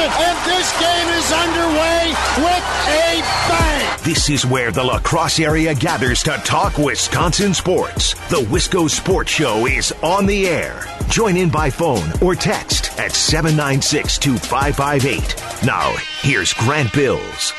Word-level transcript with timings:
it, 0.00 0.10
and 0.20 0.38
this 0.48 0.72
game 0.80 1.08
is 1.18 1.32
underway 1.32 2.14
with 2.38 2.64
a 2.88 3.20
bang. 3.48 3.98
This 4.02 4.30
is 4.30 4.46
where 4.46 4.72
the 4.72 4.82
La 4.82 4.98
Crosse 4.98 5.40
area 5.40 5.74
gathers 5.74 6.22
to 6.22 6.30
talk 6.44 6.78
Wisconsin 6.78 7.52
sports. 7.52 8.14
The 8.30 8.40
Wisco 8.48 8.88
Sports 8.88 9.30
Show 9.30 9.66
is 9.66 9.92
on 10.02 10.24
the 10.26 10.48
air. 10.48 10.84
Join 11.08 11.36
in 11.36 11.50
by 11.50 11.68
phone 11.68 12.08
or 12.22 12.34
text 12.34 12.98
at 12.98 13.12
796 13.12 14.16
2558. 14.18 15.66
Now, 15.66 15.92
here's 16.22 16.54
Grant 16.54 16.90
Bills. 16.92 17.52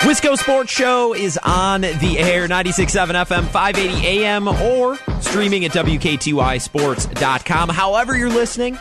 Wisco 0.00 0.36
Sports 0.36 0.70
Show 0.70 1.14
is 1.14 1.38
on 1.42 1.80
the 1.80 2.18
air, 2.18 2.46
96.7 2.46 3.14
FM, 3.24 3.44
580 3.46 4.06
AM, 4.06 4.46
or 4.46 4.98
streaming 5.22 5.64
at 5.64 5.70
WKTYSports.com. 5.70 7.70
However 7.70 8.14
you're 8.14 8.28
listening, 8.28 8.78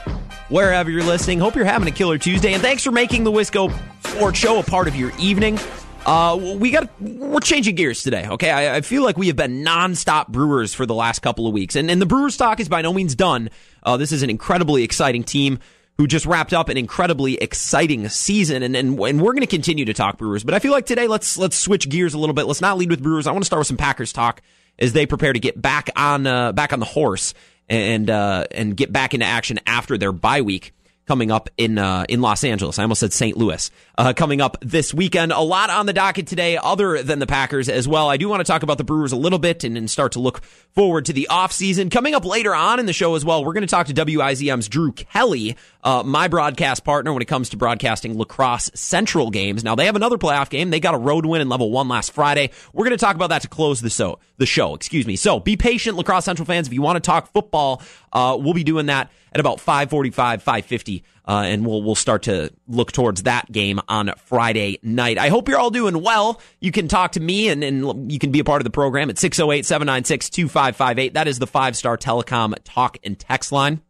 wherever 0.50 0.90
you're 0.90 1.04
listening, 1.04 1.40
hope 1.40 1.56
you're 1.56 1.66
having 1.66 1.88
a 1.88 1.92
killer 1.92 2.18
Tuesday, 2.18 2.54
and 2.54 2.62
thanks 2.62 2.84
for 2.84 2.92
making 2.92 3.24
the 3.24 3.32
Wisco 3.32 3.74
Sports 4.08 4.38
Show 4.38 4.60
a 4.60 4.64
part 4.64 4.88
of 4.88 4.96
your 4.96 5.12
evening. 5.20 5.60
Uh, 6.06 6.38
we 6.60 6.72
got 6.72 6.90
we're 7.02 7.40
changing 7.40 7.76
gears 7.76 8.04
today. 8.04 8.28
Okay, 8.28 8.52
I, 8.52 8.78
I, 8.78 8.82
feel 8.82 9.04
like 9.04 9.18
we 9.18 9.28
have 9.28 9.38
been 9.38 9.64
nonstop 9.64 10.28
Brewers 10.28 10.74
for 10.74 10.86
the 10.86 10.94
last 10.94 11.20
couple 11.20 11.48
of 11.48 11.54
weeks, 11.54 11.78
and 11.78 11.90
and 11.90 12.02
the 12.02 12.06
Brewers 12.06 12.36
talk 12.36 12.60
is 12.60 12.68
by 12.68 12.82
no 12.82 12.92
means 12.92 13.16
done. 13.16 13.50
Uh, 13.84 13.96
this 13.96 14.12
is 14.12 14.22
an 14.22 14.30
incredibly 14.30 14.84
exciting 14.84 15.24
team 15.24 15.60
who 15.98 16.08
just 16.08 16.26
wrapped 16.26 16.54
up 16.54 16.70
an 16.70 16.76
incredibly 16.76 17.36
exciting 17.36 18.10
season, 18.10 18.64
and 18.64 18.76
and, 18.76 19.00
and 19.00 19.22
we're 19.22 19.32
going 19.32 19.42
to 19.42 19.48
continue 19.48 19.86
to 19.86 19.94
talk 19.94 20.18
Brewers. 20.18 20.44
But 20.44 20.56
I 20.56 20.60
feel 20.60 20.74
like 20.74 20.86
today 20.86 21.08
let's 21.08 21.38
let's 21.38 21.58
switch 21.58 21.88
gears 21.88 22.14
a 22.14 22.18
little 22.18 22.36
bit. 22.36 22.48
Let's 22.48 22.62
not 22.62 22.78
lead 22.78 22.90
with 22.90 23.02
Brewers. 23.02 23.26
I 23.26 23.32
want 23.32 23.44
to 23.44 23.48
start 23.48 23.62
with 23.62 23.68
some 23.68 23.78
Packers 23.78 24.12
talk 24.12 24.42
as 24.80 24.92
they 24.92 25.06
prepare 25.06 25.32
to 25.32 25.40
get 25.40 25.62
back 25.62 25.90
on 25.96 26.28
uh, 26.28 26.52
back 26.52 26.74
on 26.74 26.80
the 26.80 26.86
horse 26.86 27.34
and 27.70 28.10
uh, 28.10 28.46
and 28.52 28.76
get 28.76 28.92
back 28.92 29.14
into 29.14 29.26
action 29.26 29.60
after 29.66 29.98
their 29.98 30.12
bye 30.12 30.42
week 30.42 30.74
coming 31.06 31.32
up 31.32 31.50
in 31.58 31.78
uh, 31.78 32.06
in 32.08 32.22
Los 32.22 32.44
Angeles. 32.44 32.80
I 32.80 32.84
almost 32.84 33.00
said 33.00 33.14
St. 33.14 33.38
Louis. 33.38 33.70
Uh, 33.98 34.14
coming 34.14 34.42
up 34.42 34.58
this 34.62 34.94
weekend. 34.94 35.32
A 35.32 35.42
lot 35.42 35.70
on 35.70 35.86
the 35.86 35.94
docket 35.94 36.28
today, 36.28 36.58
other 36.58 37.04
than 37.04 37.20
the 37.20 37.28
Packers 37.28 37.70
as 37.70 37.88
well. 37.88 38.10
I 38.10 38.18
do 38.18 38.28
want 38.30 38.40
to 38.40 38.44
talk 38.44 38.64
about 38.64 38.78
the 38.78 38.84
Brewers 38.84 39.12
a 39.12 39.18
little 39.18 39.40
bit 39.40 39.64
and, 39.64 39.78
and 39.78 39.90
start 39.90 40.14
to 40.14 40.20
look 40.20 40.44
forward 40.44 41.06
to 41.06 41.14
the 41.14 41.28
offseason. 41.30 41.92
Coming 41.92 42.16
up 42.16 42.26
later 42.26 42.56
on 42.56 42.80
in 42.80 42.86
the 42.86 42.94
show 42.94 43.16
as 43.16 43.24
well, 43.24 43.44
we're 43.44 43.54
going 43.54 43.62
to 43.62 43.68
talk 43.68 43.88
to 43.88 43.94
WIZM's 43.94 44.68
Drew 44.68 44.92
Kelly, 44.92 45.56
uh, 45.84 46.04
my 46.04 46.28
broadcast 46.28 46.84
partner 46.84 47.14
when 47.14 47.22
it 47.22 47.28
comes 47.28 47.50
to 47.50 47.58
broadcasting 47.58 48.18
La 48.18 48.26
Crosse 48.26 48.72
Central 48.74 49.30
games. 49.30 49.64
Now 49.64 49.76
they 49.76 49.86
have 49.86 49.96
another 49.96 50.18
playoff 50.18 50.50
game. 50.50 50.70
They 50.70 50.80
got 50.80 50.96
a 50.96 51.00
road 51.00 51.26
win 51.26 51.42
in 51.42 51.50
level 51.50 51.72
one 51.72 51.88
last 51.88 52.14
Friday. 52.14 52.52
We're 52.74 52.86
going 52.86 52.98
to 52.98 53.04
talk 53.04 53.16
about 53.16 53.30
that 53.30 53.44
to 53.44 53.48
close 53.48 53.82
the 53.82 53.90
show. 53.90 54.20
The 54.38 54.46
show, 54.48 54.74
excuse 54.74 55.06
me. 55.06 55.16
So 55.16 55.40
be 55.40 55.56
patient, 55.56 55.96
La 55.96 56.04
Crosse 56.04 56.26
Central 56.26 56.46
fans. 56.46 56.68
If 56.68 56.74
you 56.74 56.82
want 56.82 56.96
to 56.96 57.02
talk 57.02 57.32
football, 57.32 57.82
uh, 58.12 58.38
we'll 58.40 58.56
be 58.56 58.64
doing 58.64 58.88
that 58.88 59.12
at 59.34 59.40
about 59.40 59.60
545, 59.60 60.44
550. 60.44 61.04
Uh, 61.26 61.44
and 61.46 61.66
we'll 61.66 61.82
we'll 61.82 61.96
start 61.96 62.24
to 62.24 62.52
look 62.68 62.92
towards 62.92 63.24
that 63.24 63.52
game 63.52 63.80
on 63.88 64.12
Friday 64.18 64.80
night. 64.84 65.18
I 65.18 65.30
hope 65.30 65.48
you're 65.48 65.60
all 65.60 65.72
doing 65.72 66.02
well. 66.02 66.42
You 66.60 66.72
can 66.72 66.88
talk 66.88 67.14
to 67.14 67.20
me 67.20 67.50
and, 67.50 67.64
and 67.64 68.12
you 68.12 68.20
can 68.20 68.32
be 68.32 68.40
a 68.40 68.44
part 68.44 68.62
of 68.62 68.66
the 68.66 68.72
program 68.72 69.10
at 69.10 69.18
608 69.18 69.66
796 69.66 70.30
2558. 70.30 71.14
That 71.14 71.28
is 71.28 71.40
the 71.40 71.48
five 71.48 71.78
star 71.78 71.98
telecom 71.98 72.56
talk 72.64 72.98
and 73.04 73.18
text 73.18 73.52
line. 73.52 73.82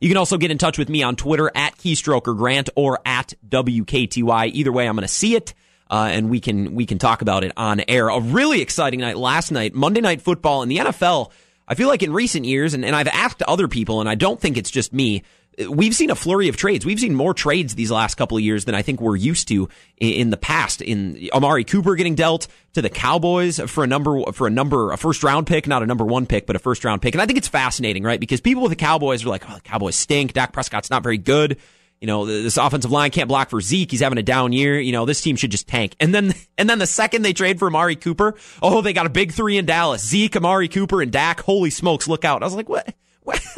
You 0.00 0.08
can 0.08 0.18
also 0.18 0.36
get 0.36 0.50
in 0.50 0.58
touch 0.58 0.76
with 0.76 0.90
me 0.90 1.02
on 1.02 1.16
Twitter 1.16 1.50
at 1.54 1.78
Keystroker 1.78 2.36
Grant 2.36 2.68
or 2.76 3.00
at 3.06 3.32
WKTY. 3.48 4.50
Either 4.52 4.72
way, 4.72 4.86
I'm 4.86 4.94
going 4.94 5.02
to 5.02 5.12
see 5.12 5.34
it. 5.34 5.54
Uh, 5.88 6.08
and 6.10 6.28
we 6.28 6.40
can 6.40 6.74
we 6.74 6.84
can 6.84 6.98
talk 6.98 7.22
about 7.22 7.44
it 7.44 7.52
on 7.56 7.80
air. 7.86 8.08
A 8.08 8.20
really 8.20 8.60
exciting 8.60 9.00
night 9.00 9.16
last 9.16 9.52
night, 9.52 9.72
Monday 9.72 10.00
Night 10.00 10.20
Football 10.20 10.62
in 10.62 10.68
the 10.68 10.78
NFL. 10.78 11.30
I 11.68 11.74
feel 11.74 11.88
like 11.88 12.02
in 12.02 12.12
recent 12.12 12.44
years, 12.44 12.74
and, 12.74 12.84
and 12.84 12.94
I've 12.94 13.08
asked 13.08 13.42
other 13.42 13.68
people, 13.68 14.00
and 14.00 14.08
I 14.08 14.14
don't 14.14 14.40
think 14.40 14.56
it's 14.56 14.70
just 14.70 14.92
me 14.92 15.22
we've 15.68 15.94
seen 15.94 16.10
a 16.10 16.14
flurry 16.14 16.48
of 16.48 16.56
trades. 16.56 16.84
We've 16.84 17.00
seen 17.00 17.14
more 17.14 17.34
trades 17.34 17.74
these 17.74 17.90
last 17.90 18.16
couple 18.16 18.36
of 18.36 18.42
years 18.42 18.64
than 18.64 18.74
I 18.74 18.82
think 18.82 19.00
we're 19.00 19.16
used 19.16 19.48
to 19.48 19.68
in, 19.96 20.30
the 20.30 20.36
past. 20.36 20.82
In 20.82 21.28
Amari 21.32 21.64
Cooper 21.64 21.94
getting 21.94 22.14
dealt 22.14 22.48
to 22.74 22.82
the 22.82 22.90
Cowboys 22.90 23.58
for 23.58 23.84
a 23.84 23.86
number 23.86 24.32
for 24.32 24.46
a 24.46 24.50
number 24.50 24.92
a 24.92 24.98
first 24.98 25.22
round 25.22 25.46
pick, 25.46 25.66
not 25.66 25.82
a 25.82 25.86
number 25.86 26.04
one 26.04 26.26
pick, 26.26 26.46
but 26.46 26.56
a 26.56 26.58
first 26.58 26.84
round 26.84 27.00
pick. 27.02 27.14
And 27.14 27.22
I 27.22 27.26
think 27.26 27.38
it's 27.38 27.48
fascinating, 27.48 28.02
right? 28.02 28.20
Because 28.20 28.40
people 28.40 28.62
with 28.62 28.70
the 28.70 28.76
Cowboys 28.76 29.24
are 29.24 29.28
like, 29.28 29.48
"Oh, 29.48 29.54
the 29.54 29.60
Cowboys 29.60 29.96
stink. 29.96 30.32
Dak 30.32 30.52
Prescott's 30.52 30.90
not 30.90 31.02
very 31.02 31.18
good." 31.18 31.58
You 32.00 32.06
know, 32.06 32.26
this 32.26 32.58
offensive 32.58 32.90
line 32.90 33.10
can't 33.10 33.28
block 33.28 33.48
for 33.48 33.60
Zeke. 33.60 33.90
He's 33.90 34.00
having 34.00 34.18
a 34.18 34.22
down 34.22 34.52
year. 34.52 34.78
You 34.78 34.92
know, 34.92 35.06
this 35.06 35.22
team 35.22 35.36
should 35.36 35.50
just 35.50 35.66
tank. 35.66 35.96
And 35.98 36.14
then, 36.14 36.34
and 36.58 36.68
then 36.68 36.78
the 36.78 36.86
second 36.86 37.22
they 37.22 37.32
trade 37.32 37.58
for 37.58 37.68
Amari 37.68 37.96
Cooper, 37.96 38.34
oh, 38.62 38.82
they 38.82 38.92
got 38.92 39.06
a 39.06 39.10
big 39.10 39.32
three 39.32 39.56
in 39.56 39.66
Dallas. 39.66 40.06
Zeke, 40.06 40.36
Amari 40.36 40.68
Cooper, 40.68 41.00
and 41.00 41.10
Dak. 41.10 41.40
Holy 41.40 41.70
smokes, 41.70 42.06
look 42.06 42.24
out. 42.24 42.42
I 42.42 42.46
was 42.46 42.54
like, 42.54 42.68
what? 42.68 42.94
what? 43.22 43.40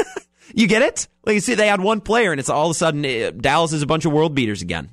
You 0.54 0.66
get 0.66 0.82
it? 0.82 1.08
Like 1.24 1.34
you 1.34 1.40
see, 1.40 1.54
they 1.54 1.66
had 1.66 1.80
one 1.80 2.00
player, 2.00 2.30
and 2.30 2.40
it's 2.40 2.48
all 2.48 2.66
of 2.66 2.70
a 2.70 2.74
sudden 2.74 3.04
uh, 3.04 3.30
Dallas 3.30 3.72
is 3.72 3.82
a 3.82 3.86
bunch 3.86 4.04
of 4.04 4.12
world 4.12 4.34
beaters 4.34 4.62
again. 4.62 4.90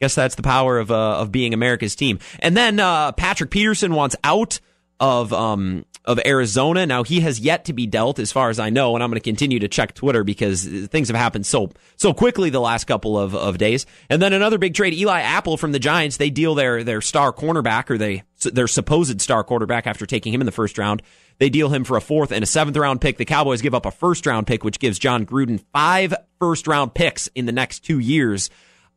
Guess 0.00 0.14
that's 0.14 0.34
the 0.34 0.42
power 0.42 0.78
of 0.78 0.90
uh, 0.90 1.20
of 1.20 1.32
being 1.32 1.52
America's 1.52 1.94
team. 1.94 2.18
And 2.38 2.56
then 2.56 2.80
uh, 2.80 3.12
Patrick 3.12 3.50
Peterson 3.50 3.94
wants 3.94 4.16
out 4.24 4.60
of 5.00 5.32
um 5.32 5.84
of 6.08 6.18
Arizona. 6.24 6.86
Now 6.86 7.04
he 7.04 7.20
has 7.20 7.38
yet 7.38 7.66
to 7.66 7.74
be 7.74 7.86
dealt, 7.86 8.18
as 8.18 8.32
far 8.32 8.48
as 8.48 8.58
I 8.58 8.70
know, 8.70 8.94
and 8.94 9.04
I'm 9.04 9.10
going 9.10 9.20
to 9.20 9.24
continue 9.24 9.58
to 9.58 9.68
check 9.68 9.92
Twitter 9.94 10.24
because 10.24 10.66
things 10.88 11.08
have 11.08 11.16
happened 11.16 11.44
so 11.44 11.70
so 11.96 12.14
quickly 12.14 12.48
the 12.48 12.60
last 12.60 12.84
couple 12.84 13.18
of, 13.18 13.34
of 13.34 13.58
days. 13.58 13.84
And 14.08 14.20
then 14.20 14.32
another 14.32 14.56
big 14.56 14.72
trade: 14.72 14.94
Eli 14.94 15.20
Apple 15.20 15.58
from 15.58 15.72
the 15.72 15.78
Giants. 15.78 16.16
They 16.16 16.30
deal 16.30 16.54
their 16.54 16.82
their 16.82 17.02
star 17.02 17.30
cornerback 17.30 17.90
or 17.90 17.98
they 17.98 18.22
their 18.42 18.66
supposed 18.66 19.20
star 19.20 19.44
quarterback 19.44 19.86
after 19.86 20.06
taking 20.06 20.32
him 20.32 20.40
in 20.40 20.46
the 20.46 20.52
first 20.52 20.78
round. 20.78 21.02
They 21.36 21.50
deal 21.50 21.68
him 21.68 21.84
for 21.84 21.98
a 21.98 22.00
fourth 22.00 22.32
and 22.32 22.42
a 22.42 22.46
seventh 22.46 22.76
round 22.78 23.02
pick. 23.02 23.18
The 23.18 23.26
Cowboys 23.26 23.60
give 23.60 23.74
up 23.74 23.84
a 23.84 23.90
first 23.90 24.24
round 24.24 24.46
pick, 24.46 24.64
which 24.64 24.78
gives 24.78 24.98
Jon 24.98 25.26
Gruden 25.26 25.62
five 25.74 26.14
first 26.40 26.66
round 26.66 26.94
picks 26.94 27.26
in 27.28 27.44
the 27.44 27.52
next 27.52 27.80
two 27.80 27.98
years. 27.98 28.48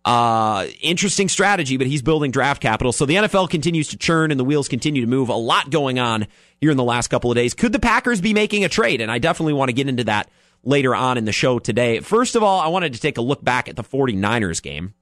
Uh, 0.04 0.66
interesting 0.82 1.30
strategy, 1.30 1.78
but 1.78 1.86
he's 1.86 2.02
building 2.02 2.32
draft 2.32 2.62
capital. 2.62 2.92
So 2.92 3.06
the 3.06 3.16
NFL 3.16 3.50
continues 3.50 3.90
to 3.90 3.98
churn 3.98 4.32
and 4.32 4.40
the 4.40 4.44
wheels 4.44 4.68
continue 4.68 5.02
to 5.02 5.08
move. 5.08 5.30
A 5.30 5.34
lot 5.34 5.70
going 5.70 6.00
on 6.00 6.28
here 6.60 6.72
in 6.72 6.78
the 6.78 6.84
last 6.84 7.10
couple 7.10 7.32
of 7.32 7.36
days. 7.36 7.54
Could 7.54 7.72
the 7.72 7.80
Packers 7.80 8.20
be 8.20 8.34
making 8.34 8.64
a 8.64 8.70
trade? 8.70 9.02
And 9.02 9.12
I 9.12 9.20
definitely 9.20 9.54
want 9.54 9.70
to 9.70 9.74
get 9.74 9.88
into 9.88 10.06
that 10.06 10.30
later 10.64 10.96
on 10.96 11.18
in 11.18 11.26
the 11.26 11.32
show 11.32 11.60
today. 11.60 12.00
First 12.00 12.36
of 12.36 12.42
all, 12.42 12.60
I 12.60 12.68
wanted 12.68 12.94
to 12.94 13.00
take 13.00 13.18
a 13.18 13.22
look 13.22 13.44
back 13.44 13.70
at 13.70 13.76
the 13.76 13.84
49ers 13.84 14.62
game 14.62 14.94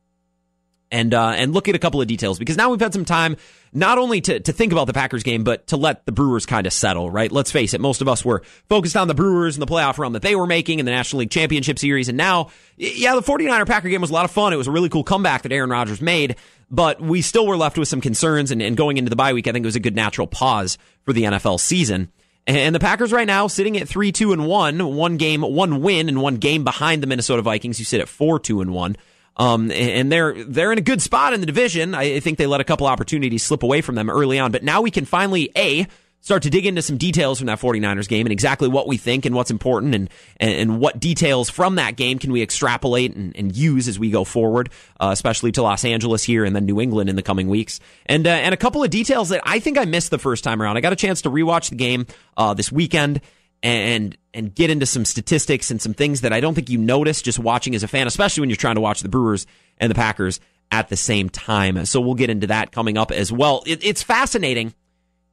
and 0.91 1.13
uh, 1.13 1.29
and 1.29 1.53
look 1.53 1.67
at 1.67 1.75
a 1.75 1.79
couple 1.79 2.01
of 2.01 2.07
details 2.07 2.39
because 2.39 2.57
now 2.57 2.69
we've 2.69 2.79
had 2.79 2.93
some 2.93 3.05
time 3.05 3.37
not 3.71 3.97
only 3.97 4.21
to, 4.21 4.39
to 4.39 4.51
think 4.51 4.71
about 4.71 4.87
the 4.87 4.93
Packers 4.93 5.23
game, 5.23 5.43
but 5.43 5.67
to 5.67 5.77
let 5.77 6.05
the 6.05 6.11
Brewers 6.11 6.45
kind 6.45 6.65
of 6.65 6.73
settle, 6.73 7.11
right? 7.11 7.31
Let's 7.31 7.51
face 7.51 7.73
it, 7.73 7.81
most 7.81 8.01
of 8.01 8.07
us 8.07 8.25
were 8.25 8.41
focused 8.67 8.97
on 8.97 9.07
the 9.07 9.13
Brewers 9.13 9.55
and 9.55 9.61
the 9.61 9.71
playoff 9.71 9.99
run 9.99 10.13
that 10.13 10.23
they 10.23 10.35
were 10.35 10.47
making 10.47 10.79
in 10.79 10.85
the 10.85 10.91
National 10.91 11.19
League 11.19 11.29
Championship 11.29 11.77
Series. 11.77 12.09
And 12.09 12.17
now, 12.17 12.49
yeah, 12.77 13.13
the 13.13 13.21
49er 13.21 13.67
Packer 13.67 13.89
game 13.89 14.01
was 14.01 14.09
a 14.09 14.13
lot 14.13 14.25
of 14.25 14.31
fun. 14.31 14.53
It 14.53 14.57
was 14.57 14.67
a 14.67 14.71
really 14.71 14.89
cool 14.89 15.03
comeback 15.03 15.43
that 15.43 15.51
Aaron 15.51 15.69
Rodgers 15.69 16.01
made, 16.01 16.35
but 16.71 16.99
we 16.99 17.21
still 17.21 17.45
were 17.45 17.57
left 17.57 17.77
with 17.77 17.87
some 17.87 18.01
concerns. 18.01 18.49
And, 18.49 18.61
and 18.61 18.75
going 18.75 18.97
into 18.97 19.09
the 19.09 19.15
bye 19.15 19.33
week, 19.33 19.47
I 19.47 19.51
think 19.51 19.63
it 19.63 19.67
was 19.67 19.75
a 19.75 19.81
good 19.81 19.95
natural 19.95 20.25
pause 20.25 20.77
for 21.05 21.13
the 21.13 21.23
NFL 21.23 21.59
season. 21.59 22.11
And 22.47 22.73
the 22.73 22.79
Packers 22.79 23.13
right 23.13 23.27
now 23.27 23.45
sitting 23.45 23.77
at 23.77 23.87
3 23.87 24.11
2 24.11 24.33
and 24.33 24.47
1, 24.47 24.95
one 24.95 25.17
game, 25.17 25.41
one 25.41 25.83
win, 25.83 26.09
and 26.09 26.19
one 26.19 26.37
game 26.37 26.63
behind 26.63 27.03
the 27.03 27.07
Minnesota 27.07 27.43
Vikings, 27.43 27.77
who 27.77 27.83
sit 27.83 28.01
at 28.01 28.09
4 28.09 28.39
2 28.39 28.61
and 28.61 28.73
1. 28.73 28.95
Um, 29.39 29.71
and 29.71 30.11
they're 30.11 30.43
they're 30.43 30.73
in 30.73 30.77
a 30.77 30.81
good 30.81 31.01
spot 31.01 31.33
in 31.33 31.39
the 31.39 31.45
division. 31.45 31.95
I 31.95 32.19
think 32.19 32.37
they 32.37 32.45
let 32.45 32.59
a 32.59 32.65
couple 32.65 32.87
opportunities 32.87 33.41
slip 33.41 33.63
away 33.63 33.79
from 33.79 33.95
them 33.95 34.09
early 34.09 34.37
on, 34.37 34.51
but 34.51 34.63
now 34.63 34.81
we 34.81 34.91
can 34.91 35.05
finally 35.05 35.49
a 35.55 35.87
start 36.21 36.43
to 36.43 36.49
dig 36.49 36.65
into 36.65 36.81
some 36.81 36.97
details 36.97 37.37
from 37.37 37.47
that 37.47 37.59
49ers 37.59 38.09
game 38.09 38.25
and 38.25 38.33
exactly 38.33 38.67
what 38.67 38.87
we 38.87 38.97
think 38.97 39.25
and 39.25 39.33
what's 39.33 39.49
important 39.49 39.95
and 39.95 40.09
and, 40.37 40.79
what 40.79 40.99
details 40.99 41.49
from 41.49 41.75
that 41.75 41.95
game 41.95 42.19
can 42.19 42.33
we 42.33 42.41
extrapolate 42.41 43.15
and, 43.15 43.33
and 43.37 43.55
use 43.55 43.87
as 43.87 43.97
we 43.97 44.09
go 44.11 44.23
forward, 44.25 44.69
uh, 44.99 45.09
especially 45.11 45.51
to 45.53 45.61
Los 45.61 45.85
Angeles 45.85 46.23
here 46.23 46.43
and 46.43 46.53
then 46.55 46.65
New 46.65 46.81
England 46.81 47.09
in 47.09 47.15
the 47.15 47.21
coming 47.21 47.47
weeks. 47.47 47.79
And 48.05 48.27
uh, 48.27 48.31
and 48.31 48.53
a 48.53 48.57
couple 48.57 48.83
of 48.83 48.89
details 48.89 49.29
that 49.29 49.41
I 49.45 49.59
think 49.59 49.77
I 49.77 49.85
missed 49.85 50.11
the 50.11 50.19
first 50.19 50.43
time 50.43 50.61
around. 50.61 50.75
I 50.75 50.81
got 50.81 50.93
a 50.93 50.97
chance 50.97 51.21
to 51.21 51.29
rewatch 51.29 51.69
the 51.69 51.75
game 51.75 52.07
uh, 52.35 52.53
this 52.53 52.71
weekend 52.71 53.21
and 53.61 54.17
and 54.33 54.53
get 54.53 54.69
into 54.69 54.85
some 54.85 55.05
statistics 55.05 55.71
and 55.71 55.81
some 55.81 55.93
things 55.93 56.21
that 56.21 56.31
I 56.31 56.39
don't 56.39 56.53
think 56.53 56.69
you 56.69 56.77
notice 56.77 57.21
just 57.21 57.39
watching 57.39 57.75
as 57.75 57.83
a 57.83 57.87
fan, 57.87 58.07
especially 58.07 58.41
when 58.41 58.49
you're 58.49 58.57
trying 58.57 58.75
to 58.75 58.81
watch 58.81 59.01
the 59.01 59.09
Brewers 59.09 59.45
and 59.77 59.89
the 59.89 59.95
Packers 59.95 60.39
at 60.71 60.89
the 60.89 60.95
same 60.95 61.29
time. 61.29 61.85
So 61.85 61.99
we'll 61.99 62.15
get 62.15 62.29
into 62.29 62.47
that 62.47 62.71
coming 62.71 62.97
up 62.97 63.11
as 63.11 63.31
well. 63.31 63.63
It, 63.65 63.83
it's 63.83 64.03
fascinating 64.03 64.73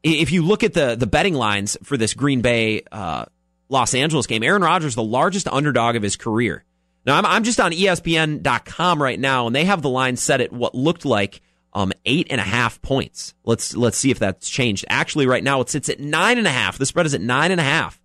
if 0.03 0.33
you 0.33 0.43
look 0.43 0.65
at 0.65 0.73
the 0.73 0.97
the 0.97 1.07
betting 1.07 1.35
lines 1.35 1.77
for 1.83 1.97
this 1.97 2.15
Green 2.15 2.41
Bay 2.41 2.83
uh, 2.91 3.27
Los 3.69 3.95
Angeles 3.95 4.27
game. 4.27 4.43
Aaron 4.43 4.63
Rodgers, 4.63 4.95
the 4.95 5.03
largest 5.03 5.49
underdog 5.49 5.97
of 5.97 6.03
his 6.03 6.17
career. 6.17 6.65
Now 7.05 7.19
I'm 7.19 7.27
I'm 7.27 7.45
just 7.45 7.61
on 7.61 7.73
ESPN.com 7.73 9.03
right 9.03 9.21
now, 9.21 9.47
and 9.47 9.55
they 9.55 9.65
have 9.65 9.83
the 9.83 9.91
line 9.91 10.17
set 10.17 10.41
at 10.41 10.53
what 10.53 10.75
looked 10.75 11.05
like 11.05 11.41
um, 11.73 11.93
eight 12.07 12.29
and 12.31 12.41
a 12.41 12.45
half 12.45 12.81
points. 12.81 13.35
Let's 13.45 13.77
let's 13.77 13.99
see 13.99 14.11
if 14.11 14.19
that's 14.19 14.49
changed. 14.49 14.87
Actually, 14.89 15.27
right 15.27 15.45
now 15.45 15.61
it 15.61 15.69
sits 15.69 15.89
at 15.89 16.01
nine 16.01 16.39
and 16.39 16.47
a 16.47 16.51
half. 16.51 16.79
The 16.79 16.87
spread 16.87 17.07
is 17.07 17.15
at 17.15 17.21
nine 17.21 17.53
and 17.53 17.61
a 17.61 17.65
half 17.65 18.01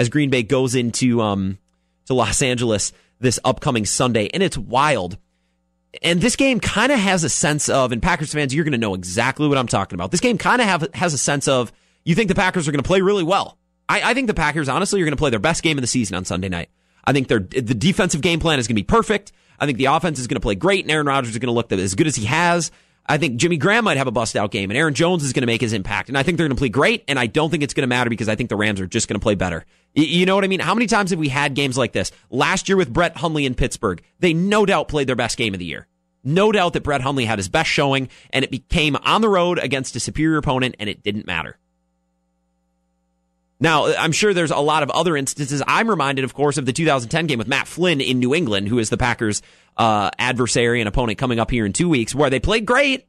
as 0.00 0.08
Green 0.08 0.30
Bay 0.30 0.42
goes 0.42 0.74
into 0.74 1.20
um, 1.20 1.58
to 2.06 2.14
Los 2.14 2.40
Angeles 2.40 2.94
this 3.20 3.38
upcoming 3.44 3.84
Sunday, 3.84 4.30
and 4.32 4.42
it's 4.42 4.56
wild. 4.56 5.18
And 6.02 6.22
this 6.22 6.36
game 6.36 6.58
kind 6.58 6.90
of 6.90 6.98
has 6.98 7.22
a 7.22 7.28
sense 7.28 7.68
of, 7.68 7.92
and 7.92 8.00
Packers 8.00 8.32
fans, 8.32 8.54
you're 8.54 8.64
going 8.64 8.72
to 8.72 8.78
know 8.78 8.94
exactly 8.94 9.46
what 9.46 9.58
I'm 9.58 9.66
talking 9.66 9.96
about. 9.96 10.10
This 10.10 10.20
game 10.20 10.38
kind 10.38 10.62
of 10.62 10.94
has 10.94 11.12
a 11.12 11.18
sense 11.18 11.48
of 11.48 11.70
you 12.02 12.14
think 12.14 12.28
the 12.28 12.34
Packers 12.34 12.66
are 12.66 12.72
going 12.72 12.82
to 12.82 12.86
play 12.86 13.02
really 13.02 13.24
well. 13.24 13.58
I, 13.90 14.12
I 14.12 14.14
think 14.14 14.26
the 14.26 14.32
Packers, 14.32 14.70
honestly, 14.70 15.02
are 15.02 15.04
going 15.04 15.12
to 15.12 15.18
play 15.18 15.28
their 15.28 15.38
best 15.38 15.62
game 15.62 15.76
of 15.76 15.82
the 15.82 15.88
season 15.88 16.16
on 16.16 16.24
Sunday 16.24 16.48
night. 16.48 16.70
I 17.04 17.12
think 17.12 17.28
the 17.28 17.40
defensive 17.40 18.22
game 18.22 18.40
plan 18.40 18.58
is 18.58 18.66
going 18.66 18.76
to 18.76 18.82
be 18.82 18.86
perfect. 18.86 19.32
I 19.58 19.66
think 19.66 19.76
the 19.76 19.86
offense 19.86 20.18
is 20.18 20.28
going 20.28 20.36
to 20.36 20.40
play 20.40 20.54
great, 20.54 20.84
and 20.84 20.90
Aaron 20.90 21.08
Rodgers 21.08 21.32
is 21.32 21.38
going 21.38 21.48
to 21.48 21.52
look 21.52 21.70
as 21.72 21.94
good 21.94 22.06
as 22.06 22.16
he 22.16 22.24
has. 22.24 22.70
I 23.06 23.18
think 23.18 23.36
Jimmy 23.36 23.56
Graham 23.56 23.84
might 23.84 23.96
have 23.96 24.06
a 24.06 24.12
bust 24.12 24.36
out 24.36 24.52
game, 24.52 24.70
and 24.70 24.78
Aaron 24.78 24.94
Jones 24.94 25.24
is 25.24 25.32
going 25.32 25.42
to 25.42 25.46
make 25.46 25.60
his 25.60 25.72
impact. 25.72 26.08
And 26.08 26.16
I 26.16 26.22
think 26.22 26.38
they're 26.38 26.46
going 26.46 26.56
to 26.56 26.60
play 26.60 26.68
great, 26.68 27.04
and 27.08 27.18
I 27.18 27.26
don't 27.26 27.50
think 27.50 27.62
it's 27.62 27.74
going 27.74 27.82
to 27.82 27.88
matter 27.88 28.08
because 28.08 28.28
I 28.28 28.36
think 28.36 28.48
the 28.48 28.56
Rams 28.56 28.80
are 28.80 28.86
just 28.86 29.08
going 29.08 29.18
to 29.18 29.22
play 29.22 29.34
better. 29.34 29.66
You 29.94 30.24
know 30.24 30.36
what 30.36 30.44
I 30.44 30.48
mean? 30.48 30.60
How 30.60 30.74
many 30.74 30.86
times 30.86 31.10
have 31.10 31.18
we 31.18 31.28
had 31.28 31.54
games 31.54 31.76
like 31.76 31.92
this? 31.92 32.12
Last 32.30 32.68
year 32.68 32.76
with 32.76 32.92
Brett 32.92 33.16
Hundley 33.16 33.44
in 33.44 33.54
Pittsburgh, 33.54 34.02
they 34.20 34.32
no 34.32 34.64
doubt 34.64 34.88
played 34.88 35.08
their 35.08 35.16
best 35.16 35.36
game 35.36 35.52
of 35.52 35.58
the 35.58 35.66
year. 35.66 35.88
No 36.22 36.52
doubt 36.52 36.74
that 36.74 36.82
Brett 36.82 37.00
Hundley 37.00 37.24
had 37.24 37.38
his 37.38 37.48
best 37.48 37.70
showing, 37.70 38.08
and 38.30 38.44
it 38.44 38.50
became 38.50 38.96
on 38.96 39.20
the 39.20 39.28
road 39.28 39.58
against 39.58 39.96
a 39.96 40.00
superior 40.00 40.36
opponent, 40.36 40.76
and 40.78 40.88
it 40.88 41.02
didn't 41.02 41.26
matter. 41.26 41.58
Now, 43.58 43.92
I'm 43.94 44.12
sure 44.12 44.32
there's 44.32 44.50
a 44.50 44.58
lot 44.58 44.82
of 44.82 44.90
other 44.90 45.16
instances. 45.16 45.62
I'm 45.66 45.88
reminded, 45.88 46.24
of 46.24 46.34
course, 46.34 46.56
of 46.56 46.66
the 46.66 46.72
2010 46.72 47.26
game 47.26 47.38
with 47.38 47.48
Matt 47.48 47.68
Flynn 47.68 48.00
in 48.00 48.18
New 48.18 48.34
England, 48.34 48.68
who 48.68 48.78
is 48.78 48.88
the 48.88 48.96
Packers' 48.96 49.42
uh, 49.76 50.10
adversary 50.18 50.80
and 50.80 50.88
opponent 50.88 51.18
coming 51.18 51.38
up 51.38 51.50
here 51.50 51.66
in 51.66 51.72
two 51.72 51.88
weeks, 51.88 52.14
where 52.14 52.30
they 52.30 52.40
played 52.40 52.64
great. 52.64 53.06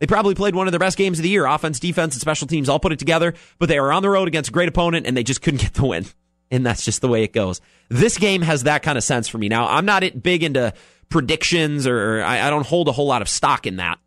They 0.00 0.06
probably 0.06 0.34
played 0.34 0.54
one 0.54 0.66
of 0.66 0.72
their 0.72 0.80
best 0.80 0.98
games 0.98 1.18
of 1.18 1.22
the 1.22 1.30
year. 1.30 1.46
Offense, 1.46 1.80
defense, 1.80 2.14
and 2.14 2.20
special 2.20 2.46
teams 2.46 2.68
all 2.68 2.80
put 2.80 2.92
it 2.92 2.98
together, 2.98 3.32
but 3.58 3.68
they 3.68 3.80
were 3.80 3.92
on 3.92 4.02
the 4.02 4.10
road 4.10 4.28
against 4.28 4.50
a 4.50 4.52
great 4.52 4.68
opponent, 4.68 5.06
and 5.06 5.16
they 5.16 5.22
just 5.22 5.40
couldn't 5.40 5.60
get 5.62 5.74
the 5.74 5.86
win. 5.86 6.04
And 6.50 6.64
that's 6.64 6.84
just 6.84 7.00
the 7.00 7.08
way 7.08 7.24
it 7.24 7.32
goes. 7.32 7.60
This 7.88 8.18
game 8.18 8.42
has 8.42 8.64
that 8.64 8.82
kind 8.82 8.96
of 8.98 9.04
sense 9.04 9.28
for 9.28 9.38
me. 9.38 9.48
Now, 9.48 9.66
I'm 9.66 9.84
not 9.84 10.22
big 10.22 10.42
into 10.42 10.72
predictions, 11.08 11.86
or 11.86 12.22
I, 12.22 12.46
I 12.46 12.50
don't 12.50 12.66
hold 12.66 12.88
a 12.88 12.92
whole 12.92 13.06
lot 13.06 13.22
of 13.22 13.28
stock 13.28 13.66
in 13.66 13.76
that. 13.76 13.98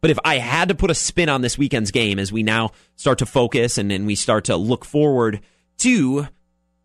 But 0.00 0.10
if 0.10 0.18
I 0.24 0.38
had 0.38 0.68
to 0.68 0.74
put 0.74 0.90
a 0.90 0.94
spin 0.94 1.28
on 1.28 1.42
this 1.42 1.56
weekend's 1.56 1.92
game 1.92 2.18
as 2.18 2.32
we 2.32 2.42
now 2.42 2.72
start 2.96 3.18
to 3.18 3.26
focus 3.26 3.78
and, 3.78 3.92
and 3.92 4.04
we 4.04 4.16
start 4.16 4.44
to 4.46 4.56
look 4.56 4.84
forward 4.84 5.40
to 5.78 6.26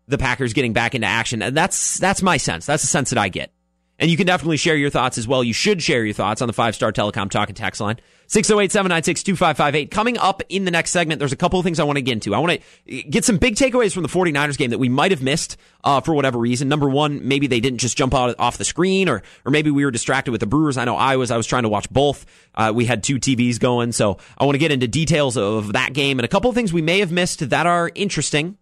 the 0.06 0.18
Packers 0.18 0.52
getting 0.52 0.72
back 0.72 0.94
into 0.94 1.06
action, 1.06 1.42
and 1.42 1.56
that's 1.56 1.98
that's 1.98 2.22
my 2.22 2.36
sense. 2.36 2.64
That's 2.64 2.82
the 2.82 2.88
sense 2.88 3.10
that 3.10 3.18
I 3.18 3.28
get. 3.28 3.52
And 3.98 4.10
you 4.10 4.16
can 4.16 4.26
definitely 4.26 4.58
share 4.58 4.76
your 4.76 4.90
thoughts 4.90 5.18
as 5.18 5.26
well. 5.26 5.42
You 5.42 5.52
should 5.52 5.82
share 5.82 6.04
your 6.04 6.14
thoughts 6.14 6.40
on 6.40 6.46
the 6.46 6.52
five 6.52 6.74
star 6.74 6.92
telecom 6.92 7.30
talk 7.30 7.48
and 7.48 7.56
text 7.56 7.80
line. 7.80 7.98
608 8.28 8.70
796 8.70 9.22
2558. 9.22 9.90
Coming 9.90 10.18
up 10.18 10.42
in 10.50 10.66
the 10.66 10.70
next 10.70 10.90
segment, 10.90 11.18
there's 11.18 11.32
a 11.32 11.36
couple 11.36 11.58
of 11.58 11.64
things 11.64 11.80
I 11.80 11.84
want 11.84 11.96
to 11.96 12.02
get 12.02 12.12
into. 12.12 12.34
I 12.34 12.38
want 12.38 12.60
to 12.86 13.02
get 13.04 13.24
some 13.24 13.38
big 13.38 13.56
takeaways 13.56 13.94
from 13.94 14.02
the 14.02 14.08
49ers 14.08 14.58
game 14.58 14.70
that 14.70 14.78
we 14.78 14.90
might 14.90 15.10
have 15.12 15.22
missed 15.22 15.56
uh, 15.82 16.02
for 16.02 16.14
whatever 16.14 16.38
reason. 16.38 16.68
Number 16.68 16.90
one, 16.90 17.26
maybe 17.26 17.46
they 17.46 17.58
didn't 17.58 17.78
just 17.78 17.96
jump 17.96 18.14
out 18.14 18.36
off 18.38 18.58
the 18.58 18.66
screen, 18.66 19.08
or 19.08 19.22
or 19.46 19.50
maybe 19.50 19.70
we 19.70 19.84
were 19.84 19.90
distracted 19.90 20.30
with 20.30 20.40
the 20.40 20.46
Brewers. 20.46 20.76
I 20.76 20.84
know 20.84 20.96
I 20.96 21.16
was. 21.16 21.30
I 21.30 21.38
was 21.38 21.46
trying 21.46 21.62
to 21.62 21.70
watch 21.70 21.88
both. 21.90 22.26
Uh, 22.54 22.70
we 22.74 22.84
had 22.84 23.02
two 23.02 23.16
TVs 23.16 23.58
going, 23.58 23.92
so 23.92 24.18
I 24.36 24.44
want 24.44 24.54
to 24.54 24.60
get 24.60 24.72
into 24.72 24.86
details 24.86 25.38
of 25.38 25.72
that 25.72 25.94
game 25.94 26.18
and 26.18 26.24
a 26.24 26.28
couple 26.28 26.50
of 26.50 26.54
things 26.54 26.72
we 26.72 26.82
may 26.82 27.00
have 27.00 27.10
missed 27.10 27.48
that 27.48 27.66
are 27.66 27.90
interesting. 27.94 28.58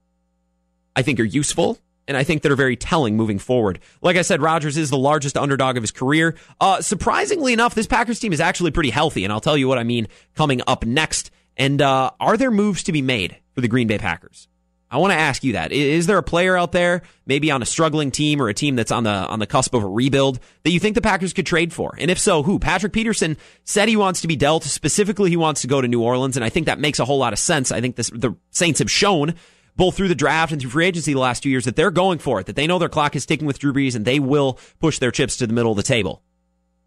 I 0.95 1.03
think 1.03 1.21
are 1.21 1.25
useful 1.25 1.79
and 2.09 2.17
I 2.17 2.25
think 2.25 2.43
that 2.43 2.53
are 2.53 2.57
very 2.57 2.77
telling 2.77 3.17
moving 3.17 3.39
forward. 3.39 3.81
Like 4.01 4.17
I 4.17 4.23
said, 4.23 4.41
Rodgers 4.41 4.77
is 4.77 4.91
the 4.91 4.99
largest 4.99 5.37
underdog 5.37 5.77
of 5.77 5.83
his 5.83 5.91
career. 5.91 6.37
Uh, 6.61 6.81
surprisingly 6.81 7.53
enough, 7.53 7.75
this 7.75 7.87
Packers 7.87 8.21
team 8.21 8.33
is 8.33 8.41
actually 8.41 8.71
pretty 8.71 8.91
healthy, 8.91 9.25
and 9.25 9.33
I'll 9.33 9.41
tell 9.41 9.57
you 9.57 9.69
what 9.69 9.79
I 9.79 9.85
mean 9.85 10.09
coming 10.35 10.63
up 10.67 10.85
next. 10.85 11.31
And 11.57 11.81
uh, 11.81 12.11
are 12.21 12.37
there 12.37 12.51
moves 12.51 12.85
to 12.85 12.93
be 12.93 13.03
made 13.03 13.39
for 13.55 13.61
the 13.61 13.69
Green 13.69 13.89
Bay 13.89 13.99
Packers? 13.99 14.49
I 14.89 14.99
want 14.99 15.13
to 15.13 15.19
ask 15.19 15.43
you 15.43 15.55
that. 15.55 15.73
Is 15.73 16.07
there 16.07 16.17
a 16.17 16.23
player 16.23 16.57
out 16.57 16.71
there, 16.71 17.03
maybe 17.27 17.51
on 17.51 17.61
a 17.61 17.67
struggling 17.67 18.13
team 18.13 18.41
or 18.41 18.49
a 18.49 18.55
team 18.55 18.77
that's 18.77 18.93
on 18.93 19.03
the 19.03 19.11
on 19.11 19.41
the 19.41 19.47
cusp 19.47 19.75
of 19.75 19.83
a 19.83 19.89
rebuild, 19.89 20.39
that 20.63 20.71
you 20.71 20.79
think 20.79 20.95
the 20.95 21.01
Packers 21.01 21.33
could 21.33 21.45
trade 21.45 21.73
for? 21.73 21.95
And 21.99 22.09
if 22.09 22.21
so, 22.21 22.45
who? 22.45 22.61
Patrick 22.61 22.93
Peterson 22.93 23.37
said 23.65 23.89
he 23.89 23.97
wants 23.97 24.21
to 24.21 24.29
be 24.29 24.37
dealt. 24.37 24.63
Specifically, 24.63 25.29
he 25.29 25.37
wants 25.37 25.63
to 25.63 25.67
go 25.67 25.81
to 25.81 25.89
New 25.89 26.03
Orleans, 26.03 26.37
and 26.37 26.45
I 26.45 26.51
think 26.51 26.67
that 26.67 26.79
makes 26.79 27.01
a 27.01 27.05
whole 27.05 27.19
lot 27.19 27.33
of 27.33 27.41
sense. 27.41 27.73
I 27.73 27.81
think 27.81 27.97
this, 27.97 28.11
the 28.11 28.37
Saints 28.51 28.79
have 28.79 28.91
shown 28.91 29.35
both 29.77 29.97
through 29.97 30.09
the 30.09 30.15
draft 30.15 30.53
and 30.53 30.61
through 30.61 30.71
free 30.71 30.87
agency 30.87 31.13
the 31.13 31.21
last 31.21 31.43
two 31.43 31.51
years 31.51 31.67
that 31.67 31.77
they're 31.77 31.91
going 31.91 32.19
for 32.19 32.41
it, 32.41 32.47
that 32.47 32.57
they 32.57 32.67
know 32.67 32.79
their 32.79 32.89
clock 32.89 33.15
is 33.15 33.27
ticking 33.27 33.47
with 33.47 33.59
Drew 33.59 33.73
Brees 33.73 33.95
and 33.95 34.05
they 34.05 34.19
will 34.19 34.59
push 34.81 34.99
their 34.99 35.11
chips 35.11 35.37
to 35.37 35.47
the 35.47 35.53
middle 35.53 35.71
of 35.71 35.77
the 35.77 35.83
table. 35.83 36.23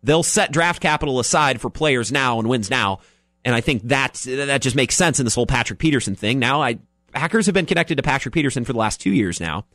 They'll 0.01 0.24
set 0.24 0.51
draft 0.51 0.81
capital 0.81 1.19
aside 1.19 1.62
for 1.62 1.69
players 1.69 2.12
now 2.12 2.39
and 2.39 2.47
wins 2.47 2.69
now. 2.69 3.00
And 3.45 3.56
I 3.56 3.62
think 3.62 3.83
that 3.83 4.15
that 4.25 4.62
just 4.62 4.75
makes 4.75 4.95
sense 4.95 5.19
in 5.19 5.25
this 5.25 5.36
whole 5.36 5.45
Patrick 5.45 5.80
Peterson 5.80 6.15
thing. 6.15 6.39
Now, 6.39 6.62
I 6.62 6.80
Packers 7.12 7.45
have 7.47 7.53
been 7.53 7.65
connected 7.65 7.95
to 7.95 8.03
Patrick 8.03 8.33
Peterson 8.33 8.65
for 8.65 8.74
the 8.74 8.80
last 8.80 9.01
two 9.01 9.12
years 9.12 9.39
now. 9.39 9.65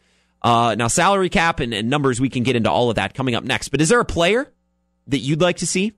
Uh, 0.43 0.75
now, 0.76 0.88
salary 0.88 1.31
cap 1.31 1.61
and, 1.61 1.72
and 1.72 1.88
numbers, 1.88 2.20
we 2.20 2.28
can 2.28 2.43
get 2.43 2.55
into 2.55 2.70
all 2.70 2.90
of 2.90 2.96
that 2.96 3.14
coming 3.14 3.34
up 3.34 3.44
next. 3.44 3.70
But 3.70 3.81
is 3.81 3.88
there 3.88 4.00
a 4.00 4.05
player 4.05 4.52
that 5.08 5.19
you'd 5.19 5.40
like 5.40 5.56
to 5.58 5.66
see 5.66 5.94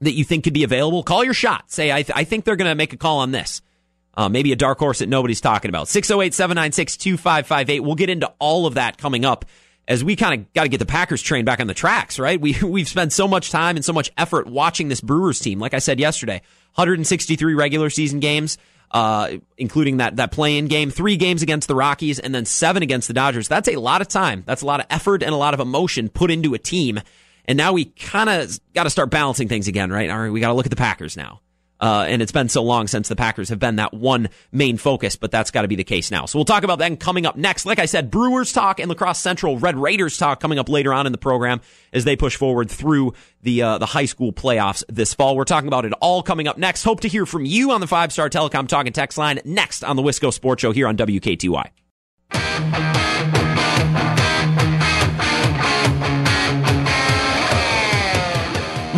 that 0.00 0.12
you 0.12 0.24
think 0.24 0.44
could 0.44 0.54
be 0.54 0.62
available? 0.62 1.02
Call 1.02 1.24
your 1.24 1.34
shot. 1.34 1.70
Say, 1.70 1.90
I, 1.92 2.02
th- 2.02 2.16
I 2.16 2.24
think 2.24 2.44
they're 2.44 2.56
going 2.56 2.70
to 2.70 2.76
make 2.76 2.92
a 2.92 2.96
call 2.96 3.18
on 3.18 3.32
this. 3.32 3.60
Uh, 4.18 4.28
maybe 4.28 4.50
a 4.50 4.56
dark 4.56 4.80
horse 4.80 4.98
that 4.98 5.08
nobody's 5.08 5.40
talking 5.40 5.68
about. 5.68 5.86
608 5.86 6.34
796 6.34 6.96
2558. 6.96 7.80
We'll 7.80 7.94
get 7.94 8.10
into 8.10 8.26
all 8.40 8.66
of 8.66 8.74
that 8.74 8.98
coming 8.98 9.24
up 9.24 9.44
as 9.86 10.02
we 10.02 10.16
kind 10.16 10.40
of 10.40 10.52
got 10.52 10.64
to 10.64 10.68
get 10.68 10.78
the 10.78 10.86
Packers 10.86 11.22
train 11.22 11.44
back 11.44 11.60
on 11.60 11.68
the 11.68 11.74
tracks, 11.74 12.18
right? 12.18 12.40
We, 12.40 12.56
we've 12.64 12.88
spent 12.88 13.12
so 13.12 13.28
much 13.28 13.52
time 13.52 13.76
and 13.76 13.84
so 13.84 13.92
much 13.92 14.10
effort 14.18 14.48
watching 14.48 14.88
this 14.88 15.00
Brewers 15.00 15.38
team. 15.38 15.60
Like 15.60 15.72
I 15.72 15.78
said 15.78 16.00
yesterday, 16.00 16.42
163 16.74 17.54
regular 17.54 17.90
season 17.90 18.18
games, 18.18 18.58
uh, 18.90 19.36
including 19.56 19.98
that, 19.98 20.16
that 20.16 20.32
play 20.32 20.58
in 20.58 20.66
game, 20.66 20.90
three 20.90 21.16
games 21.16 21.42
against 21.42 21.68
the 21.68 21.76
Rockies, 21.76 22.18
and 22.18 22.34
then 22.34 22.44
seven 22.44 22.82
against 22.82 23.06
the 23.06 23.14
Dodgers. 23.14 23.46
That's 23.46 23.68
a 23.68 23.76
lot 23.76 24.00
of 24.00 24.08
time. 24.08 24.42
That's 24.46 24.62
a 24.62 24.66
lot 24.66 24.80
of 24.80 24.86
effort 24.90 25.22
and 25.22 25.32
a 25.32 25.38
lot 25.38 25.54
of 25.54 25.60
emotion 25.60 26.08
put 26.08 26.32
into 26.32 26.54
a 26.54 26.58
team. 26.58 27.00
And 27.44 27.56
now 27.56 27.72
we 27.72 27.84
kind 27.84 28.28
of 28.28 28.58
got 28.74 28.82
to 28.82 28.90
start 28.90 29.10
balancing 29.10 29.46
things 29.46 29.68
again, 29.68 29.92
right? 29.92 30.10
All 30.10 30.18
right, 30.18 30.32
we 30.32 30.40
got 30.40 30.48
to 30.48 30.54
look 30.54 30.66
at 30.66 30.70
the 30.70 30.76
Packers 30.76 31.16
now. 31.16 31.40
Uh, 31.80 32.06
and 32.08 32.20
it's 32.20 32.32
been 32.32 32.48
so 32.48 32.62
long 32.62 32.88
since 32.88 33.08
the 33.08 33.16
Packers 33.16 33.50
have 33.50 33.58
been 33.58 33.76
that 33.76 33.94
one 33.94 34.28
main 34.50 34.76
focus, 34.76 35.16
but 35.16 35.30
that's 35.30 35.50
got 35.50 35.62
to 35.62 35.68
be 35.68 35.76
the 35.76 35.84
case 35.84 36.10
now. 36.10 36.26
So 36.26 36.38
we'll 36.38 36.44
talk 36.44 36.64
about 36.64 36.80
that 36.80 36.98
coming 36.98 37.26
up 37.26 37.36
next. 37.36 37.66
Like 37.66 37.78
I 37.78 37.86
said, 37.86 38.10
Brewers 38.10 38.52
talk 38.52 38.80
and 38.80 38.88
La 38.88 38.94
Crosse 38.94 39.20
Central 39.20 39.58
Red 39.58 39.76
Raiders 39.76 40.18
talk 40.18 40.40
coming 40.40 40.58
up 40.58 40.68
later 40.68 40.92
on 40.92 41.06
in 41.06 41.12
the 41.12 41.18
program 41.18 41.60
as 41.92 42.04
they 42.04 42.16
push 42.16 42.36
forward 42.36 42.70
through 42.70 43.14
the 43.42 43.62
uh, 43.62 43.78
the 43.78 43.86
high 43.86 44.06
school 44.06 44.32
playoffs 44.32 44.82
this 44.88 45.14
fall. 45.14 45.36
We're 45.36 45.44
talking 45.44 45.68
about 45.68 45.84
it 45.84 45.92
all 46.00 46.22
coming 46.22 46.48
up 46.48 46.58
next. 46.58 46.82
Hope 46.82 47.00
to 47.00 47.08
hear 47.08 47.26
from 47.26 47.44
you 47.44 47.70
on 47.70 47.80
the 47.80 47.86
five 47.86 48.12
star 48.12 48.28
telecom 48.28 48.66
talking 48.66 48.92
text 48.92 49.18
line 49.18 49.40
next 49.44 49.84
on 49.84 49.96
the 49.96 50.02
Wisco 50.02 50.32
Sports 50.32 50.62
Show 50.62 50.72
here 50.72 50.88
on 50.88 50.96
WKTY. 50.96 52.87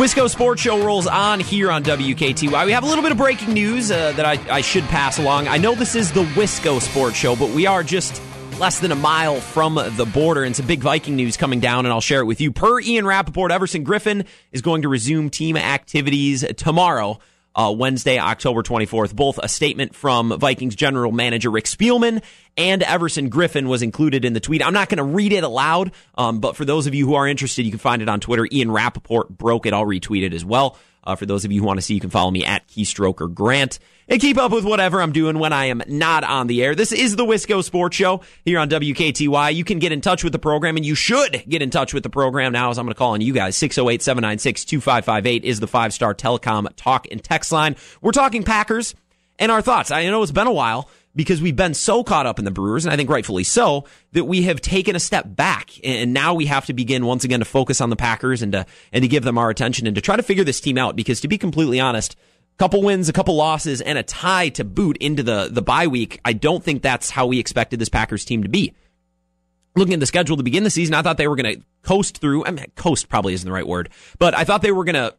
Wisco 0.00 0.31
Sports 0.31 0.62
Show 0.62 0.82
rolls 0.82 1.06
on 1.06 1.41
here 1.41 1.70
on 1.70 1.85
WKTY. 1.85 2.64
We 2.64 2.73
have 2.73 2.85
a 2.85 2.87
little 2.87 3.02
bit 3.02 3.12
of 3.12 3.19
breaking 3.19 3.52
news 3.52 3.91
uh, 3.91 4.12
that 4.12 4.25
I, 4.25 4.56
I 4.56 4.62
should 4.62 4.85
pass 4.85 5.19
along. 5.19 5.47
I 5.47 5.59
know 5.59 5.75
this 5.75 5.95
is 5.95 6.11
the 6.11 6.25
Wisco 6.25 6.80
Sports 6.80 7.19
Show, 7.19 7.37
but 7.37 7.50
we 7.50 7.66
are 7.66 7.83
just 7.83 8.23
less 8.59 8.78
than 8.78 8.92
a 8.92 8.95
mile 8.95 9.42
from 9.42 9.75
the 9.75 10.07
border, 10.07 10.42
and 10.42 10.57
some 10.57 10.66
big 10.66 10.80
Viking 10.80 11.16
news 11.16 11.37
coming 11.37 11.61
down, 11.61 11.85
and 11.85 11.92
I'll 11.92 12.00
share 12.00 12.21
it 12.21 12.25
with 12.25 12.40
you. 12.40 12.50
Per 12.50 12.80
Ian 12.80 13.04
Rapoport, 13.04 13.52
Everson 13.52 13.85
Griffen 13.85 14.25
is 14.52 14.62
going 14.62 14.80
to 14.83 14.88
resume 14.88 15.28
team 15.28 15.59
activities 15.59 16.47
tomorrow 16.57 17.19
uh, 17.54 17.75
Wednesday, 17.76 18.19
October 18.19 18.62
24th. 18.62 19.14
Both 19.14 19.38
a 19.42 19.49
statement 19.49 19.95
from 19.95 20.38
Vikings 20.38 20.75
general 20.75 21.12
manager 21.12 21.50
Rick 21.50 21.64
Spielman 21.64 22.23
and 22.57 22.83
Everson 22.83 23.30
Griffen 23.30 23.69
was 23.69 23.83
included 23.83 24.25
in 24.25 24.33
the 24.33 24.40
tweet. 24.40 24.64
I'm 24.64 24.75
not 24.75 24.88
going 24.88 24.99
to 24.99 25.04
read 25.04 25.33
it 25.33 25.45
aloud, 25.45 25.92
um, 26.16 26.40
but 26.40 26.57
for 26.57 26.64
those 26.64 26.87
of 26.87 26.95
you 26.95 27.07
who 27.07 27.14
are 27.14 27.26
interested, 27.26 27.64
you 27.64 27.71
can 27.71 27.78
find 27.78 28.02
it 28.02 28.09
on 28.09 28.21
Twitter. 28.21 28.47
Ian 28.50 28.71
Rapoport 28.71 29.28
broke 29.28 29.66
it. 29.66 29.73
I'll 29.73 29.87
retweet 29.87 30.25
it 30.25 30.35
as 30.35 30.45
well. 30.45 30.78
Uh, 31.02 31.16
for 31.16 31.26
those 31.26 31.45
of 31.45 31.52
you 31.52 31.61
who 31.61 31.66
want 31.66 31.78
to 31.78 31.83
see, 31.83 31.95
you 31.95 32.00
can 32.00 32.11
follow 32.11 32.30
me 32.30 32.45
at 32.45 32.69
Keystroker 32.69 33.33
Grant 33.33 33.78
and 34.09 34.21
keep 34.21 34.37
up 34.37 34.52
with 34.52 34.64
whatever 34.64 35.00
I'm 35.00 35.12
doing 35.12 35.38
when 35.38 35.52
I 35.52 35.66
am 35.66 35.83
not 35.87 36.25
on 36.25 36.47
the 36.47 36.62
air. 36.62 36.75
This 36.75 36.92
is 36.92 37.16
the 37.16 37.25
Wisco 37.25 37.62
Sports 37.62 37.97
Show 37.97 38.23
here 38.45 38.59
on 38.59 38.69
WKTY. 38.69 39.54
You 39.54 39.64
can 39.64 39.78
get 39.78 39.92
in 39.92 40.00
touch 40.00 40.25
with 40.25 40.33
the 40.33 40.38
program, 40.38 40.76
and 40.76 40.85
you 40.85 40.95
should 40.95 41.45
get 41.49 41.62
in 41.62 41.71
touch 41.71 41.95
with 41.95 42.02
the 42.02 42.11
program 42.11 42.52
now 42.52 42.71
as 42.71 42.78
I'm 42.78 42.87
going 42.87 42.95
to 42.95 42.99
call 42.99 43.12
on 43.12 43.21
you 43.21 43.33
guys. 43.33 43.57
608 43.57 44.02
796 44.02 44.64
2558 44.64 45.45
is 45.45 45.61
the 45.61 45.66
five 45.66 45.95
star 45.95 46.14
telecom 46.14 46.69
talk 46.76 47.07
and 47.11 47.23
text 47.23 47.52
line. 47.52 47.76
We're 48.02 48.12
talking 48.12 48.42
Packers 48.42 48.95
and 49.38 49.50
our 49.50 49.62
thoughts. 49.62 49.90
I 49.90 50.04
know 50.07 50.23
it's 50.23 50.33
been 50.33 50.47
a 50.47 50.52
while 50.52 50.90
because 51.14 51.43
we've 51.43 51.57
been 51.57 51.75
so 51.75 52.05
caught 52.05 52.26
up 52.26 52.38
in 52.38 52.45
the 52.45 52.50
Brewers, 52.50 52.85
and 52.85 52.93
I 52.93 52.97
think 52.97 53.11
rightfully 53.11 53.45
so, 53.45 53.85
that 54.12 54.25
we 54.25 54.43
have 54.43 54.61
taken 54.61 54.95
a 54.95 55.00
step 55.00 55.25
back, 55.26 55.71
and 55.83 56.12
now 56.12 56.35
we 56.35 56.47
have 56.47 56.67
to 56.67 56.73
begin 56.73 57.05
once 57.05 57.25
again 57.25 57.40
to 57.40 57.45
focus 57.45 57.81
on 57.81 57.90
the 57.90 57.97
Packers 57.97 58.43
and 58.43 58.52
to 58.52 58.67
and 58.93 59.02
to 59.02 59.09
give 59.09 59.25
them 59.25 59.38
our 59.38 59.50
attention 59.50 59.87
and 59.87 59.97
to 59.97 60.00
try 60.00 60.17
to 60.17 60.23
figure 60.23 60.45
this 60.45 60.61
team 60.61 60.79
out. 60.79 60.97
Because 60.97 61.21
to 61.23 61.29
be 61.29 61.38
completely 61.38 61.81
honest, 61.81 62.14
a 62.55 62.59
couple 62.59 62.83
wins, 62.83 63.09
a 63.09 63.12
couple 63.12 63.37
losses, 63.37 63.81
and 63.81 63.99
a 63.99 64.02
tie 64.02 64.50
to 64.50 64.64
boot 64.64 64.97
into 64.99 65.23
the 65.23 65.49
the 65.50 65.62
bye 65.62 65.88
week, 65.88 66.21
I 66.25 66.33
don't 66.33 66.62
think 66.62 66.83
that's 66.83 67.11
how 67.11 67.26
we 67.26 67.38
expected 67.38 67.81
this 67.81 67.88
Packers 67.88 68.25
team 68.25 68.43
to 68.45 68.49
be. 68.49 68.75
Looking 69.76 69.95
at 69.95 70.00
the 70.00 70.07
schedule 70.07 70.37
to 70.37 70.43
begin 70.43 70.64
the 70.64 70.71
season, 70.71 70.95
I 70.95 71.02
thought 71.02 71.17
they 71.17 71.29
were 71.29 71.37
going 71.37 71.57
to 71.57 71.62
coast 71.83 72.19
through. 72.19 72.45
I 72.45 72.50
mean, 72.50 72.67
coast 72.75 73.09
probably 73.09 73.35
isn't 73.35 73.47
the 73.47 73.52
right 73.52 73.67
word, 73.67 73.88
but 74.19 74.37
I 74.37 74.45
thought 74.45 74.62
they 74.62 74.73
were 74.73 74.85
going 74.85 74.95
to 74.95 75.14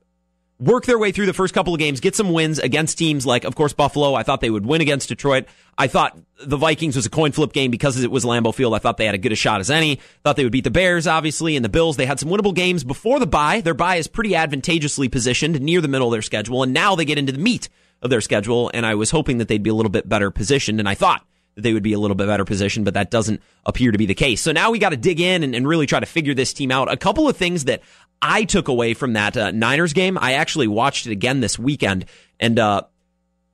work 0.62 0.86
their 0.86 1.00
way 1.00 1.12
through 1.12 1.26
the 1.26 1.34
first 1.34 1.54
couple 1.54 1.74
of 1.74 1.80
games, 1.80 2.00
get 2.00 2.16
some 2.16 2.32
wins 2.32 2.60
against 2.60 2.98
teams 2.98 3.26
like, 3.26 3.44
of 3.44 3.56
course, 3.56 3.74
Buffalo. 3.74 4.14
I 4.14 4.24
thought 4.24 4.40
they 4.40 4.50
would 4.50 4.66
win 4.66 4.80
against 4.80 5.10
Detroit. 5.10 5.46
I 5.78 5.88
thought 5.88 6.18
the 6.44 6.58
Vikings 6.58 6.96
was 6.96 7.08
a 7.08 7.10
coin 7.10 7.32
flip 7.32 7.52
game 7.52 7.72
because 7.72 8.02
it 8.02 8.12
was 8.12 8.24
Lambeau 8.24 8.54
Field. 8.54 8.76
I 8.76 8.80
thought 8.80 8.98
they 8.98 9.08
had 9.08 9.16
a 9.16 9.18
good 9.18 9.32
a 9.32 9.36
shot 9.36 9.60
as 9.60 9.72
any. 9.72 10.00
Thought 10.24 10.36
they 10.36 10.44
would 10.44 10.52
beat 10.52 10.64
the 10.64 10.72
Bears, 10.72 11.08
obviously, 11.08 11.56
and 11.56 11.66
the 11.66 11.70
Bills. 11.70 11.98
They 11.98 12.06
had 12.06 12.20
some 12.20 12.30
winnable 12.30 12.54
games 12.54 12.84
before 12.84 13.20
the 13.20 13.26
bye. 13.26 13.62
Their 13.62 13.74
bye 13.74 13.96
is 13.96 14.08
pretty 14.08 14.36
advantageously 14.36 15.10
positioned 15.10 15.60
near 15.60 15.82
the 15.82 15.88
middle 15.88 16.08
of 16.08 16.12
their 16.12 16.22
schedule, 16.22 16.62
and 16.62 16.74
now 16.74 16.96
they 16.96 17.06
get 17.06 17.18
into 17.18 17.32
the 17.32 17.40
meat 17.40 17.68
of 18.02 18.12
their 18.12 18.22
schedule. 18.22 18.70
And 18.74 18.86
I 18.86 18.96
was 18.96 19.12
hoping 19.12 19.40
that 19.40 19.48
they'd 19.48 19.64
be 19.64 19.70
a 19.72 19.76
little 19.76 19.92
bit 19.92 20.08
better 20.08 20.30
positioned, 20.30 20.80
and 20.80 20.88
I 20.88 20.94
thought 20.94 21.26
they 21.56 21.74
would 21.74 21.84
be 21.84 21.94
a 21.94 22.00
little 22.00 22.16
bit 22.16 22.28
better 22.28 22.46
positioned, 22.46 22.86
but 22.86 22.94
that 22.94 23.12
doesn't 23.12 23.42
appear 23.66 23.92
to 23.92 23.98
be 23.98 24.06
the 24.06 24.14
case. 24.14 24.42
So 24.42 24.52
now 24.52 24.72
we 24.72 24.80
got 24.80 24.90
to 24.90 24.98
dig 24.98 25.20
in 25.20 25.44
and, 25.44 25.54
and, 25.54 25.68
really 25.68 25.86
try 25.86 26.00
to 26.00 26.06
figure 26.06 26.34
this 26.34 26.54
team 26.54 26.72
out. 26.72 26.92
A 26.92 26.98
couple 26.98 27.28
of 27.28 27.38
things 27.38 27.66
that 27.66 27.82
I 28.22 28.44
took 28.44 28.68
away 28.68 28.94
from 28.94 29.14
that 29.14 29.36
uh, 29.36 29.52
Niners 29.52 29.94
game, 29.94 30.18
I 30.18 30.34
actually 30.34 30.68
watched 30.68 31.08
it 31.08 31.12
again 31.12 31.42
this 31.42 31.60
weekend, 31.60 32.06
and 32.40 32.58
uh, 32.58 32.84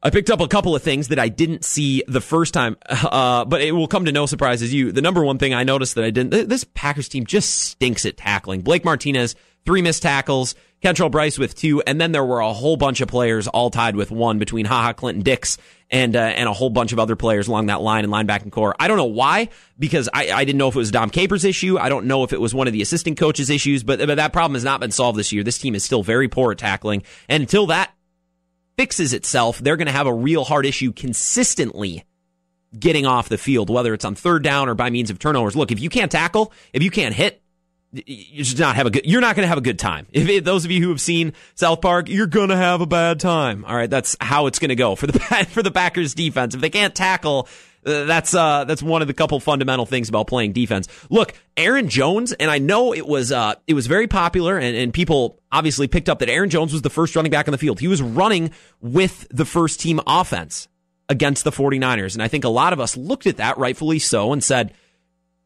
I 0.03 0.09
picked 0.09 0.29
up 0.29 0.41
a 0.41 0.47
couple 0.47 0.75
of 0.75 0.83
things 0.83 1.07
that 1.07 1.19
I 1.19 1.29
didn't 1.29 1.65
see 1.65 2.03
the 2.07 2.21
first 2.21 2.53
time, 2.53 2.77
uh, 2.89 3.45
but 3.45 3.61
it 3.61 3.71
will 3.71 3.87
come 3.87 4.05
to 4.05 4.11
no 4.11 4.25
surprise 4.25 4.61
as 4.61 4.73
you. 4.73 4.91
The 4.91 5.01
number 5.01 5.23
one 5.23 5.37
thing 5.37 5.53
I 5.53 5.63
noticed 5.63 5.95
that 5.95 6.03
I 6.03 6.11
didn't, 6.11 6.49
this 6.49 6.63
Packers 6.63 7.09
team 7.09 7.25
just 7.25 7.49
stinks 7.49 8.05
at 8.05 8.17
tackling. 8.17 8.61
Blake 8.61 8.85
Martinez, 8.85 9.35
three 9.65 9.81
missed 9.81 10.03
tackles, 10.03 10.55
Kentrell 10.81 11.09
Brice 11.09 11.39
with 11.39 11.55
two, 11.55 11.81
and 11.81 11.99
then 11.99 12.11
there 12.11 12.23
were 12.23 12.39
a 12.39 12.53
whole 12.53 12.77
bunch 12.77 13.01
of 13.01 13.07
players 13.07 13.47
all 13.47 13.71
tied 13.71 13.95
with 13.95 14.11
one 14.11 14.37
between 14.37 14.65
Ha 14.65 14.83
Ha 14.83 14.93
Clinton 14.93 15.23
Dix 15.23 15.57
and 15.89 16.15
uh, 16.15 16.19
and 16.19 16.47
a 16.47 16.53
whole 16.53 16.69
bunch 16.69 16.91
of 16.91 16.99
other 16.99 17.15
players 17.15 17.47
along 17.47 17.67
that 17.67 17.81
line 17.81 18.03
and 18.03 18.13
linebacking 18.13 18.51
corps. 18.51 18.75
I 18.79 18.87
don't 18.87 18.97
know 18.97 19.05
why, 19.05 19.49
because 19.79 20.07
I, 20.13 20.31
I 20.31 20.45
didn't 20.45 20.59
know 20.59 20.67
if 20.67 20.75
it 20.75 20.79
was 20.79 20.91
Dom 20.91 21.09
Capers' 21.09 21.45
issue. 21.45 21.79
I 21.79 21.89
don't 21.89 22.05
know 22.05 22.23
if 22.23 22.31
it 22.31 22.39
was 22.39 22.53
one 22.53 22.67
of 22.67 22.73
the 22.73 22.83
assistant 22.83 23.17
coaches' 23.17 23.49
issues, 23.49 23.83
but, 23.83 23.99
but 24.05 24.15
that 24.15 24.33
problem 24.33 24.53
has 24.53 24.63
not 24.63 24.79
been 24.79 24.91
solved 24.91 25.17
this 25.17 25.31
year. 25.31 25.43
This 25.43 25.57
team 25.57 25.73
is 25.73 25.83
still 25.83 26.03
very 26.03 26.27
poor 26.27 26.51
at 26.51 26.59
tackling, 26.59 27.03
and 27.27 27.41
until 27.41 27.67
that 27.67 27.91
fixes 28.77 29.13
itself, 29.13 29.57
they're 29.57 29.77
going 29.77 29.87
to 29.87 29.91
have 29.91 30.05
a 30.05 30.13
real 30.13 30.43
hard 30.43 30.67
issue 30.67 30.91
consistently 30.91 32.05
getting 32.77 33.07
off 33.07 33.29
the 33.29 33.37
field, 33.37 33.71
whether 33.71 33.93
it's 33.93 34.05
on 34.05 34.13
third 34.13 34.43
down 34.43 34.69
or 34.69 34.75
by 34.75 34.91
means 34.91 35.09
of 35.09 35.17
turnovers. 35.17 35.55
Look, 35.55 35.71
if 35.71 35.79
you 35.79 35.89
can't 35.89 36.11
tackle, 36.11 36.53
if 36.73 36.83
you 36.83 36.91
can't 36.91 37.15
hit, 37.15 37.41
you 37.93 38.43
just 38.43 38.59
not 38.59 38.75
have 38.75 38.85
a 38.85 38.89
good. 38.89 39.05
You're 39.05 39.21
not 39.21 39.35
going 39.35 39.43
to 39.43 39.49
have 39.49 39.57
a 39.57 39.61
good 39.61 39.79
time. 39.79 40.07
If 40.17 40.27
it, 40.29 40.43
those 40.43 40.65
of 40.65 40.71
you 40.71 40.81
who 40.81 40.89
have 40.89 41.01
seen 41.01 41.33
South 41.55 41.81
Park, 41.81 42.09
you're 42.09 42.27
going 42.27 42.49
to 42.49 42.57
have 42.57 42.81
a 42.81 42.85
bad 42.85 43.19
time. 43.19 43.63
All 43.65 43.75
right, 43.75 43.89
that's 43.89 44.15
how 44.19 44.47
it's 44.47 44.59
going 44.59 44.69
to 44.69 44.75
go 44.75 44.95
for 44.95 45.07
the 45.07 45.19
for 45.49 45.63
the 45.63 45.71
Packers 45.71 46.13
defense. 46.13 46.55
If 46.55 46.61
they 46.61 46.69
can't 46.69 46.93
tackle, 46.93 47.47
uh, 47.85 48.03
that's 48.03 48.33
uh, 48.33 48.65
that's 48.65 48.83
one 48.83 49.01
of 49.01 49.07
the 49.07 49.13
couple 49.13 49.39
fundamental 49.39 49.85
things 49.85 50.09
about 50.09 50.27
playing 50.27 50.51
defense. 50.51 50.87
Look, 51.09 51.33
Aaron 51.55 51.87
Jones, 51.87 52.33
and 52.33 52.51
I 52.51 52.57
know 52.57 52.93
it 52.93 53.07
was 53.07 53.31
uh, 53.31 53.55
it 53.67 53.73
was 53.73 53.87
very 53.87 54.07
popular, 54.07 54.57
and, 54.57 54.75
and 54.75 54.93
people 54.93 55.39
obviously 55.51 55.87
picked 55.87 56.09
up 56.09 56.19
that 56.19 56.29
Aaron 56.29 56.49
Jones 56.49 56.73
was 56.73 56.81
the 56.81 56.89
first 56.89 57.15
running 57.15 57.31
back 57.31 57.47
on 57.47 57.53
the 57.53 57.57
field. 57.57 57.79
He 57.79 57.87
was 57.87 58.01
running 58.01 58.51
with 58.81 59.27
the 59.29 59.45
first 59.45 59.79
team 59.79 60.01
offense 60.05 60.67
against 61.09 61.45
the 61.45 61.51
49ers, 61.51 62.13
and 62.13 62.21
I 62.21 62.27
think 62.27 62.43
a 62.43 62.49
lot 62.49 62.73
of 62.73 62.81
us 62.81 62.97
looked 62.97 63.27
at 63.27 63.37
that 63.37 63.57
rightfully 63.57 63.99
so 63.99 64.33
and 64.33 64.43
said, 64.43 64.73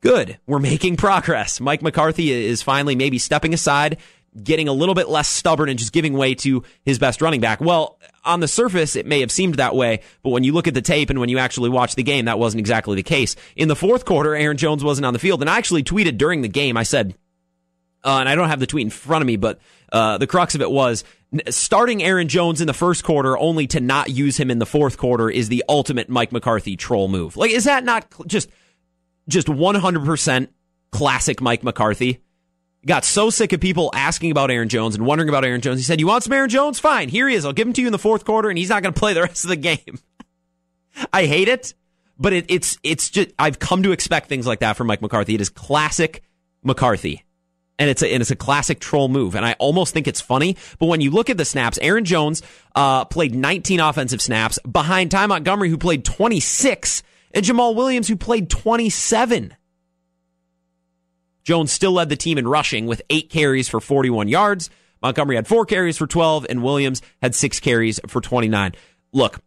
"Good, 0.02 0.38
we're 0.46 0.60
making 0.60 0.98
progress." 0.98 1.60
Mike 1.60 1.82
McCarthy 1.82 2.32
is 2.32 2.62
finally 2.62 2.96
maybe 2.96 3.18
stepping 3.18 3.54
aside 3.54 3.98
getting 4.42 4.68
a 4.68 4.74
little 4.74 4.96
bit 4.96 5.10
less 5.10 5.28
stubborn 5.28 5.70
and 5.70 5.78
just 5.78 5.92
giving 5.92 6.14
way 6.14 6.36
to 6.36 6.64
his 6.84 7.00
best 7.00 7.22
running 7.22 7.42
back. 7.42 7.60
Well, 7.60 8.00
on 8.24 8.40
the 8.40 8.48
surface, 8.48 8.96
it 8.96 9.06
may 9.06 9.20
have 9.22 9.32
seemed 9.32 9.56
that 9.56 9.76
way, 9.76 10.02
but 10.24 10.30
when 10.30 10.44
you 10.44 10.54
look 10.54 10.68
at 10.68 10.74
the 10.74 10.82
tape 10.82 11.10
and 11.10 11.20
when 11.20 11.30
you 11.30 11.38
actually 11.38 11.70
watch 11.70 11.96
the 11.96 12.04
game, 12.04 12.26
that 12.26 12.40
wasn't 12.40 12.60
exactly 12.60 12.96
the 12.96 13.04
case. 13.04 13.36
In 13.56 13.68
the 13.68 13.76
fourth 13.76 14.06
quarter, 14.06 14.36
Aaron 14.36 14.58
Jones 14.58 14.84
wasn't 14.84 15.06
on 15.06 15.14
the 15.14 15.20
field, 15.20 15.42
and 15.42 15.50
I 15.50 15.58
actually 15.58 15.84
tweeted 15.84 16.18
during 16.18 16.42
the 16.42 16.48
game, 16.48 16.78
I 16.78 16.84
said, 16.84 17.16
uh, 18.04 18.18
and 18.20 18.30
I 18.30 18.36
don't 18.36 18.50
have 18.50 18.60
the 18.60 18.68
tweet 18.68 18.86
in 18.86 18.90
front 18.90 19.22
of 19.22 19.28
me, 19.28 19.36
but 19.36 19.60
uh, 19.92 20.18
the 20.18 20.28
crux 20.28 20.56
of 20.56 20.62
it 20.62 20.72
was 20.72 21.04
starting 21.50 22.04
Aaron 22.04 22.28
Jones 22.28 22.62
in 22.62 22.68
the 22.68 22.74
first 22.74 23.04
quarter 23.04 23.38
only 23.38 23.68
to 23.68 23.80
not 23.80 24.10
use 24.10 24.38
him 24.38 24.50
in 24.50 24.60
the 24.60 24.66
fourth 24.66 24.98
quarter 24.98 25.30
is 25.30 25.50
the 25.50 25.64
ultimate 25.68 26.10
Mike 26.10 26.32
McCarthy 26.32 26.76
troll 26.76 27.08
move. 27.08 27.38
Like, 27.38 27.52
is 27.52 27.66
that 27.66 27.84
not 27.84 28.06
just 28.28 28.50
just 29.32 29.48
100% 29.48 30.48
classic 30.92 31.42
Mike 31.42 31.64
McCarthy? 31.64 32.22
got 32.86 33.06
so 33.06 33.30
sick 33.30 33.54
of 33.54 33.60
people 33.60 33.92
asking 33.94 34.32
about 34.32 34.52
Aaron 34.52 34.70
Jones 34.70 34.96
and 34.96 35.06
wondering 35.06 35.30
about 35.30 35.46
Aaron 35.46 35.62
Jones. 35.62 35.80
He 35.80 35.84
said, 35.84 36.00
You 36.00 36.08
want 36.08 36.24
some 36.24 36.34
Aaron 36.34 36.50
Jones? 36.50 36.80
Fine. 36.80 37.10
Here 37.10 37.28
he 37.28 37.36
is. 37.36 37.46
I'll 37.46 37.54
give 37.54 37.68
him 37.68 37.74
to 37.74 37.82
you 37.82 37.88
in 37.88 37.92
the 37.92 38.00
fourth 38.00 38.26
quarter, 38.26 38.50
and 38.50 38.58
he's 38.58 38.70
not 38.70 38.82
going 38.82 38.94
to 38.94 39.00
play 39.00 39.14
the 39.14 39.22
rest 39.22 39.44
of 39.44 39.50
the 39.50 39.56
game. 39.56 40.00
I 41.14 41.26
hate 41.26 41.48
it, 41.48 41.74
but 42.18 42.34
it, 42.34 42.46
it's 42.50 42.78
it's 42.84 43.10
just 43.10 43.30
I've 43.40 43.60
come 43.60 43.84
to 43.84 43.92
expect 43.92 44.30
things 44.30 44.48
like 44.48 44.60
that 44.60 44.78
from 44.78 44.88
Mike 44.88 45.02
McCarthy. 45.02 45.36
It 45.36 45.42
is 45.42 45.50
classic 45.50 46.24
McCarthy. 46.64 47.24
And 47.80 47.90
it's 47.90 48.04
a 48.04 48.14
and 48.14 48.22
it's 48.22 48.30
a 48.30 48.36
classic 48.36 48.80
troll 48.80 49.08
move, 49.08 49.34
and 49.34 49.44
I 49.44 49.54
almost 49.54 49.92
think 49.92 50.08
it's 50.08 50.22
funny. 50.22 50.56
But 50.78 50.86
when 50.86 51.02
you 51.02 51.10
look 51.10 51.32
at 51.32 51.38
the 51.38 51.46
snaps, 51.46 51.80
Aaron 51.82 52.06
Jones 52.06 52.44
uh, 52.76 53.06
played 53.06 53.34
19 53.34 53.80
offensive 53.80 54.22
snaps 54.22 54.60
behind 54.60 55.10
Ty 55.10 55.26
Montgomery, 55.26 55.70
who 55.70 55.80
played 55.80 56.06
26, 56.06 57.02
and 57.34 57.46
Jamaal 57.46 57.76
Williams, 57.76 58.08
who 58.08 58.16
played 58.16 58.50
27. 58.50 59.56
Jones 61.44 61.72
still 61.72 61.92
led 61.94 62.10
the 62.10 62.16
team 62.16 62.38
in 62.38 62.48
rushing 62.48 62.86
with 62.86 63.02
eight 63.10 63.30
carries 63.30 63.68
for 63.68 63.80
41 63.80 64.28
yards. 64.28 64.70
Montgomery 65.02 65.36
had 65.36 65.48
four 65.48 65.66
carries 65.66 65.98
for 65.98 66.06
12, 66.06 66.46
and 66.50 66.64
Williams 66.64 67.02
had 67.22 67.34
six 67.34 67.60
carries 67.60 68.00
for 68.08 68.22
29. 68.22 68.74
Look, 69.12 69.40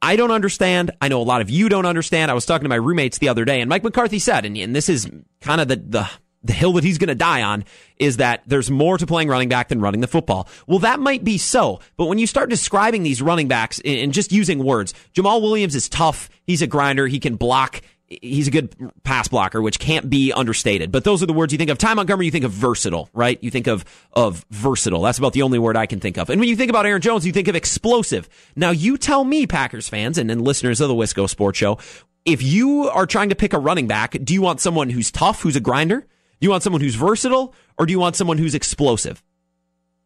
I 0.00 0.16
don't 0.16 0.30
understand. 0.30 0.92
I 1.00 1.08
know 1.08 1.20
a 1.20 1.24
lot 1.24 1.40
of 1.40 1.50
you 1.50 1.68
don't 1.68 1.86
understand. 1.86 2.30
I 2.30 2.34
was 2.34 2.46
talking 2.46 2.64
to 2.64 2.68
my 2.68 2.76
roommates 2.76 3.18
the 3.18 3.28
other 3.28 3.44
day, 3.44 3.60
and 3.60 3.68
Mike 3.68 3.82
McCarthy 3.82 4.18
said, 4.18 4.44
and, 4.44 4.56
and 4.56 4.74
this 4.74 4.88
is 4.88 5.10
kind 5.40 5.60
of 5.60 5.68
the, 5.68 5.76
the, 5.76 6.10
the 6.42 6.52
hill 6.52 6.72
that 6.74 6.84
he's 6.84 6.98
going 6.98 7.08
to 7.08 7.14
die 7.14 7.42
on, 7.42 7.64
is 7.98 8.16
that 8.16 8.42
there's 8.46 8.70
more 8.70 8.96
to 8.96 9.06
playing 9.06 9.28
running 9.28 9.48
back 9.48 9.68
than 9.68 9.80
running 9.80 10.00
the 10.00 10.06
football. 10.06 10.48
Well, 10.66 10.78
that 10.80 11.00
might 11.00 11.24
be 11.24 11.38
so, 11.38 11.80
but 11.96 12.06
when 12.06 12.18
you 12.18 12.26
start 12.26 12.50
describing 12.50 13.02
these 13.02 13.20
running 13.20 13.48
backs 13.48 13.80
and 13.84 14.12
just 14.12 14.32
using 14.32 14.64
words, 14.64 14.94
Jamaal 15.14 15.42
Williams 15.42 15.74
is 15.74 15.88
tough. 15.88 16.30
He's 16.44 16.62
a 16.62 16.66
grinder. 16.66 17.06
He 17.06 17.20
can 17.20 17.36
block 17.36 17.82
he's 18.10 18.48
a 18.48 18.50
good 18.50 18.74
pass 19.04 19.28
blocker, 19.28 19.62
which 19.62 19.78
can't 19.78 20.10
be 20.10 20.32
understated. 20.32 20.90
But 20.90 21.04
those 21.04 21.22
are 21.22 21.26
the 21.26 21.32
words 21.32 21.52
you 21.52 21.58
think 21.58 21.70
of. 21.70 21.78
Ty 21.78 21.94
Montgomery, 21.94 22.26
you 22.26 22.32
think 22.32 22.44
of 22.44 22.50
versatile, 22.50 23.08
right? 23.14 23.38
You 23.42 23.50
think 23.50 23.66
of 23.68 23.84
of 24.12 24.44
versatile. 24.50 25.02
That's 25.02 25.18
about 25.18 25.32
the 25.32 25.42
only 25.42 25.58
word 25.58 25.76
I 25.76 25.86
can 25.86 26.00
think 26.00 26.18
of. 26.18 26.28
And 26.28 26.40
when 26.40 26.48
you 26.48 26.56
think 26.56 26.70
about 26.70 26.86
Aaron 26.86 27.00
Jones, 27.00 27.24
you 27.24 27.32
think 27.32 27.48
of 27.48 27.56
explosive. 27.56 28.28
Now 28.56 28.70
you 28.70 28.98
tell 28.98 29.24
me, 29.24 29.46
Packers 29.46 29.88
fans 29.88 30.18
and, 30.18 30.30
and 30.30 30.42
listeners 30.42 30.80
of 30.80 30.88
the 30.88 30.94
Wisco 30.94 31.28
Sports 31.28 31.58
Show, 31.58 31.78
if 32.24 32.42
you 32.42 32.88
are 32.88 33.06
trying 33.06 33.30
to 33.30 33.34
pick 33.34 33.52
a 33.52 33.58
running 33.58 33.86
back, 33.86 34.16
do 34.22 34.34
you 34.34 34.42
want 34.42 34.60
someone 34.60 34.90
who's 34.90 35.10
tough, 35.10 35.42
who's 35.42 35.56
a 35.56 35.60
grinder? 35.60 36.06
Do 36.40 36.46
you 36.46 36.50
want 36.50 36.62
someone 36.62 36.80
who's 36.80 36.94
versatile, 36.94 37.54
or 37.78 37.86
do 37.86 37.92
you 37.92 38.00
want 38.00 38.16
someone 38.16 38.38
who's 38.38 38.54
explosive? 38.54 39.22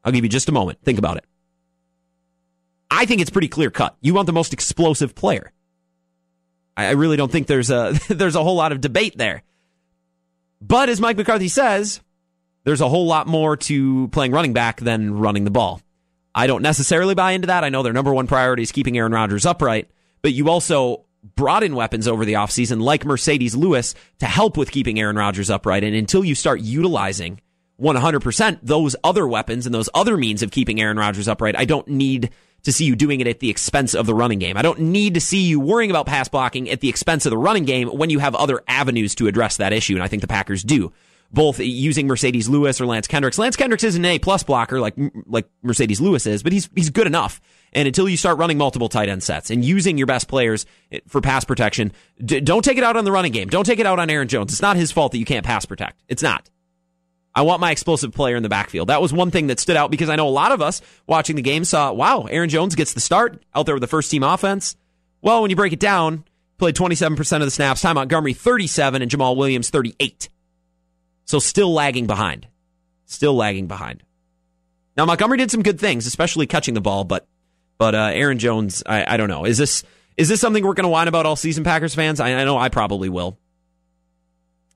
I'll 0.04 0.12
give 0.12 0.24
you 0.24 0.30
just 0.30 0.48
a 0.48 0.52
moment. 0.52 0.80
Think 0.82 0.98
about 0.98 1.16
it. 1.16 1.24
I 2.90 3.06
think 3.06 3.20
it's 3.20 3.30
pretty 3.30 3.48
clear 3.48 3.70
cut. 3.70 3.96
You 4.00 4.14
want 4.14 4.26
the 4.26 4.32
most 4.32 4.52
explosive 4.52 5.14
player. 5.14 5.52
I 6.76 6.90
really 6.92 7.16
don't 7.16 7.30
think 7.30 7.46
there's 7.46 7.70
a 7.70 7.98
there's 8.08 8.36
a 8.36 8.42
whole 8.42 8.56
lot 8.56 8.72
of 8.72 8.80
debate 8.80 9.16
there. 9.16 9.42
But 10.60 10.88
as 10.88 11.00
Mike 11.00 11.16
McCarthy 11.16 11.48
says, 11.48 12.00
there's 12.64 12.80
a 12.80 12.88
whole 12.88 13.06
lot 13.06 13.26
more 13.26 13.56
to 13.56 14.08
playing 14.08 14.32
running 14.32 14.54
back 14.54 14.80
than 14.80 15.14
running 15.18 15.44
the 15.44 15.50
ball. 15.50 15.80
I 16.34 16.46
don't 16.46 16.62
necessarily 16.62 17.14
buy 17.14 17.32
into 17.32 17.46
that. 17.46 17.62
I 17.62 17.68
know 17.68 17.82
their 17.82 17.92
number 17.92 18.12
one 18.12 18.26
priority 18.26 18.62
is 18.62 18.72
keeping 18.72 18.96
Aaron 18.98 19.12
Rodgers 19.12 19.46
upright, 19.46 19.90
but 20.22 20.32
you 20.32 20.48
also 20.48 21.04
brought 21.36 21.62
in 21.62 21.74
weapons 21.74 22.06
over 22.06 22.24
the 22.24 22.34
offseason 22.34 22.80
like 22.80 23.04
Marcedes 23.04 23.56
Lewis 23.56 23.94
to 24.18 24.26
help 24.26 24.56
with 24.56 24.70
keeping 24.70 25.00
Aaron 25.00 25.16
Rodgers 25.16 25.50
upright. 25.50 25.84
And 25.84 25.94
until 25.94 26.24
you 26.24 26.34
start 26.34 26.60
utilizing 26.60 27.40
100% 27.80 28.58
those 28.62 28.94
other 29.02 29.26
weapons 29.26 29.66
and 29.66 29.74
those 29.74 29.88
other 29.94 30.16
means 30.16 30.42
of 30.42 30.50
keeping 30.50 30.80
Aaron 30.80 30.98
Rodgers 30.98 31.28
upright, 31.28 31.58
I 31.58 31.64
don't 31.64 31.88
need 31.88 32.30
to 32.64 32.72
see 32.72 32.84
you 32.84 32.96
doing 32.96 33.20
it 33.20 33.26
at 33.26 33.40
the 33.40 33.50
expense 33.50 33.94
of 33.94 34.06
the 34.06 34.14
running 34.14 34.38
game. 34.38 34.56
I 34.56 34.62
don't 34.62 34.80
need 34.80 35.14
to 35.14 35.20
see 35.20 35.42
you 35.42 35.60
worrying 35.60 35.90
about 35.90 36.06
pass 36.06 36.28
blocking 36.28 36.70
at 36.70 36.80
the 36.80 36.88
expense 36.88 37.26
of 37.26 37.30
the 37.30 37.38
running 37.38 37.64
game 37.64 37.88
when 37.88 38.10
you 38.10 38.18
have 38.18 38.34
other 38.34 38.62
avenues 38.68 39.14
to 39.16 39.26
address 39.26 39.58
that 39.58 39.72
issue. 39.72 39.94
And 39.94 40.02
I 40.02 40.08
think 40.08 40.22
the 40.22 40.28
Packers 40.28 40.62
do. 40.62 40.92
Both 41.32 41.58
using 41.58 42.06
Marcedes 42.06 42.48
Lewis 42.48 42.80
or 42.80 42.86
Lance 42.86 43.08
Kendricks. 43.08 43.38
Lance 43.38 43.56
Kendricks 43.56 43.82
isn't 43.82 44.04
an 44.04 44.10
A 44.12 44.18
plus 44.20 44.44
blocker 44.44 44.80
like 44.80 44.94
like 45.26 45.48
Marcedes 45.64 46.00
Lewis 46.00 46.26
is, 46.26 46.42
but 46.42 46.52
he's 46.52 46.68
he's 46.74 46.90
good 46.90 47.06
enough. 47.08 47.40
And 47.72 47.88
until 47.88 48.08
you 48.08 48.16
start 48.16 48.38
running 48.38 48.56
multiple 48.56 48.88
tight 48.88 49.08
end 49.08 49.22
sets 49.22 49.50
and 49.50 49.64
using 49.64 49.98
your 49.98 50.06
best 50.06 50.28
players 50.28 50.64
eh, 50.92 51.00
for 51.08 51.20
pass 51.20 51.44
protection, 51.44 51.92
d- 52.24 52.40
don't 52.40 52.64
take 52.64 52.78
it 52.78 52.84
out 52.84 52.96
on 52.96 53.04
the 53.04 53.10
running 53.10 53.32
game. 53.32 53.48
Don't 53.48 53.64
take 53.64 53.80
it 53.80 53.86
out 53.86 53.98
on 53.98 54.10
Aaron 54.10 54.28
Jones. 54.28 54.52
It's 54.52 54.62
not 54.62 54.76
his 54.76 54.92
fault 54.92 55.10
that 55.10 55.18
you 55.18 55.24
can't 55.24 55.44
pass 55.44 55.64
protect. 55.64 56.00
It's 56.08 56.22
not. 56.22 56.48
I 57.34 57.42
want 57.42 57.60
my 57.60 57.72
explosive 57.72 58.12
player 58.12 58.36
in 58.36 58.44
the 58.44 58.48
backfield. 58.48 58.88
That 58.88 59.02
was 59.02 59.12
one 59.12 59.32
thing 59.32 59.48
that 59.48 59.58
stood 59.58 59.76
out 59.76 59.90
because 59.90 60.08
I 60.08 60.14
know 60.14 60.28
a 60.28 60.30
lot 60.30 60.52
of 60.52 60.62
us 60.62 60.80
watching 61.08 61.34
the 61.34 61.42
game 61.42 61.64
saw, 61.64 61.92
wow, 61.92 62.22
Aaron 62.30 62.48
Jones 62.48 62.76
gets 62.76 62.94
the 62.94 63.00
start 63.00 63.42
out 63.54 63.66
there 63.66 63.74
with 63.74 63.80
the 63.80 63.88
first 63.88 64.10
team 64.10 64.22
offense. 64.22 64.76
Well, 65.20 65.42
when 65.42 65.50
you 65.50 65.56
break 65.56 65.72
it 65.72 65.80
down, 65.80 66.24
played 66.58 66.76
27% 66.76 67.36
of 67.36 67.40
the 67.40 67.50
snaps, 67.50 67.80
Ty 67.80 67.94
Montgomery 67.94 68.34
37 68.34 69.02
and 69.02 69.10
Jamaal 69.10 69.36
Williams 69.36 69.70
38. 69.70 70.28
So 71.24 71.38
still 71.38 71.72
lagging 71.72 72.06
behind. 72.06 72.46
Still 73.06 73.34
lagging 73.34 73.66
behind. 73.66 74.02
Now 74.96 75.04
Montgomery 75.04 75.38
did 75.38 75.50
some 75.50 75.62
good 75.62 75.80
things, 75.80 76.06
especially 76.06 76.46
catching 76.46 76.74
the 76.74 76.80
ball, 76.80 77.04
but 77.04 77.26
but 77.78 77.94
uh, 77.94 78.10
Aaron 78.12 78.38
Jones, 78.38 78.82
I, 78.86 79.14
I 79.14 79.16
don't 79.16 79.28
know. 79.28 79.44
Is 79.44 79.58
this 79.58 79.82
is 80.16 80.28
this 80.28 80.40
something 80.40 80.64
we're 80.64 80.74
going 80.74 80.84
to 80.84 80.90
whine 80.90 81.08
about 81.08 81.26
all 81.26 81.36
season, 81.36 81.64
Packers 81.64 81.94
fans? 81.94 82.20
I, 82.20 82.32
I 82.34 82.44
know 82.44 82.56
I 82.56 82.68
probably 82.68 83.08
will 83.08 83.38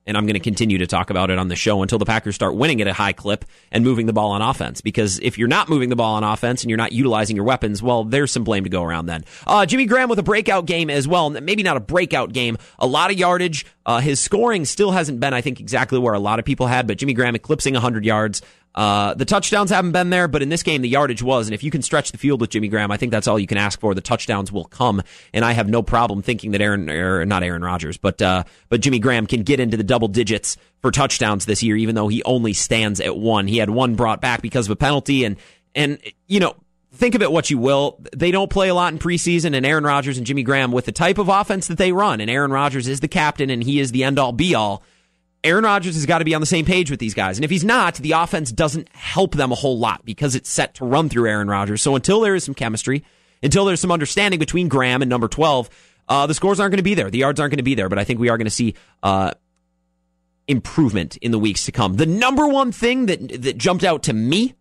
and 0.09 0.17
I'm 0.17 0.25
going 0.25 0.33
to 0.33 0.39
continue 0.39 0.79
to 0.79 0.87
talk 0.87 1.11
about 1.11 1.29
it 1.29 1.37
on 1.37 1.47
the 1.47 1.55
show 1.55 1.83
until 1.83 1.99
the 1.99 2.05
Packers 2.05 2.33
start 2.33 2.55
winning 2.55 2.81
at 2.81 2.87
a 2.87 2.93
high 2.93 3.13
clip 3.13 3.45
and 3.71 3.83
moving 3.83 4.07
the 4.07 4.13
ball 4.13 4.31
on 4.31 4.41
offense. 4.41 4.81
Because 4.81 5.19
if 5.19 5.37
you're 5.37 5.47
not 5.47 5.69
moving 5.69 5.89
the 5.89 5.95
ball 5.95 6.15
on 6.15 6.23
offense 6.23 6.63
and 6.63 6.69
you're 6.69 6.77
not 6.77 6.91
utilizing 6.91 7.35
your 7.35 7.45
weapons, 7.45 7.83
well, 7.83 8.03
there's 8.03 8.31
some 8.31 8.43
blame 8.43 8.63
to 8.63 8.69
go 8.69 8.83
around 8.83 9.05
then. 9.05 9.23
Uh, 9.45 9.65
Jimmy 9.67 9.85
Graham 9.85 10.09
with 10.09 10.17
a 10.17 10.23
breakout 10.23 10.65
game 10.65 10.89
as 10.89 11.07
well. 11.07 11.29
Maybe 11.29 11.61
not 11.61 11.77
a 11.77 11.79
breakout 11.79 12.33
game, 12.33 12.57
a 12.79 12.87
lot 12.87 13.11
of 13.11 13.17
yardage. 13.17 13.65
Uh, 13.85 13.99
his 13.99 14.19
scoring 14.19 14.65
still 14.65 14.91
hasn't 14.91 15.19
been, 15.19 15.33
I 15.33 15.41
think, 15.41 15.59
exactly 15.59 15.99
where 15.99 16.13
a 16.13 16.19
lot 16.19 16.39
of 16.39 16.45
people 16.45 16.67
had, 16.67 16.87
but 16.87 16.97
Jimmy 16.97 17.13
Graham 17.13 17.35
eclipsing 17.35 17.73
100 17.75 18.03
yards. 18.03 18.41
Uh, 18.79 19.13
the 19.13 19.25
touchdowns 19.25 19.71
haven't 19.71 19.91
been 19.91 20.09
there, 20.09 20.29
but 20.29 20.41
in 20.41 20.47
this 20.47 20.63
game, 20.63 20.81
the 20.81 20.87
yardage 20.87 21.21
was. 21.21 21.47
And 21.47 21.53
if 21.53 21.63
you 21.63 21.69
can 21.69 21.81
stretch 21.81 22.13
the 22.13 22.17
field 22.17 22.39
with 22.39 22.49
Jimmy 22.49 22.69
Graham, 22.69 22.91
I 22.91 22.95
think 22.95 23.11
that's 23.11 23.27
all 23.27 23.37
you 23.37 23.45
can 23.45 23.57
ask 23.57 23.77
for. 23.77 23.93
The 23.93 23.99
touchdowns 23.99 24.53
will 24.53 24.63
come. 24.63 25.01
And 25.33 25.43
I 25.43 25.51
have 25.51 25.67
no 25.67 25.83
problem 25.83 26.21
thinking 26.21 26.51
that 26.51 26.61
Aaron, 26.61 26.89
or 26.89 27.25
not 27.25 27.43
Aaron 27.43 27.61
Rodgers, 27.61 27.97
but, 27.97 28.21
uh, 28.21 28.45
but 28.69 28.79
Jimmy 28.79 28.99
Graham 28.99 29.27
can 29.27 29.43
get 29.43 29.59
into 29.59 29.75
the 29.75 29.83
double 29.83 30.07
digits 30.07 30.55
for 30.81 30.91
touchdowns 30.91 31.45
this 31.45 31.61
year, 31.61 31.75
even 31.75 31.93
though 31.93 32.07
he 32.07 32.23
only 32.23 32.53
stands 32.53 33.01
at 33.01 33.17
one. 33.17 33.47
He 33.47 33.57
had 33.57 33.69
one 33.69 33.95
brought 33.95 34.21
back 34.21 34.41
because 34.41 34.67
of 34.67 34.71
a 34.71 34.77
penalty. 34.77 35.25
And, 35.25 35.35
and, 35.75 35.99
you 36.27 36.39
know, 36.39 36.55
think 36.93 37.15
of 37.15 37.21
it 37.21 37.33
what 37.33 37.49
you 37.49 37.57
will. 37.57 37.99
They 38.15 38.31
don't 38.31 38.49
play 38.49 38.69
a 38.69 38.73
lot 38.73 38.93
in 38.93 38.99
preseason, 38.99 39.57
and 39.57 39.65
Aaron 39.65 39.83
Rodgers 39.83 40.17
and 40.17 40.25
Jimmy 40.25 40.43
Graham, 40.43 40.71
with 40.71 40.85
the 40.85 40.93
type 40.93 41.17
of 41.17 41.27
offense 41.27 41.67
that 41.67 41.77
they 41.77 41.91
run, 41.91 42.21
and 42.21 42.31
Aaron 42.31 42.51
Rodgers 42.51 42.87
is 42.87 43.01
the 43.01 43.09
captain 43.09 43.49
and 43.49 43.61
he 43.61 43.81
is 43.81 43.91
the 43.91 44.05
end 44.05 44.17
all 44.17 44.31
be 44.31 44.55
all 44.55 44.83
Aaron 45.43 45.63
Rodgers 45.63 45.95
has 45.95 46.05
got 46.05 46.19
to 46.19 46.25
be 46.25 46.35
on 46.35 46.41
the 46.41 46.47
same 46.47 46.65
page 46.65 46.91
with 46.91 46.99
these 46.99 47.13
guys. 47.13 47.37
And 47.37 47.45
if 47.45 47.51
he's 47.51 47.63
not, 47.63 47.95
the 47.95 48.11
offense 48.11 48.51
doesn't 48.51 48.89
help 48.89 49.35
them 49.35 49.51
a 49.51 49.55
whole 49.55 49.79
lot 49.79 50.03
because 50.03 50.35
it's 50.35 50.49
set 50.49 50.75
to 50.75 50.85
run 50.85 51.07
through 51.07 51.29
Aaron 51.29 51.47
Rodgers. 51.47 51.81
So 51.81 51.95
until 51.95 52.19
there 52.19 52.35
is 52.35 52.43
some 52.43 52.55
chemistry, 52.55 53.03
until 53.41 53.63
there's 53.65 53.79
some 53.79 53.91
understanding 53.91 54.39
between 54.39 54.67
Graham 54.67 55.01
and 55.01 55.09
number 55.09 55.29
12, 55.29 55.69
uh, 56.09 56.27
the 56.27 56.33
scores 56.33 56.59
aren't 56.59 56.71
going 56.71 56.77
to 56.77 56.83
be 56.83 56.93
there. 56.93 57.09
The 57.09 57.19
yards 57.19 57.39
aren't 57.39 57.51
going 57.51 57.57
to 57.57 57.63
be 57.63 57.75
there. 57.75 57.87
But 57.87 57.99
I 57.99 58.03
think 58.03 58.19
we 58.19 58.29
are 58.29 58.37
going 58.37 58.47
to 58.47 58.51
see 58.51 58.75
uh, 59.01 59.31
improvement 60.47 61.15
in 61.17 61.31
the 61.31 61.39
weeks 61.39 61.65
to 61.65 61.71
come. 61.71 61.95
The 61.95 62.05
number 62.05 62.47
one 62.47 62.71
thing 62.73 63.05
that, 63.05 63.43
that 63.43 63.57
jumped 63.57 63.85
out 63.85 64.03
to 64.03 64.13
me 64.13 64.55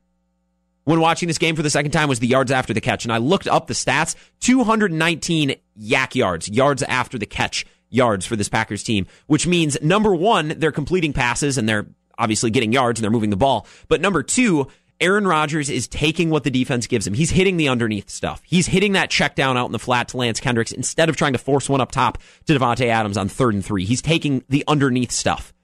when 0.85 1.01
watching 1.01 1.27
this 1.27 1.39
game 1.39 1.57
for 1.57 1.63
the 1.63 1.71
second 1.71 1.91
time 1.91 2.09
was 2.09 2.21
the 2.21 2.27
yards 2.29 2.53
after 2.53 2.73
the 2.73 2.81
catch. 2.81 3.05
And 3.05 3.13
I 3.13 3.19
looked 3.19 3.49
up 3.49 3.67
the 3.67 3.75
stats 3.75 4.15
219 4.41 5.57
YAC 5.81 6.15
yards, 6.15 6.49
yards 6.49 6.83
after 6.85 7.19
the 7.19 7.27
catch 7.27 7.67
yards 7.91 8.27
for 8.27 8.37
this 8.37 8.49
Packers 8.49 8.83
team, 8.83 9.07
which 9.27 9.47
means 9.47 9.81
number 9.83 10.15
one, 10.15 10.55
they're 10.59 10.73
completing 10.73 11.13
passes 11.13 11.59
and 11.59 11.69
they're 11.69 11.87
obviously 12.19 12.51
getting 12.51 12.73
yards 12.73 12.99
and 12.99 13.05
they're 13.05 13.11
moving 13.11 13.31
the 13.31 13.37
ball. 13.37 13.67
But 13.89 14.01
number 14.01 14.23
two, 14.23 14.69
Aaron 15.01 15.27
Rodgers 15.27 15.71
is 15.71 15.87
taking 15.87 16.31
what 16.31 16.43
the 16.43 16.51
defense 16.51 16.87
gives 16.87 17.07
him. 17.07 17.15
He's 17.15 17.31
hitting 17.31 17.57
the 17.57 17.69
underneath 17.69 18.11
stuff. 18.11 18.43
He's 18.45 18.67
hitting 18.67 18.93
that 18.93 19.11
check 19.11 19.37
down 19.37 19.57
out 19.57 19.67
in 19.67 19.73
the 19.73 19.79
flat 19.79 20.09
to 20.09 20.17
Lance 20.17 20.41
Kendricks 20.41 20.73
instead 20.73 21.09
of 21.09 21.17
trying 21.17 21.35
to 21.35 21.39
force 21.39 21.69
one 21.69 21.81
up 21.81 21.93
top 21.93 22.19
to 22.47 22.59
Davante 22.59 22.87
Adams 22.87 23.17
on 23.17 23.29
third 23.29 23.55
and 23.55 23.65
three. 23.65 23.85
He's 23.85 24.03
taking 24.03 24.43
the 24.49 24.65
underneath 24.67 25.13
stuff. 25.13 25.55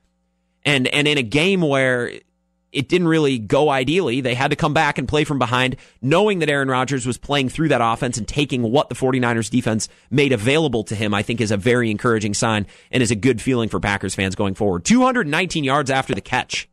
And 0.64 0.87
and 0.88 1.09
in 1.09 1.19
a 1.19 1.23
game 1.23 1.61
where 1.61 2.12
it 2.75 2.88
didn't 2.88 3.09
really 3.09 3.38
go 3.38 3.71
ideally. 3.71 4.21
They 4.21 4.35
had 4.35 4.50
to 4.50 4.57
come 4.57 4.75
back 4.75 4.99
and 4.99 5.09
play 5.09 5.25
from 5.25 5.38
behind, 5.38 5.76
knowing 6.02 6.40
that 6.40 6.50
Aaron 6.50 6.69
Rodgers 6.69 7.07
was 7.07 7.16
playing 7.16 7.49
through 7.49 7.69
that 7.69 7.81
offense 7.83 8.19
and 8.19 8.26
taking 8.26 8.62
what 8.62 8.88
the 8.88 8.95
49ers 8.95 9.49
defense 9.49 9.88
made 10.11 10.33
available 10.33 10.85
to 10.85 10.95
him, 10.95 11.14
I 11.14 11.23
think 11.23 11.40
is 11.40 11.50
a 11.50 11.57
very 11.57 11.90
encouraging 11.90 12.35
sign 12.35 12.66
and 12.90 13.02
is 13.02 13.11
a 13.11 13.16
good 13.16 13.40
feeling 13.40 13.69
for 13.69 13.81
Packers 13.81 14.14
fans 14.14 14.35
going 14.35 14.54
forward. 14.54 14.85
219 14.85 15.64
yards 15.64 15.90
after 15.90 16.14
the 16.14 16.21
catch. 16.21 16.69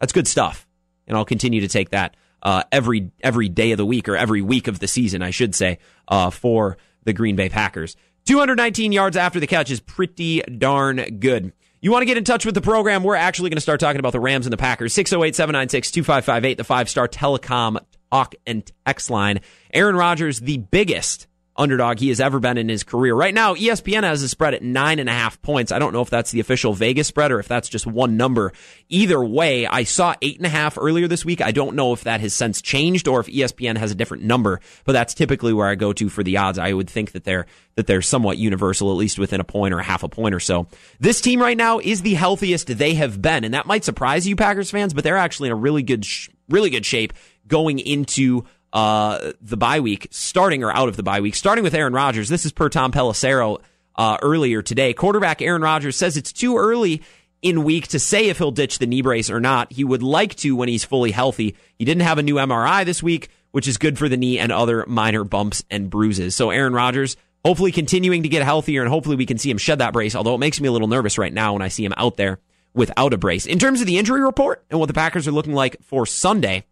That's 0.00 0.12
good 0.12 0.28
stuff. 0.28 0.66
And 1.06 1.16
I'll 1.16 1.24
continue 1.24 1.60
to 1.60 1.68
take 1.68 1.90
that 1.90 2.16
uh, 2.42 2.62
every 2.70 3.10
every 3.22 3.48
day 3.48 3.72
of 3.72 3.78
the 3.78 3.86
week 3.86 4.08
or 4.08 4.16
every 4.16 4.42
week 4.42 4.68
of 4.68 4.78
the 4.78 4.86
season, 4.86 5.22
I 5.22 5.30
should 5.30 5.54
say, 5.54 5.78
uh, 6.08 6.30
for 6.30 6.76
the 7.04 7.12
Green 7.12 7.36
Bay 7.36 7.48
Packers. 7.48 7.96
219 8.26 8.92
yards 8.92 9.16
after 9.16 9.40
the 9.40 9.46
catch 9.46 9.70
is 9.70 9.80
pretty 9.80 10.40
darn 10.42 10.96
good. 11.18 11.52
You 11.84 11.90
want 11.90 12.00
to 12.00 12.06
get 12.06 12.16
in 12.16 12.24
touch 12.24 12.46
with 12.46 12.54
the 12.54 12.62
program? 12.62 13.02
We're 13.02 13.14
actually 13.14 13.50
going 13.50 13.58
to 13.58 13.60
start 13.60 13.78
talking 13.78 14.00
about 14.00 14.14
the 14.14 14.20
Rams 14.20 14.46
and 14.46 14.52
the 14.54 14.56
Packers. 14.56 14.94
608 14.94 15.36
796 15.36 15.90
2558, 15.90 16.56
the 16.56 16.64
five 16.64 16.88
star 16.88 17.06
telecom 17.06 17.78
talk 18.10 18.34
and 18.46 18.64
text 18.86 19.10
line. 19.10 19.42
Aaron 19.70 19.94
Rodgers, 19.94 20.40
the 20.40 20.56
biggest 20.56 21.26
underdog 21.56 21.98
he 21.98 22.08
has 22.08 22.20
ever 22.20 22.40
been 22.40 22.58
in 22.58 22.68
his 22.68 22.82
career. 22.82 23.14
Right 23.14 23.34
now, 23.34 23.54
ESPN 23.54 24.02
has 24.02 24.22
a 24.22 24.28
spread 24.28 24.54
at 24.54 24.62
nine 24.62 24.98
and 24.98 25.08
a 25.08 25.12
half 25.12 25.40
points. 25.40 25.70
I 25.70 25.78
don't 25.78 25.92
know 25.92 26.00
if 26.00 26.10
that's 26.10 26.30
the 26.30 26.40
official 26.40 26.74
Vegas 26.74 27.06
spread 27.06 27.30
or 27.30 27.38
if 27.38 27.48
that's 27.48 27.68
just 27.68 27.86
one 27.86 28.16
number. 28.16 28.52
Either 28.88 29.22
way, 29.22 29.66
I 29.66 29.84
saw 29.84 30.14
eight 30.20 30.38
and 30.38 30.46
a 30.46 30.50
half 30.50 30.76
earlier 30.78 31.06
this 31.06 31.24
week. 31.24 31.40
I 31.40 31.52
don't 31.52 31.76
know 31.76 31.92
if 31.92 32.04
that 32.04 32.20
has 32.20 32.34
since 32.34 32.60
changed 32.60 33.06
or 33.06 33.20
if 33.20 33.26
ESPN 33.26 33.76
has 33.76 33.92
a 33.92 33.94
different 33.94 34.24
number, 34.24 34.60
but 34.84 34.92
that's 34.92 35.14
typically 35.14 35.52
where 35.52 35.68
I 35.68 35.76
go 35.76 35.92
to 35.92 36.08
for 36.08 36.22
the 36.22 36.38
odds. 36.38 36.58
I 36.58 36.72
would 36.72 36.90
think 36.90 37.12
that 37.12 37.24
they're 37.24 37.46
that 37.76 37.86
they're 37.86 38.02
somewhat 38.02 38.38
universal, 38.38 38.90
at 38.90 38.96
least 38.96 39.18
within 39.18 39.40
a 39.40 39.44
point 39.44 39.74
or 39.74 39.78
a 39.78 39.84
half 39.84 40.02
a 40.02 40.08
point 40.08 40.34
or 40.34 40.40
so. 40.40 40.68
This 41.00 41.20
team 41.20 41.40
right 41.40 41.56
now 41.56 41.80
is 41.80 42.02
the 42.02 42.14
healthiest 42.14 42.68
they 42.78 42.94
have 42.94 43.20
been, 43.20 43.44
and 43.44 43.54
that 43.54 43.66
might 43.66 43.84
surprise 43.84 44.26
you, 44.28 44.36
Packers 44.36 44.70
fans, 44.70 44.94
but 44.94 45.02
they're 45.02 45.16
actually 45.16 45.48
in 45.48 45.52
a 45.52 45.56
really 45.56 45.82
good, 45.82 46.04
sh- 46.04 46.28
really 46.48 46.70
good 46.70 46.86
shape 46.86 47.12
going 47.46 47.78
into 47.78 48.44
uh, 48.74 49.32
the 49.40 49.56
bye 49.56 49.80
week, 49.80 50.08
starting 50.10 50.64
or 50.64 50.74
out 50.74 50.88
of 50.88 50.96
the 50.96 51.02
bye 51.02 51.20
week, 51.20 51.36
starting 51.36 51.64
with 51.64 51.74
Aaron 51.74 51.92
Rodgers. 51.92 52.28
This 52.28 52.44
is 52.44 52.52
per 52.52 52.68
Tom 52.68 52.92
Pelissero 52.92 53.62
uh, 53.96 54.18
earlier 54.20 54.60
today. 54.60 54.92
Quarterback 54.92 55.40
Aaron 55.40 55.62
Rodgers 55.62 55.96
says 55.96 56.16
it's 56.16 56.32
too 56.32 56.58
early 56.58 57.00
in 57.40 57.62
week 57.62 57.86
to 57.88 58.00
say 58.00 58.28
if 58.28 58.38
he'll 58.38 58.50
ditch 58.50 58.78
the 58.78 58.86
knee 58.86 59.00
brace 59.00 59.30
or 59.30 59.38
not. 59.38 59.72
He 59.72 59.84
would 59.84 60.02
like 60.02 60.34
to 60.36 60.56
when 60.56 60.68
he's 60.68 60.84
fully 60.84 61.12
healthy. 61.12 61.54
He 61.78 61.84
didn't 61.84 62.02
have 62.02 62.18
a 62.18 62.22
new 62.22 62.34
MRI 62.34 62.84
this 62.84 63.02
week, 63.02 63.28
which 63.52 63.68
is 63.68 63.76
good 63.78 63.96
for 63.96 64.08
the 64.08 64.16
knee 64.16 64.40
and 64.40 64.50
other 64.50 64.84
minor 64.88 65.22
bumps 65.22 65.62
and 65.70 65.88
bruises. 65.88 66.34
So 66.34 66.50
Aaron 66.50 66.72
Rodgers 66.72 67.16
hopefully 67.44 67.70
continuing 67.70 68.24
to 68.24 68.28
get 68.28 68.42
healthier 68.42 68.80
and 68.80 68.90
hopefully 68.90 69.16
we 69.16 69.26
can 69.26 69.38
see 69.38 69.50
him 69.50 69.58
shed 69.58 69.78
that 69.78 69.92
brace, 69.92 70.16
although 70.16 70.34
it 70.34 70.38
makes 70.38 70.60
me 70.60 70.66
a 70.66 70.72
little 70.72 70.88
nervous 70.88 71.16
right 71.16 71.32
now 71.32 71.52
when 71.52 71.62
I 71.62 71.68
see 71.68 71.84
him 71.84 71.94
out 71.96 72.16
there 72.16 72.40
without 72.72 73.12
a 73.12 73.18
brace. 73.18 73.46
In 73.46 73.60
terms 73.60 73.80
of 73.80 73.86
the 73.86 73.98
injury 73.98 74.22
report 74.22 74.64
and 74.68 74.80
what 74.80 74.86
the 74.86 74.94
Packers 74.94 75.28
are 75.28 75.32
looking 75.32 75.54
like 75.54 75.76
for 75.82 76.06
Sunday, 76.06 76.64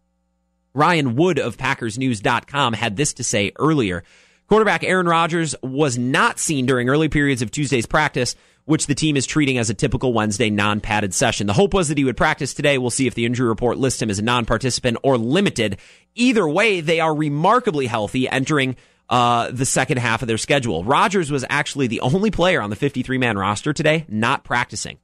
Ryan 0.73 1.15
Wood 1.15 1.39
of 1.39 1.57
PackersNews.com 1.57 2.73
had 2.73 2.95
this 2.95 3.13
to 3.13 3.23
say 3.23 3.51
earlier. 3.57 4.03
Quarterback 4.47 4.83
Aaron 4.83 5.07
Rodgers 5.07 5.55
was 5.61 5.97
not 5.97 6.39
seen 6.39 6.65
during 6.65 6.89
early 6.89 7.09
periods 7.09 7.41
of 7.41 7.51
Tuesday's 7.51 7.85
practice, 7.85 8.35
which 8.65 8.87
the 8.87 8.95
team 8.95 9.15
is 9.15 9.25
treating 9.25 9.57
as 9.57 9.69
a 9.69 9.73
typical 9.73 10.13
Wednesday 10.13 10.49
non 10.49 10.81
padded 10.81 11.13
session. 11.13 11.47
The 11.47 11.53
hope 11.53 11.73
was 11.73 11.89
that 11.89 11.97
he 11.97 12.03
would 12.03 12.17
practice 12.17 12.53
today. 12.53 12.77
We'll 12.77 12.89
see 12.89 13.07
if 13.07 13.15
the 13.15 13.25
injury 13.25 13.47
report 13.47 13.77
lists 13.77 14.01
him 14.01 14.09
as 14.09 14.19
a 14.19 14.23
non 14.23 14.45
participant 14.45 14.97
or 15.03 15.17
limited. 15.17 15.77
Either 16.15 16.47
way, 16.47 16.81
they 16.81 16.99
are 16.99 17.15
remarkably 17.15 17.87
healthy 17.87 18.27
entering 18.27 18.75
uh, 19.09 19.51
the 19.51 19.65
second 19.65 19.97
half 19.97 20.21
of 20.21 20.27
their 20.27 20.37
schedule. 20.37 20.83
Rodgers 20.83 21.31
was 21.31 21.45
actually 21.49 21.87
the 21.87 22.01
only 22.01 22.31
player 22.31 22.61
on 22.61 22.69
the 22.69 22.75
53 22.75 23.17
man 23.17 23.37
roster 23.37 23.73
today 23.73 24.05
not 24.07 24.43
practicing. 24.43 24.97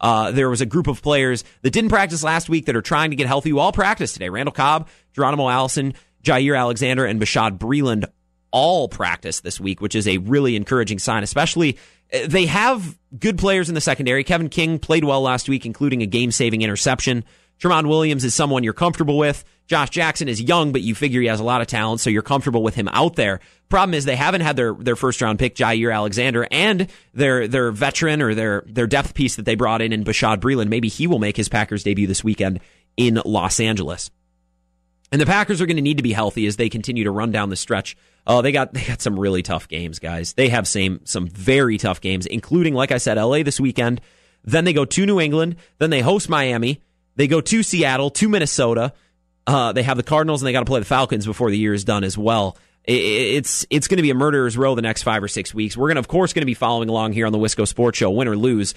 Uh, 0.00 0.30
there 0.30 0.50
was 0.50 0.60
a 0.60 0.66
group 0.66 0.86
of 0.86 1.02
players 1.02 1.44
that 1.62 1.70
didn't 1.70 1.90
practice 1.90 2.22
last 2.22 2.48
week 2.48 2.66
that 2.66 2.76
are 2.76 2.82
trying 2.82 3.10
to 3.10 3.16
get 3.16 3.26
healthy 3.26 3.50
who 3.50 3.58
all 3.58 3.72
practiced 3.72 4.14
today. 4.14 4.28
Randall 4.28 4.52
Cobb, 4.52 4.88
Geronimo 5.12 5.48
Allison, 5.48 5.94
Jaire 6.22 6.58
Alexander, 6.58 7.04
and 7.04 7.20
Bashaud 7.20 7.58
Breeland 7.58 8.04
all 8.50 8.88
practice 8.88 9.40
this 9.40 9.60
week, 9.60 9.80
which 9.80 9.94
is 9.94 10.06
a 10.06 10.18
really 10.18 10.56
encouraging 10.56 10.98
sign, 10.98 11.22
especially 11.22 11.76
uh, 12.12 12.20
they 12.26 12.46
have 12.46 12.98
good 13.18 13.38
players 13.38 13.68
in 13.68 13.74
the 13.74 13.80
secondary. 13.80 14.24
Kevin 14.24 14.48
King 14.48 14.78
played 14.78 15.04
well 15.04 15.22
last 15.22 15.48
week, 15.48 15.66
including 15.66 16.02
a 16.02 16.06
game 16.06 16.30
saving 16.30 16.62
interception. 16.62 17.24
Tramon 17.60 17.88
Williams 17.88 18.24
is 18.24 18.34
someone 18.34 18.64
you're 18.64 18.72
comfortable 18.72 19.16
with. 19.16 19.44
Josh 19.66 19.90
Jackson 19.90 20.28
is 20.28 20.40
young, 20.40 20.72
but 20.72 20.82
you 20.82 20.94
figure 20.94 21.20
he 21.20 21.28
has 21.28 21.40
a 21.40 21.44
lot 21.44 21.62
of 21.62 21.66
talent, 21.66 22.00
so 22.00 22.10
you're 22.10 22.22
comfortable 22.22 22.62
with 22.62 22.74
him 22.74 22.88
out 22.88 23.16
there. 23.16 23.40
Problem 23.70 23.94
is 23.94 24.04
they 24.04 24.16
haven't 24.16 24.42
had 24.42 24.56
their, 24.56 24.74
their 24.74 24.96
first 24.96 25.22
round 25.22 25.38
pick, 25.38 25.54
Jaire 25.54 25.94
Alexander, 25.94 26.46
and 26.50 26.88
their 27.14 27.48
their 27.48 27.70
veteran 27.70 28.20
or 28.20 28.34
their 28.34 28.62
their 28.66 28.86
depth 28.86 29.14
piece 29.14 29.36
that 29.36 29.46
they 29.46 29.54
brought 29.54 29.80
in 29.80 29.92
in 29.92 30.04
Bashaud 30.04 30.38
Breeland. 30.38 30.68
Maybe 30.68 30.88
he 30.88 31.06
will 31.06 31.18
make 31.18 31.36
his 31.36 31.48
Packers 31.48 31.82
debut 31.82 32.06
this 32.06 32.22
weekend 32.22 32.60
in 32.96 33.20
Los 33.24 33.58
Angeles. 33.58 34.10
And 35.10 35.20
the 35.20 35.26
Packers 35.26 35.60
are 35.60 35.66
going 35.66 35.76
to 35.76 35.82
need 35.82 35.98
to 35.98 36.02
be 36.02 36.12
healthy 36.12 36.46
as 36.46 36.56
they 36.56 36.68
continue 36.68 37.04
to 37.04 37.10
run 37.10 37.30
down 37.30 37.48
the 37.48 37.56
stretch. 37.56 37.96
Oh, 38.26 38.42
they 38.42 38.52
got 38.52 38.74
they 38.74 38.84
got 38.84 39.00
some 39.00 39.18
really 39.18 39.42
tough 39.42 39.68
games, 39.68 39.98
guys. 39.98 40.34
They 40.34 40.50
have 40.50 40.68
same 40.68 41.00
some 41.04 41.26
very 41.28 41.78
tough 41.78 42.00
games, 42.00 42.26
including, 42.26 42.74
like 42.74 42.92
I 42.92 42.98
said, 42.98 43.16
LA 43.16 43.42
this 43.42 43.60
weekend. 43.60 44.00
Then 44.44 44.64
they 44.64 44.72
go 44.74 44.84
to 44.84 45.06
New 45.06 45.20
England. 45.20 45.56
Then 45.78 45.90
they 45.90 46.00
host 46.00 46.28
Miami. 46.28 46.82
They 47.16 47.26
go 47.26 47.40
to 47.40 47.62
Seattle, 47.62 48.10
to 48.10 48.28
Minnesota. 48.28 48.92
Uh, 49.46 49.72
they 49.72 49.82
have 49.82 49.96
the 49.96 50.02
Cardinals 50.02 50.42
and 50.42 50.46
they 50.46 50.52
got 50.52 50.60
to 50.60 50.66
play 50.66 50.80
the 50.80 50.86
Falcons 50.86 51.26
before 51.26 51.50
the 51.50 51.58
year 51.58 51.74
is 51.74 51.84
done 51.84 52.04
as 52.04 52.16
well. 52.16 52.56
It's 52.86 53.66
it's 53.70 53.88
going 53.88 53.96
to 53.96 54.02
be 54.02 54.10
a 54.10 54.14
murderer's 54.14 54.58
row 54.58 54.74
the 54.74 54.82
next 54.82 55.04
five 55.04 55.22
or 55.22 55.28
six 55.28 55.54
weeks. 55.54 55.74
We're 55.74 55.88
going 55.88 55.96
to, 55.96 56.00
of 56.00 56.08
course, 56.08 56.34
going 56.34 56.42
to 56.42 56.46
be 56.46 56.54
following 56.54 56.90
along 56.90 57.12
here 57.12 57.24
on 57.24 57.32
the 57.32 57.38
Wisco 57.38 57.66
Sports 57.66 57.96
Show, 57.96 58.10
win 58.10 58.28
or 58.28 58.36
lose. 58.36 58.74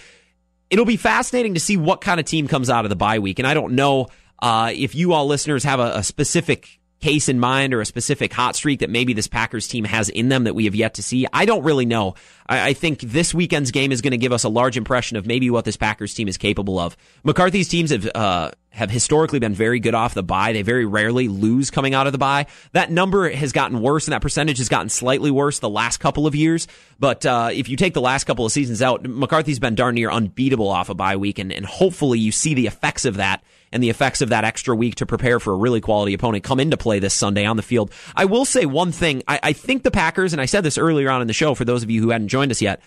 It'll 0.69 0.85
be 0.85 0.97
fascinating 0.97 1.55
to 1.55 1.59
see 1.59 1.75
what 1.75 1.99
kind 1.99 2.19
of 2.19 2.25
team 2.25 2.47
comes 2.47 2.69
out 2.69 2.85
of 2.85 2.89
the 2.89 2.95
bye 2.95 3.19
week, 3.19 3.39
and 3.39 3.47
I 3.47 3.53
don't 3.53 3.73
know 3.73 4.07
uh, 4.39 4.71
if 4.73 4.95
you 4.95 5.11
all 5.11 5.27
listeners 5.27 5.65
have 5.65 5.81
a, 5.81 5.97
a 5.97 6.03
specific 6.03 6.79
case 6.99 7.29
in 7.29 7.39
mind 7.39 7.73
or 7.73 7.81
a 7.81 7.85
specific 7.85 8.33
hot 8.33 8.55
streak 8.55 8.79
that 8.79 8.89
maybe 8.89 9.13
this 9.13 9.27
Packers 9.27 9.67
team 9.67 9.83
has 9.83 10.09
in 10.09 10.29
them 10.29 10.45
that 10.45 10.55
we 10.55 10.65
have 10.65 10.75
yet 10.75 10.95
to 10.95 11.03
see? 11.03 11.27
I 11.31 11.45
don't 11.45 11.63
really 11.63 11.85
know. 11.85 12.15
I, 12.47 12.69
I 12.69 12.73
think 12.73 13.01
this 13.01 13.33
weekend's 13.33 13.71
game 13.71 13.91
is 13.91 14.01
going 14.01 14.11
to 14.11 14.17
give 14.17 14.31
us 14.31 14.43
a 14.43 14.49
large 14.49 14.77
impression 14.77 15.17
of 15.17 15.25
maybe 15.25 15.49
what 15.49 15.65
this 15.65 15.77
Packers 15.77 16.13
team 16.13 16.27
is 16.27 16.37
capable 16.37 16.79
of. 16.79 16.97
McCarthy's 17.23 17.67
teams 17.67 17.91
have 17.91 18.09
uh, 18.13 18.51
have 18.77 18.91
historically 18.91 19.39
been 19.39 19.53
very 19.53 19.79
good 19.79 19.95
off 19.95 20.13
the 20.13 20.23
bye. 20.23 20.53
They 20.53 20.61
very 20.61 20.85
rarely 20.85 21.27
lose 21.27 21.71
coming 21.71 21.95
out 21.95 22.05
of 22.05 22.11
the 22.11 22.19
bye. 22.19 22.45
That 22.73 22.91
number 22.91 23.29
has 23.29 23.51
gotten 23.51 23.81
worse, 23.81 24.05
and 24.05 24.13
that 24.13 24.21
percentage 24.21 24.59
has 24.59 24.69
gotten 24.69 24.89
slightly 24.89 25.31
worse 25.31 25.59
the 25.59 25.69
last 25.69 25.97
couple 25.97 26.27
of 26.27 26.35
years. 26.35 26.67
But 26.99 27.25
uh, 27.25 27.49
if 27.51 27.69
you 27.69 27.75
take 27.75 27.95
the 27.95 28.01
last 28.01 28.25
couple 28.25 28.45
of 28.45 28.51
seasons 28.51 28.81
out, 28.81 29.03
McCarthy's 29.03 29.59
been 29.59 29.75
darn 29.75 29.95
near 29.95 30.11
unbeatable 30.11 30.67
off 30.67 30.89
a 30.89 30.93
bye 30.93 31.17
week, 31.17 31.39
and, 31.39 31.51
and 31.51 31.65
hopefully 31.65 32.19
you 32.19 32.31
see 32.31 32.53
the 32.53 32.67
effects 32.67 33.05
of 33.05 33.17
that 33.17 33.43
and 33.71 33.83
the 33.83 33.89
effects 33.89 34.21
of 34.21 34.29
that 34.29 34.43
extra 34.43 34.75
week 34.75 34.95
to 34.95 35.05
prepare 35.05 35.39
for 35.39 35.53
a 35.53 35.57
really 35.57 35.81
quality 35.81 36.13
opponent 36.13 36.43
come 36.43 36.59
into 36.59 36.77
play 36.77 36.99
this 36.99 37.13
Sunday 37.13 37.45
on 37.45 37.57
the 37.57 37.63
field. 37.63 37.91
I 38.15 38.25
will 38.25 38.45
say 38.45 38.65
one 38.65 38.91
thing. 38.91 39.23
I, 39.27 39.39
I 39.43 39.53
think 39.53 39.83
the 39.83 39.91
Packers, 39.91 40.33
and 40.33 40.41
I 40.41 40.45
said 40.45 40.61
this 40.61 40.77
earlier 40.77 41.09
on 41.09 41.21
in 41.21 41.27
the 41.27 41.33
show 41.33 41.53
for 41.53 41.65
those 41.65 41.83
of 41.83 41.89
you 41.89 42.01
who 42.01 42.09
hadn't 42.11 42.29
joined 42.29 42.36
us 42.37 42.61
yet, 42.61 42.81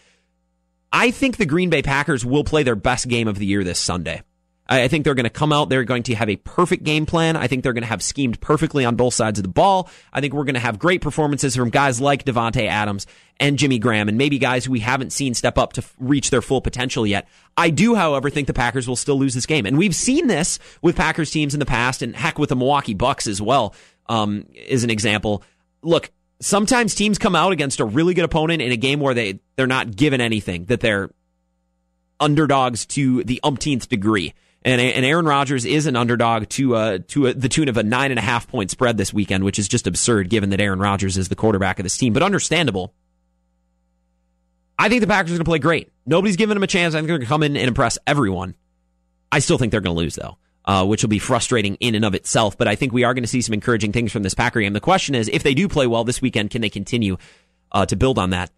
I 0.92 1.10
think 1.10 1.36
the 1.36 1.46
Green 1.46 1.70
Bay 1.70 1.82
Packers 1.82 2.24
will 2.24 2.44
play 2.44 2.62
their 2.62 2.76
best 2.76 3.08
game 3.08 3.28
of 3.28 3.38
the 3.38 3.46
year 3.46 3.62
this 3.64 3.78
Sunday. 3.78 4.22
I 4.70 4.86
think 4.86 5.04
they're 5.04 5.16
going 5.16 5.24
to 5.24 5.30
come 5.30 5.52
out. 5.52 5.68
They're 5.68 5.82
going 5.82 6.04
to 6.04 6.14
have 6.14 6.28
a 6.28 6.36
perfect 6.36 6.84
game 6.84 7.04
plan. 7.04 7.34
I 7.34 7.48
think 7.48 7.64
they're 7.64 7.72
going 7.72 7.82
to 7.82 7.88
have 7.88 8.04
schemed 8.04 8.40
perfectly 8.40 8.84
on 8.84 8.94
both 8.94 9.14
sides 9.14 9.40
of 9.40 9.42
the 9.42 9.48
ball. 9.48 9.90
I 10.12 10.20
think 10.20 10.32
we're 10.32 10.44
going 10.44 10.54
to 10.54 10.60
have 10.60 10.78
great 10.78 11.00
performances 11.00 11.56
from 11.56 11.70
guys 11.70 12.00
like 12.00 12.24
Davante 12.24 12.68
Adams 12.68 13.08
and 13.40 13.58
Jimmy 13.58 13.80
Graham 13.80 14.08
and 14.08 14.16
maybe 14.16 14.38
guys 14.38 14.64
who 14.64 14.70
we 14.70 14.78
haven't 14.78 15.10
seen 15.12 15.34
step 15.34 15.58
up 15.58 15.72
to 15.72 15.84
reach 15.98 16.30
their 16.30 16.40
full 16.40 16.60
potential 16.60 17.04
yet. 17.04 17.26
I 17.56 17.70
do, 17.70 17.96
however, 17.96 18.30
think 18.30 18.46
the 18.46 18.54
Packers 18.54 18.86
will 18.86 18.94
still 18.94 19.18
lose 19.18 19.34
this 19.34 19.46
game. 19.46 19.66
And 19.66 19.76
we've 19.76 19.94
seen 19.94 20.28
this 20.28 20.60
with 20.82 20.94
Packers 20.94 21.32
teams 21.32 21.52
in 21.52 21.58
the 21.58 21.66
past 21.66 22.00
and 22.00 22.14
heck 22.14 22.38
with 22.38 22.50
the 22.50 22.56
Milwaukee 22.56 22.94
Bucks 22.94 23.26
as 23.26 23.42
well, 23.42 23.74
um, 24.06 24.46
is 24.54 24.84
an 24.84 24.90
example. 24.90 25.42
Look, 25.82 26.12
sometimes 26.40 26.94
teams 26.94 27.18
come 27.18 27.36
out 27.36 27.52
against 27.52 27.80
a 27.80 27.84
really 27.84 28.14
good 28.14 28.24
opponent 28.24 28.62
in 28.62 28.72
a 28.72 28.76
game 28.76 29.00
where 29.00 29.14
they, 29.14 29.40
they're 29.56 29.66
not 29.66 29.94
given 29.94 30.20
anything, 30.20 30.64
that 30.66 30.80
they're 30.80 31.10
underdogs 32.18 32.86
to 32.86 33.24
the 33.24 33.40
umpteenth 33.42 33.88
degree. 33.88 34.34
And, 34.62 34.80
and 34.80 35.06
Aaron 35.06 35.24
Rodgers 35.24 35.64
is 35.64 35.86
an 35.86 35.96
underdog 35.96 36.48
to 36.50 36.76
uh, 36.76 36.98
to 37.08 37.28
a, 37.28 37.34
the 37.34 37.48
tune 37.48 37.68
of 37.68 37.78
a 37.78 37.82
nine 37.82 38.10
and 38.10 38.18
a 38.18 38.22
half 38.22 38.46
point 38.46 38.70
spread 38.70 38.98
this 38.98 39.12
weekend, 39.12 39.42
which 39.42 39.58
is 39.58 39.68
just 39.68 39.86
absurd 39.86 40.28
given 40.28 40.50
that 40.50 40.60
Aaron 40.60 40.80
Rodgers 40.80 41.16
is 41.16 41.30
the 41.30 41.34
quarterback 41.34 41.78
of 41.78 41.84
this 41.84 41.96
team, 41.96 42.12
but 42.12 42.22
understandable. 42.22 42.92
I 44.78 44.90
think 44.90 45.00
the 45.00 45.06
Packers 45.06 45.32
are 45.32 45.34
going 45.34 45.44
to 45.44 45.48
play 45.48 45.58
great. 45.58 45.90
Nobody's 46.04 46.36
giving 46.36 46.56
them 46.56 46.62
a 46.62 46.66
chance. 46.66 46.94
I 46.94 46.98
think 46.98 47.08
they're 47.08 47.18
going 47.18 47.26
to 47.26 47.28
come 47.28 47.42
in 47.42 47.56
and 47.56 47.68
impress 47.68 47.98
everyone. 48.06 48.54
I 49.32 49.38
still 49.38 49.56
think 49.56 49.72
they're 49.72 49.80
going 49.80 49.96
to 49.96 50.00
lose 50.00 50.14
though, 50.14 50.36
uh, 50.64 50.86
which 50.86 51.02
will 51.02 51.08
be 51.08 51.18
frustrating 51.18 51.76
in 51.76 51.94
and 51.94 52.04
of 52.04 52.14
itself. 52.14 52.56
But 52.56 52.68
I 52.68 52.74
think 52.74 52.92
we 52.92 53.04
are 53.04 53.14
going 53.14 53.24
to 53.24 53.28
see 53.28 53.42
some 53.42 53.54
encouraging 53.54 53.92
things 53.92 54.12
from 54.12 54.22
this 54.22 54.34
Packer 54.34 54.60
game. 54.60 54.72
The 54.72 54.80
question 54.80 55.14
is, 55.14 55.28
if 55.28 55.42
they 55.42 55.54
do 55.54 55.68
play 55.68 55.86
well 55.86 56.04
this 56.04 56.20
weekend, 56.20 56.50
can 56.50 56.60
they 56.60 56.70
continue 56.70 57.16
uh, 57.72 57.86
to 57.86 57.96
build 57.96 58.18
on 58.18 58.30
that 58.30 58.50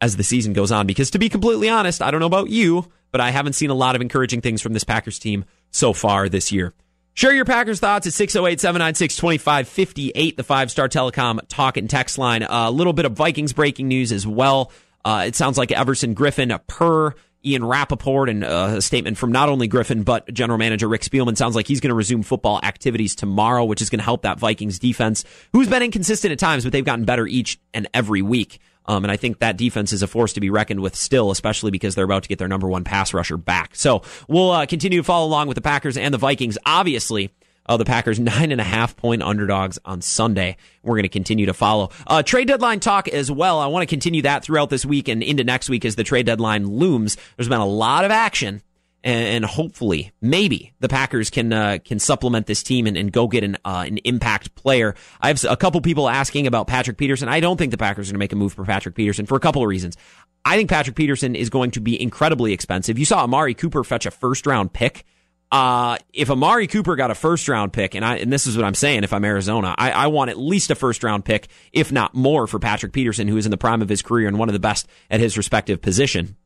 as 0.00 0.16
the 0.16 0.24
season 0.24 0.52
goes 0.52 0.72
on? 0.72 0.86
Because 0.86 1.10
to 1.10 1.18
be 1.18 1.28
completely 1.28 1.68
honest, 1.68 2.02
I 2.02 2.10
don't 2.10 2.20
know 2.20 2.26
about 2.26 2.50
you, 2.50 2.90
but 3.12 3.20
I 3.20 3.30
haven't 3.30 3.54
seen 3.54 3.70
a 3.70 3.74
lot 3.74 3.94
of 3.94 4.02
encouraging 4.02 4.40
things 4.40 4.60
from 4.60 4.72
this 4.72 4.84
Packers 4.84 5.18
team 5.18 5.44
so 5.70 5.92
far 5.92 6.28
this 6.28 6.52
year. 6.52 6.74
Share 7.14 7.32
your 7.32 7.46
Packers 7.46 7.80
thoughts 7.80 8.06
at 8.06 8.12
608 8.12 8.60
796 8.60 9.16
2558, 9.16 10.36
the 10.36 10.42
five 10.42 10.70
star 10.70 10.86
telecom 10.86 11.40
talk 11.48 11.78
and 11.78 11.88
text 11.88 12.18
line. 12.18 12.42
A 12.42 12.70
little 12.70 12.92
bit 12.92 13.06
of 13.06 13.12
Vikings 13.12 13.54
breaking 13.54 13.88
news 13.88 14.12
as 14.12 14.26
well. 14.26 14.70
Uh, 15.02 15.24
it 15.26 15.34
sounds 15.34 15.56
like 15.56 15.72
Everson 15.72 16.14
Griffen, 16.14 16.60
per 16.66 17.14
Ian 17.46 17.64
Rapoport, 17.64 18.28
and 18.28 18.44
uh, 18.44 18.74
a 18.76 18.82
statement 18.82 19.16
from 19.16 19.32
not 19.32 19.48
only 19.48 19.68
Griffen, 19.68 20.04
but 20.04 20.32
general 20.32 20.58
manager 20.58 20.88
Rick 20.88 21.02
Spielman 21.02 21.36
sounds 21.36 21.54
like 21.54 21.66
he's 21.66 21.80
going 21.80 21.90
to 21.90 21.94
resume 21.94 22.22
football 22.22 22.60
activities 22.62 23.14
tomorrow, 23.14 23.64
which 23.64 23.80
is 23.80 23.90
going 23.90 24.00
to 24.00 24.04
help 24.04 24.22
that 24.22 24.38
Vikings 24.38 24.78
defense, 24.78 25.24
who's 25.52 25.68
been 25.68 25.82
inconsistent 25.82 26.32
at 26.32 26.38
times, 26.38 26.64
but 26.64 26.72
they've 26.72 26.84
gotten 26.84 27.04
better 27.04 27.26
each 27.26 27.58
and 27.72 27.88
every 27.94 28.22
week. 28.22 28.58
Um, 28.86 29.04
and 29.04 29.10
I 29.10 29.16
think 29.16 29.40
that 29.40 29.56
defense 29.56 29.92
is 29.92 30.02
a 30.02 30.06
force 30.06 30.32
to 30.34 30.40
be 30.40 30.50
reckoned 30.50 30.80
with 30.80 30.94
still, 30.94 31.30
especially 31.30 31.70
because 31.70 31.94
they're 31.94 32.04
about 32.04 32.22
to 32.22 32.28
get 32.28 32.38
their 32.38 32.48
number 32.48 32.68
one 32.68 32.84
pass 32.84 33.12
rusher 33.12 33.36
back. 33.36 33.74
So 33.74 34.02
we'll 34.28 34.52
uh, 34.52 34.66
continue 34.66 34.98
to 34.98 35.04
follow 35.04 35.26
along 35.26 35.48
with 35.48 35.56
the 35.56 35.62
Packers 35.62 35.96
and 35.96 36.14
the 36.14 36.18
Vikings. 36.18 36.56
Obviously, 36.64 37.30
uh, 37.66 37.76
the 37.76 37.84
Packers 37.84 38.18
nine 38.20 38.52
and 38.52 38.60
a 38.60 38.64
half 38.64 38.96
point 38.96 39.22
underdogs 39.22 39.78
on 39.84 40.00
Sunday. 40.00 40.56
We're 40.82 40.94
going 40.94 41.02
to 41.02 41.08
continue 41.08 41.46
to 41.46 41.54
follow. 41.54 41.90
Uh, 42.06 42.22
trade 42.22 42.48
deadline 42.48 42.80
talk 42.80 43.08
as 43.08 43.30
well. 43.30 43.58
I 43.58 43.66
want 43.66 43.82
to 43.82 43.86
continue 43.86 44.22
that 44.22 44.44
throughout 44.44 44.70
this 44.70 44.86
week 44.86 45.08
and 45.08 45.22
into 45.22 45.44
next 45.44 45.68
week 45.68 45.84
as 45.84 45.96
the 45.96 46.04
trade 46.04 46.26
deadline 46.26 46.66
looms. 46.66 47.16
There's 47.36 47.48
been 47.48 47.60
a 47.60 47.66
lot 47.66 48.04
of 48.04 48.10
action 48.10 48.62
and, 49.06 49.44
hopefully, 49.44 50.10
maybe 50.20 50.72
the 50.80 50.88
Packers 50.88 51.30
can 51.30 51.52
uh, 51.52 51.78
can 51.84 52.00
supplement 52.00 52.46
this 52.46 52.64
team 52.64 52.88
and, 52.88 52.96
and 52.96 53.12
go 53.12 53.28
get 53.28 53.44
an 53.44 53.56
uh, 53.64 53.84
an 53.86 53.98
impact 53.98 54.56
player. 54.56 54.96
I 55.20 55.28
have 55.28 55.44
a 55.44 55.56
couple 55.56 55.80
people 55.80 56.08
asking 56.08 56.48
about 56.48 56.66
Patrick 56.66 56.96
Peterson. 56.96 57.28
I 57.28 57.38
don't 57.38 57.56
think 57.56 57.70
the 57.70 57.78
Packers 57.78 58.08
are 58.08 58.12
going 58.12 58.16
to 58.16 58.18
make 58.18 58.32
a 58.32 58.36
move 58.36 58.54
for 58.54 58.64
Patrick 58.64 58.96
Peterson 58.96 59.24
for 59.24 59.36
a 59.36 59.40
couple 59.40 59.62
of 59.62 59.68
reasons. 59.68 59.96
I 60.44 60.56
think 60.56 60.68
Patrick 60.68 60.96
Peterson 60.96 61.36
is 61.36 61.50
going 61.50 61.70
to 61.72 61.80
be 61.80 62.00
incredibly 62.00 62.52
expensive. 62.52 62.98
You 62.98 63.04
saw 63.04 63.22
Amari 63.22 63.54
Cooper 63.54 63.84
fetch 63.84 64.06
a 64.06 64.10
first 64.10 64.44
round 64.44 64.72
pick. 64.72 65.04
Uh, 65.50 65.96
if 66.12 66.28
Amari 66.28 66.66
Cooper 66.66 66.96
got 66.96 67.10
a 67.10 67.14
first 67.14 67.48
round 67.48 67.72
pick, 67.72 67.94
and 67.94 68.04
I 68.04 68.16
and 68.16 68.32
this 68.32 68.46
is 68.46 68.56
what 68.56 68.64
I'm 68.66 68.74
saying, 68.74 69.04
if 69.04 69.12
I'm 69.12 69.24
Arizona, 69.24 69.74
I, 69.78 69.92
I 69.92 70.06
want 70.08 70.30
at 70.30 70.38
least 70.38 70.70
a 70.70 70.74
first 70.74 71.04
round 71.04 71.24
pick, 71.24 71.48
if 71.72 71.92
not 71.92 72.14
more, 72.14 72.46
for 72.46 72.58
Patrick 72.58 72.92
Peterson, 72.92 73.28
who 73.28 73.36
is 73.36 73.46
in 73.46 73.50
the 73.50 73.56
prime 73.56 73.80
of 73.80 73.88
his 73.88 74.02
career 74.02 74.26
and 74.26 74.38
one 74.38 74.48
of 74.48 74.54
the 74.54 74.58
best 74.58 74.88
at 75.08 75.20
his 75.20 75.36
respective 75.36 75.80
position. 75.80 76.36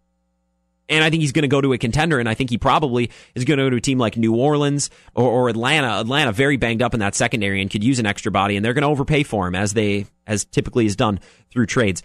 And 0.90 1.04
I 1.04 1.08
think 1.08 1.22
he's 1.22 1.32
going 1.32 1.44
to 1.44 1.48
go 1.48 1.60
to 1.60 1.72
a 1.72 1.78
contender, 1.78 2.18
and 2.18 2.28
I 2.28 2.34
think 2.34 2.50
he 2.50 2.58
probably 2.58 3.10
is 3.36 3.44
going 3.44 3.58
to 3.58 3.64
go 3.64 3.70
to 3.70 3.76
a 3.76 3.80
team 3.80 3.98
like 3.98 4.16
New 4.16 4.34
Orleans 4.34 4.90
or, 5.14 5.28
or 5.30 5.48
Atlanta. 5.48 6.00
Atlanta 6.00 6.32
very 6.32 6.56
banged 6.56 6.82
up 6.82 6.94
in 6.94 7.00
that 7.00 7.14
secondary 7.14 7.62
and 7.62 7.70
could 7.70 7.84
use 7.84 8.00
an 8.00 8.06
extra 8.06 8.32
body, 8.32 8.56
and 8.56 8.64
they're 8.64 8.74
going 8.74 8.82
to 8.82 8.88
overpay 8.88 9.22
for 9.22 9.46
him 9.46 9.54
as 9.54 9.72
they 9.72 10.06
as 10.26 10.44
typically 10.44 10.86
is 10.86 10.96
done 10.96 11.20
through 11.50 11.66
trades. 11.66 12.02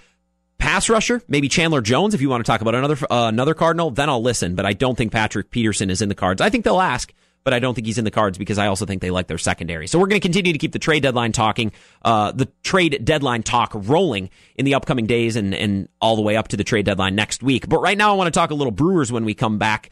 Pass 0.58 0.90
rusher, 0.90 1.22
maybe 1.28 1.50
Chandler 1.50 1.82
Jones. 1.82 2.14
If 2.14 2.22
you 2.22 2.30
want 2.30 2.44
to 2.46 2.50
talk 2.50 2.62
about 2.62 2.76
another 2.76 2.98
uh, 3.10 3.28
another 3.28 3.54
Cardinal, 3.54 3.92
then 3.92 4.10
I'll 4.10 4.22
listen. 4.22 4.56
But 4.56 4.66
I 4.66 4.74
don't 4.74 4.98
think 4.98 5.12
Patrick 5.12 5.52
Peterson 5.52 5.90
is 5.90 6.02
in 6.02 6.10
the 6.10 6.16
cards. 6.16 6.42
I 6.42 6.50
think 6.50 6.64
they'll 6.64 6.82
ask, 6.82 7.14
but 7.44 7.54
I 7.54 7.60
don't 7.60 7.76
think 7.76 7.86
he's 7.86 7.98
in 7.98 8.06
the 8.06 8.12
cards 8.12 8.38
because 8.38 8.58
I 8.58 8.68
also 8.68 8.86
think 8.86 9.02
they 9.02 9.12
like 9.12 9.28
their 9.28 9.38
secondary. 9.38 9.88
So 9.88 10.00
we're 10.00 10.08
going 10.08 10.20
to 10.20 10.26
continue 10.26 10.52
to 10.54 10.58
keep 10.58 10.72
the 10.72 10.80
trade 10.80 11.04
deadline 11.04 11.32
talking, 11.32 11.72
uh, 12.04 12.32
the 12.32 12.48
trade 12.64 13.06
deadline 13.06 13.44
talk 13.44 13.72
rolling 13.74 14.30
in 14.56 14.66
the 14.66 14.74
upcoming 14.74 15.06
days 15.06 15.36
and, 15.36 15.54
and 15.54 15.88
all 16.02 16.16
the 16.16 16.24
way 16.24 16.36
up 16.36 16.48
to 16.50 16.58
the 16.58 16.64
trade 16.64 16.86
deadline 16.86 17.16
next 17.16 17.44
week. 17.44 17.70
But 17.70 17.80
right 17.80 17.98
now, 17.98 18.12
I 18.12 18.16
want 18.16 18.34
to 18.34 18.38
talk 18.38 18.50
a 18.50 18.56
little 18.56 18.72
Brewers 18.72 19.12
when 19.12 19.26
we 19.26 19.34
come 19.34 19.58
back. 19.58 19.92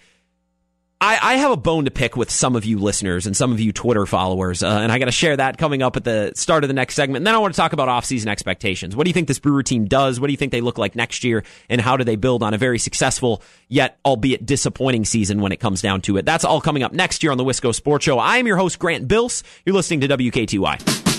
I, 1.04 1.34
I, 1.34 1.36
have 1.36 1.52
a 1.52 1.58
bone 1.58 1.84
to 1.84 1.92
pick 1.92 2.16
with 2.16 2.32
some 2.32 2.56
of 2.56 2.64
you 2.64 2.80
listeners 2.80 3.28
and 3.28 3.36
some 3.36 3.52
of 3.52 3.60
you 3.60 3.74
Twitter 3.74 4.06
followers, 4.06 4.64
uh, 4.64 4.70
and 4.70 4.90
I 4.90 5.00
got 5.00 5.06
to 5.06 5.12
share 5.12 5.36
that 5.36 5.58
coming 5.58 5.82
up 5.82 5.98
at 5.98 6.06
the 6.06 6.32
start 6.34 6.64
of 6.64 6.70
the 6.70 6.74
next 6.74 6.96
segment. 6.96 7.18
And 7.18 7.28
then 7.28 7.36
I 7.36 7.40
want 7.40 7.54
to 7.54 7.58
talk 7.58 7.74
about 7.74 7.90
offseason 7.90 8.28
expectations. 8.28 8.96
What 8.96 9.04
do 9.04 9.10
you 9.10 9.14
think 9.14 9.28
this 9.28 9.38
Brewer 9.38 9.64
team 9.64 9.84
does? 9.84 10.22
What 10.22 10.28
do 10.28 10.32
you 10.32 10.38
think 10.38 10.54
they 10.54 10.62
look 10.62 10.78
like 10.78 10.96
next 10.96 11.26
year? 11.26 11.44
And 11.68 11.82
how 11.82 11.98
do 11.98 12.06
they 12.06 12.16
build 12.16 12.42
on 12.42 12.54
a 12.54 12.58
very 12.58 12.80
successful, 12.80 13.44
yet 13.68 14.00
albeit 14.06 14.46
disappointing 14.46 15.04
season 15.04 15.42
when 15.42 15.52
it 15.52 15.60
comes 15.60 15.82
down 15.82 16.00
to 16.04 16.16
it? 16.16 16.26
That's 16.26 16.46
all 16.46 16.62
coming 16.62 16.84
up 16.84 16.94
next 16.94 17.22
year 17.22 17.34
on 17.34 17.38
the 17.38 17.44
Wisco 17.44 17.76
Sports 17.76 18.06
Show. 18.06 18.18
I 18.18 18.38
am 18.38 18.48
your 18.48 18.56
host, 18.56 18.80
Grant 18.80 19.06
Bills. 19.06 19.44
You're 19.66 19.76
listening 19.76 20.00
to 20.00 20.08
WKTY. 20.08 21.13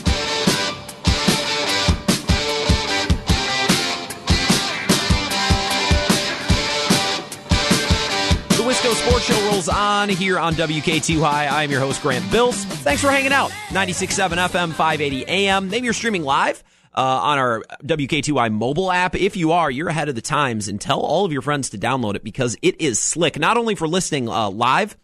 Sports 9.07 9.27
Show 9.27 9.51
rolls 9.51 9.69
on 9.69 10.09
here 10.09 10.38
on 10.38 10.55
WKTY. 10.55 11.23
I 11.23 11.62
am 11.62 11.71
your 11.71 11.81
host, 11.81 12.01
Grant 12.01 12.31
Bills. 12.33 12.64
Thanks 12.64 13.03
for 13.03 13.11
hanging 13.11 13.33
out. 13.33 13.51
96.7 13.69 14.31
FM, 14.49 14.71
580 14.71 15.27
AM. 15.27 15.69
Maybe 15.69 15.85
you're 15.85 15.93
streaming 15.93 16.23
live 16.23 16.64
uh, 16.97 17.03
on 17.03 17.38
our 17.38 17.62
WKTY 17.85 18.51
mobile 18.51 18.90
app. 18.90 19.14
If 19.14 19.37
you 19.37 19.53
are, 19.53 19.71
you're 19.71 19.90
ahead 19.90 20.09
of 20.09 20.14
the 20.14 20.23
times 20.23 20.69
and 20.69 20.81
tell 20.81 21.01
all 21.01 21.27
of 21.27 21.33
your 21.33 21.43
friends 21.43 21.69
to 21.71 21.79
download 21.79 22.14
it 22.14 22.25
because 22.25 22.57
it 22.62 22.81
is 22.81 22.99
slick, 22.99 23.38
not 23.38 23.59
only 23.59 23.75
for 23.75 23.87
listening 23.87 24.29
uh, 24.29 24.49
live, 24.49 24.97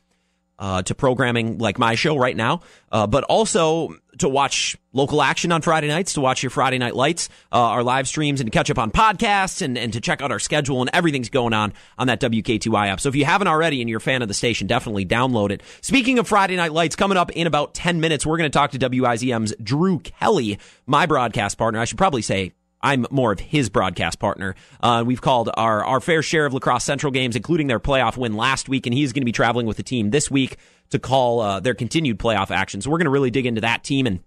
uh, 0.58 0.82
to 0.82 0.94
programming 0.94 1.58
like 1.58 1.78
my 1.78 1.94
show 1.94 2.16
right 2.16 2.36
now, 2.36 2.60
uh, 2.92 3.06
but 3.06 3.24
also 3.24 3.96
to 4.20 4.28
watch 4.28 4.76
local 4.92 5.22
action 5.22 5.52
on 5.52 5.62
Friday 5.62 5.88
nights, 5.88 6.14
to 6.14 6.20
watch 6.20 6.42
your 6.42 6.50
Friday 6.50 6.78
night 6.78 6.94
lights, 6.94 7.28
uh, 7.52 7.58
our 7.58 7.82
live 7.82 8.08
streams, 8.08 8.40
and 8.40 8.50
to 8.50 8.56
catch 8.56 8.70
up 8.70 8.78
on 8.78 8.90
podcasts 8.90 9.62
and, 9.62 9.76
and 9.76 9.92
to 9.92 10.00
check 10.00 10.22
out 10.22 10.32
our 10.32 10.38
schedule 10.38 10.80
and 10.80 10.90
everything's 10.92 11.28
going 11.28 11.52
on 11.52 11.72
on 11.98 12.06
that 12.06 12.20
WKTY 12.20 12.88
app. 12.88 13.00
So 13.00 13.08
if 13.08 13.16
you 13.16 13.24
haven't 13.24 13.48
already 13.48 13.80
and 13.80 13.88
you're 13.90 13.98
a 13.98 14.00
fan 14.00 14.22
of 14.22 14.28
the 14.28 14.34
station, 14.34 14.66
definitely 14.66 15.06
download 15.06 15.50
it. 15.50 15.62
Speaking 15.80 16.18
of 16.18 16.28
Friday 16.28 16.56
night 16.56 16.72
lights, 16.72 16.96
coming 16.96 17.18
up 17.18 17.30
in 17.30 17.46
about 17.46 17.74
10 17.74 18.00
minutes, 18.00 18.24
we're 18.24 18.38
going 18.38 18.50
to 18.50 18.56
talk 18.56 18.70
to 18.72 18.78
WIZM's 18.78 19.54
Drew 19.62 19.98
Kelly, 19.98 20.58
my 20.86 21.06
broadcast 21.06 21.58
partner. 21.58 21.80
I 21.80 21.84
should 21.84 21.98
probably 21.98 22.22
say 22.22 22.52
I'm 22.82 23.06
more 23.10 23.32
of 23.32 23.40
his 23.40 23.68
broadcast 23.68 24.18
partner. 24.18 24.54
Uh, 24.82 25.04
we've 25.06 25.20
called 25.20 25.50
our, 25.54 25.84
our 25.84 26.00
fair 26.00 26.22
share 26.22 26.46
of 26.46 26.54
La 26.54 26.60
Crosse 26.60 26.84
Central 26.84 27.10
games, 27.10 27.36
including 27.36 27.66
their 27.66 27.80
playoff 27.80 28.16
win 28.16 28.34
last 28.34 28.68
week, 28.68 28.86
and 28.86 28.94
he's 28.94 29.12
going 29.12 29.20
to 29.22 29.26
be 29.26 29.32
traveling 29.32 29.66
with 29.66 29.76
the 29.76 29.82
team 29.82 30.10
this 30.10 30.30
week 30.30 30.56
to 30.90 30.98
call 30.98 31.40
uh, 31.40 31.60
their 31.60 31.74
continued 31.74 32.18
playoff 32.18 32.50
action. 32.50 32.80
So 32.80 32.90
we're 32.90 32.98
going 32.98 33.04
to 33.06 33.10
really 33.10 33.30
dig 33.30 33.46
into 33.46 33.62
that 33.62 33.84
team 33.84 34.06
and 34.06 34.20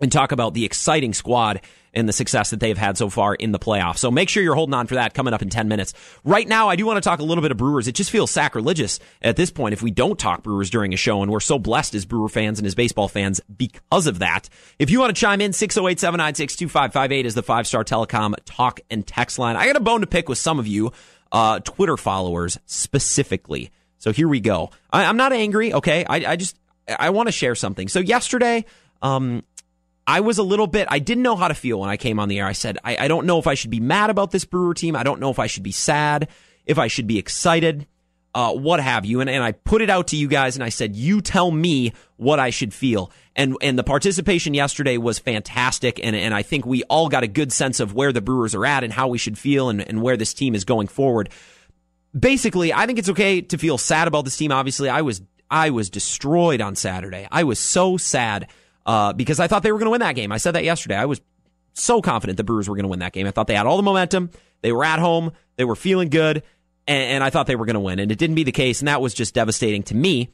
and 0.00 0.10
talk 0.10 0.32
about 0.32 0.54
the 0.54 0.64
exciting 0.64 1.12
squad 1.12 1.60
and 1.92 2.08
the 2.08 2.12
success 2.12 2.50
that 2.50 2.60
they've 2.60 2.78
had 2.78 2.96
so 2.96 3.10
far 3.10 3.34
in 3.34 3.52
the 3.52 3.58
playoffs. 3.58 3.98
So 3.98 4.10
make 4.10 4.28
sure 4.28 4.42
you're 4.42 4.54
holding 4.54 4.74
on 4.74 4.86
for 4.86 4.94
that 4.94 5.12
coming 5.12 5.34
up 5.34 5.42
in 5.42 5.50
10 5.50 5.68
minutes. 5.68 5.92
Right 6.24 6.46
now, 6.46 6.68
I 6.68 6.76
do 6.76 6.86
want 6.86 6.96
to 6.98 7.00
talk 7.00 7.18
a 7.18 7.24
little 7.24 7.42
bit 7.42 7.50
of 7.50 7.56
Brewers. 7.56 7.88
It 7.88 7.96
just 7.96 8.10
feels 8.10 8.30
sacrilegious 8.30 9.00
at 9.20 9.36
this 9.36 9.50
point 9.50 9.72
if 9.72 9.82
we 9.82 9.90
don't 9.90 10.18
talk 10.18 10.42
Brewers 10.42 10.70
during 10.70 10.94
a 10.94 10.96
show, 10.96 11.22
and 11.22 11.30
we're 11.30 11.40
so 11.40 11.58
blessed 11.58 11.94
as 11.94 12.06
Brewer 12.06 12.28
fans 12.28 12.58
and 12.58 12.66
as 12.66 12.74
baseball 12.74 13.08
fans 13.08 13.40
because 13.54 14.06
of 14.06 14.20
that. 14.20 14.48
If 14.78 14.90
you 14.90 15.00
want 15.00 15.14
to 15.14 15.20
chime 15.20 15.40
in, 15.40 15.52
608 15.52 15.98
796 15.98 16.56
2558 16.56 17.26
is 17.26 17.34
the 17.34 17.42
five 17.42 17.66
star 17.66 17.84
telecom 17.84 18.34
talk 18.44 18.80
and 18.90 19.06
text 19.06 19.38
line. 19.38 19.56
I 19.56 19.66
got 19.66 19.76
a 19.76 19.80
bone 19.80 20.00
to 20.00 20.06
pick 20.06 20.28
with 20.28 20.38
some 20.38 20.58
of 20.58 20.66
you, 20.66 20.92
uh, 21.32 21.58
Twitter 21.60 21.96
followers 21.96 22.58
specifically. 22.66 23.70
So 24.00 24.12
here 24.12 24.26
we 24.26 24.40
go. 24.40 24.70
I, 24.90 25.04
am 25.04 25.16
not 25.16 25.32
angry, 25.32 25.72
okay? 25.74 26.04
I, 26.04 26.32
I 26.32 26.36
just, 26.36 26.56
I 26.88 27.10
want 27.10 27.28
to 27.28 27.32
share 27.32 27.54
something. 27.54 27.86
So 27.86 28.00
yesterday, 28.00 28.64
um, 29.02 29.44
I 30.06 30.20
was 30.20 30.38
a 30.38 30.42
little 30.42 30.66
bit, 30.66 30.88
I 30.90 30.98
didn't 30.98 31.22
know 31.22 31.36
how 31.36 31.48
to 31.48 31.54
feel 31.54 31.78
when 31.78 31.90
I 31.90 31.98
came 31.98 32.18
on 32.18 32.28
the 32.28 32.40
air. 32.40 32.46
I 32.46 32.52
said, 32.52 32.78
I, 32.82 32.96
I 33.04 33.08
don't 33.08 33.26
know 33.26 33.38
if 33.38 33.46
I 33.46 33.54
should 33.54 33.70
be 33.70 33.78
mad 33.78 34.10
about 34.10 34.30
this 34.30 34.44
Brewer 34.46 34.74
team. 34.74 34.96
I 34.96 35.02
don't 35.02 35.20
know 35.20 35.30
if 35.30 35.38
I 35.38 35.46
should 35.46 35.62
be 35.62 35.70
sad, 35.70 36.28
if 36.64 36.78
I 36.78 36.88
should 36.88 37.06
be 37.06 37.18
excited, 37.18 37.86
uh, 38.34 38.54
what 38.54 38.80
have 38.80 39.04
you. 39.04 39.20
And, 39.20 39.28
and 39.28 39.44
I 39.44 39.52
put 39.52 39.82
it 39.82 39.90
out 39.90 40.08
to 40.08 40.16
you 40.16 40.28
guys 40.28 40.56
and 40.56 40.64
I 40.64 40.70
said, 40.70 40.96
you 40.96 41.20
tell 41.20 41.50
me 41.50 41.92
what 42.16 42.40
I 42.40 42.50
should 42.50 42.72
feel. 42.72 43.12
And, 43.36 43.56
and 43.60 43.78
the 43.78 43.84
participation 43.84 44.54
yesterday 44.54 44.96
was 44.96 45.18
fantastic. 45.18 46.00
And, 46.02 46.16
and 46.16 46.34
I 46.34 46.42
think 46.42 46.64
we 46.64 46.84
all 46.84 47.10
got 47.10 47.22
a 47.22 47.28
good 47.28 47.52
sense 47.52 47.80
of 47.80 47.92
where 47.92 48.12
the 48.12 48.22
Brewers 48.22 48.54
are 48.54 48.64
at 48.64 48.82
and 48.82 48.92
how 48.92 49.08
we 49.08 49.18
should 49.18 49.36
feel 49.36 49.68
and, 49.68 49.86
and 49.86 50.00
where 50.00 50.16
this 50.16 50.32
team 50.32 50.54
is 50.54 50.64
going 50.64 50.88
forward. 50.88 51.28
Basically, 52.18 52.72
I 52.72 52.86
think 52.86 52.98
it's 52.98 53.08
okay 53.10 53.40
to 53.40 53.58
feel 53.58 53.78
sad 53.78 54.08
about 54.08 54.24
this 54.24 54.36
team. 54.36 54.52
Obviously, 54.52 54.88
I 54.88 55.02
was 55.02 55.22
I 55.50 55.70
was 55.70 55.90
destroyed 55.90 56.60
on 56.60 56.76
Saturday. 56.76 57.26
I 57.30 57.44
was 57.44 57.58
so 57.58 57.96
sad 57.96 58.48
uh, 58.86 59.12
because 59.12 59.40
I 59.40 59.46
thought 59.46 59.62
they 59.62 59.72
were 59.72 59.78
going 59.78 59.86
to 59.86 59.90
win 59.90 60.00
that 60.00 60.14
game. 60.14 60.32
I 60.32 60.38
said 60.38 60.52
that 60.52 60.64
yesterday. 60.64 60.96
I 60.96 61.06
was 61.06 61.20
so 61.74 62.00
confident 62.00 62.36
the 62.36 62.44
Brewers 62.44 62.68
were 62.68 62.76
going 62.76 62.84
to 62.84 62.88
win 62.88 63.00
that 63.00 63.12
game. 63.12 63.26
I 63.26 63.30
thought 63.30 63.46
they 63.46 63.54
had 63.54 63.66
all 63.66 63.76
the 63.76 63.82
momentum. 63.82 64.30
They 64.62 64.72
were 64.72 64.84
at 64.84 64.98
home. 64.98 65.32
They 65.56 65.64
were 65.64 65.76
feeling 65.76 66.08
good, 66.08 66.42
and, 66.86 67.02
and 67.02 67.24
I 67.24 67.30
thought 67.30 67.46
they 67.46 67.56
were 67.56 67.66
going 67.66 67.74
to 67.74 67.80
win. 67.80 67.98
And 67.98 68.10
it 68.10 68.18
didn't 68.18 68.36
be 68.36 68.44
the 68.44 68.52
case, 68.52 68.80
and 68.80 68.88
that 68.88 69.00
was 69.00 69.14
just 69.14 69.34
devastating 69.34 69.82
to 69.84 69.94
me. 69.94 70.30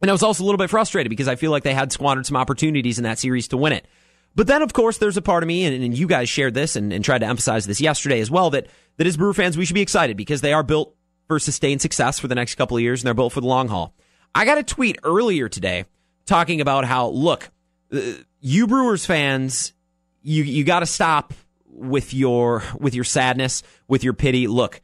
And 0.00 0.10
I 0.10 0.12
was 0.12 0.22
also 0.22 0.42
a 0.42 0.46
little 0.46 0.58
bit 0.58 0.70
frustrated 0.70 1.10
because 1.10 1.28
I 1.28 1.36
feel 1.36 1.50
like 1.50 1.62
they 1.62 1.74
had 1.74 1.92
squandered 1.92 2.26
some 2.26 2.36
opportunities 2.36 2.98
in 2.98 3.04
that 3.04 3.18
series 3.18 3.48
to 3.48 3.56
win 3.56 3.72
it. 3.72 3.86
But 4.34 4.46
then, 4.46 4.62
of 4.62 4.72
course, 4.72 4.98
there's 4.98 5.16
a 5.16 5.22
part 5.22 5.42
of 5.42 5.46
me, 5.46 5.64
and, 5.64 5.84
and 5.84 5.96
you 5.96 6.06
guys 6.06 6.28
shared 6.28 6.54
this 6.54 6.76
and, 6.76 6.92
and 6.92 7.04
tried 7.04 7.18
to 7.18 7.26
emphasize 7.26 7.66
this 7.66 7.80
yesterday 7.80 8.20
as 8.20 8.30
well, 8.30 8.50
that, 8.50 8.66
that 8.96 9.06
as 9.06 9.16
Brewer 9.16 9.34
fans, 9.34 9.58
we 9.58 9.64
should 9.64 9.74
be 9.74 9.82
excited 9.82 10.16
because 10.16 10.40
they 10.40 10.52
are 10.52 10.62
built 10.62 10.94
for 11.28 11.38
sustained 11.38 11.82
success 11.82 12.18
for 12.18 12.28
the 12.28 12.34
next 12.34 12.54
couple 12.54 12.76
of 12.76 12.82
years, 12.82 13.02
and 13.02 13.06
they're 13.06 13.14
built 13.14 13.32
for 13.32 13.40
the 13.40 13.46
long 13.46 13.68
haul. 13.68 13.94
I 14.34 14.44
got 14.44 14.58
a 14.58 14.62
tweet 14.62 14.98
earlier 15.04 15.48
today 15.48 15.84
talking 16.24 16.60
about 16.60 16.84
how, 16.84 17.08
look, 17.08 17.50
uh, 17.92 18.00
you 18.40 18.66
Brewers 18.66 19.04
fans, 19.04 19.72
you 20.22 20.42
you 20.44 20.64
got 20.64 20.80
to 20.80 20.86
stop 20.86 21.34
with 21.66 22.14
your 22.14 22.62
with 22.78 22.94
your 22.94 23.04
sadness, 23.04 23.62
with 23.88 24.02
your 24.04 24.12
pity. 24.14 24.46
Look, 24.46 24.80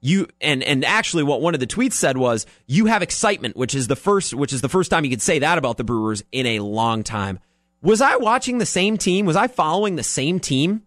you 0.00 0.28
and 0.40 0.62
and 0.62 0.84
actually 0.84 1.22
what 1.22 1.40
one 1.40 1.54
of 1.54 1.60
the 1.60 1.66
tweets 1.66 1.94
said 1.94 2.16
was 2.16 2.46
you 2.66 2.86
have 2.86 3.02
excitement, 3.02 3.56
which 3.56 3.74
is 3.74 3.88
the 3.88 3.96
first 3.96 4.32
which 4.34 4.52
is 4.52 4.60
the 4.60 4.68
first 4.68 4.90
time 4.90 5.04
you 5.04 5.10
could 5.10 5.22
say 5.22 5.38
that 5.40 5.58
about 5.58 5.76
the 5.76 5.84
Brewers 5.84 6.22
in 6.32 6.46
a 6.46 6.60
long 6.60 7.02
time. 7.02 7.38
Was 7.86 8.00
I 8.00 8.16
watching 8.16 8.58
the 8.58 8.66
same 8.66 8.96
team? 8.96 9.26
Was 9.26 9.36
I 9.36 9.46
following 9.46 9.94
the 9.94 10.02
same 10.02 10.40
team 10.40 10.82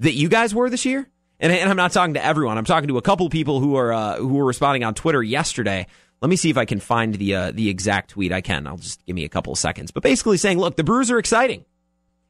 that 0.00 0.12
you 0.12 0.28
guys 0.28 0.54
were 0.54 0.68
this 0.68 0.84
year? 0.84 1.08
And, 1.40 1.50
and 1.50 1.70
I'm 1.70 1.78
not 1.78 1.92
talking 1.92 2.12
to 2.12 2.22
everyone. 2.22 2.58
I'm 2.58 2.66
talking 2.66 2.88
to 2.88 2.98
a 2.98 3.02
couple 3.02 3.26
people 3.30 3.58
who 3.58 3.76
are 3.76 3.90
uh, 3.90 4.16
who 4.16 4.34
were 4.34 4.44
responding 4.44 4.84
on 4.84 4.92
Twitter 4.92 5.22
yesterday. 5.22 5.86
Let 6.20 6.28
me 6.28 6.36
see 6.36 6.50
if 6.50 6.58
I 6.58 6.66
can 6.66 6.78
find 6.78 7.14
the 7.14 7.34
uh, 7.34 7.52
the 7.52 7.70
exact 7.70 8.10
tweet. 8.10 8.32
I 8.32 8.42
can. 8.42 8.66
I'll 8.66 8.76
just 8.76 9.02
give 9.06 9.16
me 9.16 9.24
a 9.24 9.30
couple 9.30 9.50
of 9.54 9.58
seconds. 9.58 9.92
But 9.92 10.02
basically 10.02 10.36
saying, 10.36 10.58
look, 10.58 10.76
the 10.76 10.84
Brewers 10.84 11.10
are 11.10 11.18
exciting. 11.18 11.64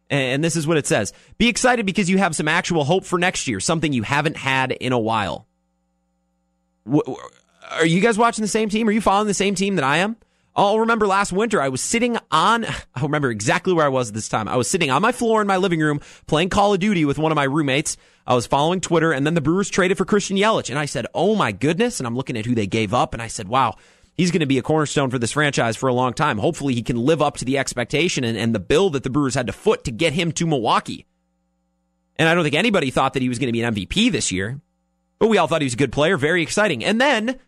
And 0.09 0.45
this 0.45 0.55
is 0.55 0.69
what 0.69 0.77
it 0.77 0.87
says. 0.87 1.13
Be 1.37 1.49
excited 1.49 1.85
because 1.85 2.09
you 2.09 2.19
have 2.19 2.37
some 2.37 2.47
actual 2.47 2.85
hope 2.85 3.05
for 3.05 3.19
next 3.19 3.49
year, 3.49 3.59
something 3.59 3.93
you 3.93 4.05
haven't 4.05 4.37
had 4.37 4.71
in 4.71 4.93
a 4.93 4.99
while. 5.01 5.49
Are 7.73 7.85
you 7.85 8.01
guys 8.01 8.17
watching 8.17 8.43
the 8.43 8.49
same 8.49 8.69
team? 8.69 8.89
Are 8.89 8.93
you 8.93 9.01
following 9.01 9.27
the 9.27 9.35
same 9.35 9.57
team 9.57 9.75
that 9.75 9.85
I 9.85 9.97
am? 9.97 10.17
I'll 10.57 10.81
remember 10.81 11.07
last 11.07 11.33
winter, 11.33 11.61
I 11.61 11.69
was 11.69 11.83
sitting 11.83 12.17
on, 12.31 12.65
I 12.95 13.03
remember 13.03 13.31
exactly 13.31 13.75
where 13.75 13.85
I 13.85 13.91
was 13.91 14.09
at 14.09 14.15
this 14.15 14.29
time. 14.29 14.49
I 14.49 14.57
was 14.57 14.69
sitting 14.69 14.91
on 14.91 15.03
my 15.03 15.13
floor 15.13 15.41
in 15.41 15.47
my 15.47 15.59
living 15.59 15.81
room 15.81 16.01
playing 16.27 16.49
Call 16.49 16.73
of 16.73 16.81
Duty 16.81 17.05
with 17.05 17.19
one 17.19 17.31
of 17.31 17.37
my 17.37 17.45
roommates. 17.45 17.97
I 18.27 18.35
was 18.35 18.47
following 18.47 18.81
Twitter 18.81 19.13
and 19.13 19.27
then 19.27 19.35
the 19.35 19.41
Brewers 19.41 19.69
traded 19.69 19.99
for 19.99 20.05
Christian 20.05 20.37
Yelich. 20.37 20.71
And 20.71 20.79
I 20.79 20.87
said, 20.87 21.07
Oh 21.15 21.37
my 21.37 21.53
goodness. 21.53 22.01
And 22.01 22.07
I'm 22.07 22.17
looking 22.17 22.37
at 22.37 22.47
who 22.47 22.55
they 22.55 22.67
gave 22.67 22.95
up. 22.95 23.13
And 23.13 23.23
I 23.23 23.29
said, 23.29 23.49
wow, 23.49 23.77
he's 24.17 24.31
going 24.31 24.41
to 24.41 24.47
be 24.47 24.59
a 24.59 24.63
cornerstone 24.63 25.11
for 25.11 25.19
this 25.19 25.33
franchise 25.33 25.77
for 25.77 25.89
a 25.89 25.95
long 25.95 26.13
time. 26.13 26.39
Hopefully 26.39 26.75
he 26.75 26.83
can 26.83 26.97
live 26.97 27.23
up 27.23 27.37
to 27.37 27.45
the 27.45 27.59
expectation 27.59 28.25
and, 28.25 28.37
and 28.37 28.55
the 28.55 28.61
bill 28.61 28.91
that 28.91 29.03
the 29.03 29.11
Brewers 29.11 29.35
had 29.35 29.47
to 29.47 29.53
foot 29.53 29.85
to 29.85 29.93
get 29.93 30.13
him 30.13 30.33
to 30.33 30.47
Milwaukee. 30.47 31.07
And 32.19 32.29
I 32.29 32.35
don't 32.35 32.45
think 32.45 32.55
anybody 32.55 32.91
thought 32.91 33.13
that 33.13 33.23
he 33.23 33.29
was 33.29 33.39
going 33.39 33.49
to 33.49 33.53
be 33.53 33.63
an 33.63 33.75
MVP 33.75 34.11
this 34.11 34.33
year, 34.33 34.59
but 35.19 35.29
we 35.29 35.37
all 35.37 35.47
thought 35.47 35.61
he 35.61 35.67
was 35.67 35.75
a 35.75 35.79
good 35.79 35.93
player, 35.93 36.17
very 36.17 36.43
exciting. 36.43 36.83
And 36.83 36.99
then 37.01 37.39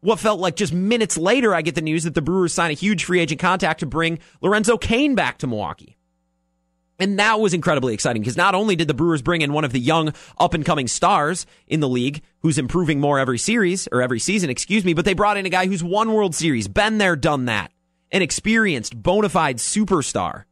what 0.00 0.18
felt 0.18 0.40
like 0.40 0.56
just 0.56 0.72
minutes 0.72 1.18
later, 1.18 1.54
I 1.54 1.62
get 1.62 1.74
the 1.74 1.82
news 1.82 2.04
that 2.04 2.14
the 2.14 2.22
Brewers 2.22 2.52
sign 2.52 2.70
a 2.70 2.74
huge 2.74 3.04
free 3.04 3.20
agent 3.20 3.40
contact 3.40 3.80
to 3.80 3.86
bring 3.86 4.18
Lorenzo 4.40 4.76
Cain 4.78 5.14
back 5.14 5.38
to 5.38 5.46
Milwaukee. 5.46 5.96
And 7.00 7.18
that 7.18 7.38
was 7.38 7.54
incredibly 7.54 7.94
exciting 7.94 8.22
because 8.22 8.36
not 8.36 8.54
only 8.54 8.74
did 8.74 8.88
the 8.88 8.94
Brewers 8.94 9.22
bring 9.22 9.42
in 9.42 9.52
one 9.52 9.64
of 9.64 9.72
the 9.72 9.78
young 9.78 10.12
up 10.38 10.54
and 10.54 10.64
coming 10.64 10.88
stars 10.88 11.46
in 11.68 11.80
the 11.80 11.88
league 11.88 12.22
who's 12.40 12.58
improving 12.58 13.00
more 13.00 13.18
every 13.20 13.38
series 13.38 13.88
or 13.92 14.02
every 14.02 14.18
season, 14.18 14.50
excuse 14.50 14.84
me, 14.84 14.94
but 14.94 15.04
they 15.04 15.14
brought 15.14 15.36
in 15.36 15.46
a 15.46 15.50
guy 15.50 15.66
who's 15.66 15.84
won 15.84 16.12
World 16.12 16.34
Series, 16.34 16.66
been 16.66 16.98
there, 16.98 17.14
done 17.14 17.44
that, 17.44 17.72
an 18.10 18.22
experienced, 18.22 19.00
bona 19.00 19.28
fide 19.28 19.58
superstar. 19.58 20.44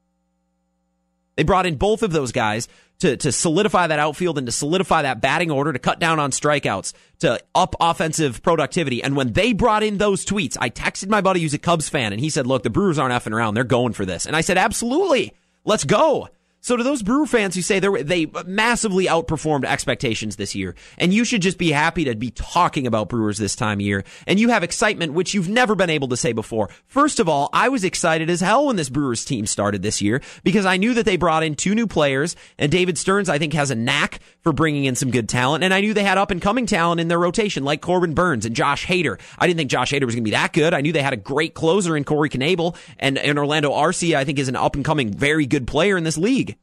They 1.36 1.42
brought 1.42 1.66
in 1.66 1.76
both 1.76 2.02
of 2.02 2.12
those 2.12 2.32
guys 2.32 2.68
to, 3.00 3.16
to 3.18 3.30
solidify 3.30 3.88
that 3.88 3.98
outfield 3.98 4.38
and 4.38 4.46
to 4.46 4.52
solidify 4.52 5.02
that 5.02 5.20
batting 5.20 5.50
order, 5.50 5.72
to 5.72 5.78
cut 5.78 5.98
down 6.00 6.18
on 6.18 6.30
strikeouts, 6.30 6.94
to 7.20 7.40
up 7.54 7.76
offensive 7.78 8.42
productivity. 8.42 9.02
And 9.02 9.16
when 9.16 9.32
they 9.32 9.52
brought 9.52 9.82
in 9.82 9.98
those 9.98 10.24
tweets, 10.24 10.56
I 10.58 10.70
texted 10.70 11.08
my 11.08 11.20
buddy 11.20 11.40
who's 11.40 11.54
a 11.54 11.58
Cubs 11.58 11.88
fan 11.88 12.12
and 12.12 12.20
he 12.20 12.30
said, 12.30 12.46
look, 12.46 12.62
the 12.62 12.70
Brewers 12.70 12.98
aren't 12.98 13.12
effing 13.12 13.34
around. 13.34 13.54
They're 13.54 13.64
going 13.64 13.92
for 13.92 14.06
this. 14.06 14.26
And 14.26 14.34
I 14.34 14.40
said, 14.40 14.56
absolutely. 14.56 15.34
Let's 15.64 15.84
go. 15.84 16.28
So 16.66 16.76
to 16.76 16.82
those 16.82 17.04
Brewer 17.04 17.26
fans 17.26 17.54
who 17.54 17.62
say 17.62 17.78
they 17.78 18.26
massively 18.44 19.06
outperformed 19.06 19.64
expectations 19.64 20.34
this 20.34 20.56
year, 20.56 20.74
and 20.98 21.14
you 21.14 21.24
should 21.24 21.40
just 21.40 21.58
be 21.58 21.70
happy 21.70 22.06
to 22.06 22.16
be 22.16 22.32
talking 22.32 22.88
about 22.88 23.08
Brewers 23.08 23.38
this 23.38 23.54
time 23.54 23.78
of 23.78 23.82
year, 23.82 24.02
and 24.26 24.40
you 24.40 24.48
have 24.48 24.64
excitement 24.64 25.12
which 25.12 25.32
you've 25.32 25.48
never 25.48 25.76
been 25.76 25.90
able 25.90 26.08
to 26.08 26.16
say 26.16 26.32
before. 26.32 26.68
First 26.88 27.20
of 27.20 27.28
all, 27.28 27.50
I 27.52 27.68
was 27.68 27.84
excited 27.84 28.28
as 28.28 28.40
hell 28.40 28.66
when 28.66 28.74
this 28.74 28.88
Brewers 28.88 29.24
team 29.24 29.46
started 29.46 29.82
this 29.82 30.02
year 30.02 30.20
because 30.42 30.66
I 30.66 30.76
knew 30.76 30.94
that 30.94 31.04
they 31.04 31.16
brought 31.16 31.44
in 31.44 31.54
two 31.54 31.72
new 31.72 31.86
players, 31.86 32.34
and 32.58 32.72
David 32.72 32.98
Stearns 32.98 33.28
I 33.28 33.38
think 33.38 33.52
has 33.52 33.70
a 33.70 33.76
knack 33.76 34.18
for 34.40 34.52
bringing 34.52 34.86
in 34.86 34.96
some 34.96 35.12
good 35.12 35.28
talent, 35.28 35.62
and 35.62 35.72
I 35.72 35.80
knew 35.80 35.94
they 35.94 36.02
had 36.02 36.18
up 36.18 36.32
and 36.32 36.42
coming 36.42 36.66
talent 36.66 37.00
in 37.00 37.06
their 37.06 37.20
rotation 37.20 37.62
like 37.62 37.80
Corbin 37.80 38.14
Burnes 38.14 38.44
and 38.44 38.56
Josh 38.56 38.84
Hader. 38.84 39.20
I 39.38 39.46
didn't 39.46 39.58
think 39.58 39.70
Josh 39.70 39.92
Hader 39.92 40.04
was 40.04 40.16
going 40.16 40.24
to 40.24 40.30
be 40.30 40.32
that 40.32 40.52
good. 40.52 40.74
I 40.74 40.80
knew 40.80 40.92
they 40.92 41.00
had 41.00 41.12
a 41.12 41.16
great 41.16 41.54
closer 41.54 41.96
in 41.96 42.02
Corey 42.02 42.28
Knebel, 42.28 42.74
and, 42.98 43.18
and 43.18 43.38
Orlando 43.38 43.70
Arcia 43.70 44.16
I 44.16 44.24
think 44.24 44.40
is 44.40 44.48
an 44.48 44.56
up 44.56 44.74
and 44.74 44.84
coming 44.84 45.12
very 45.12 45.46
good 45.46 45.68
player 45.68 45.96
in 45.96 46.02
this 46.02 46.18
league. 46.18 46.55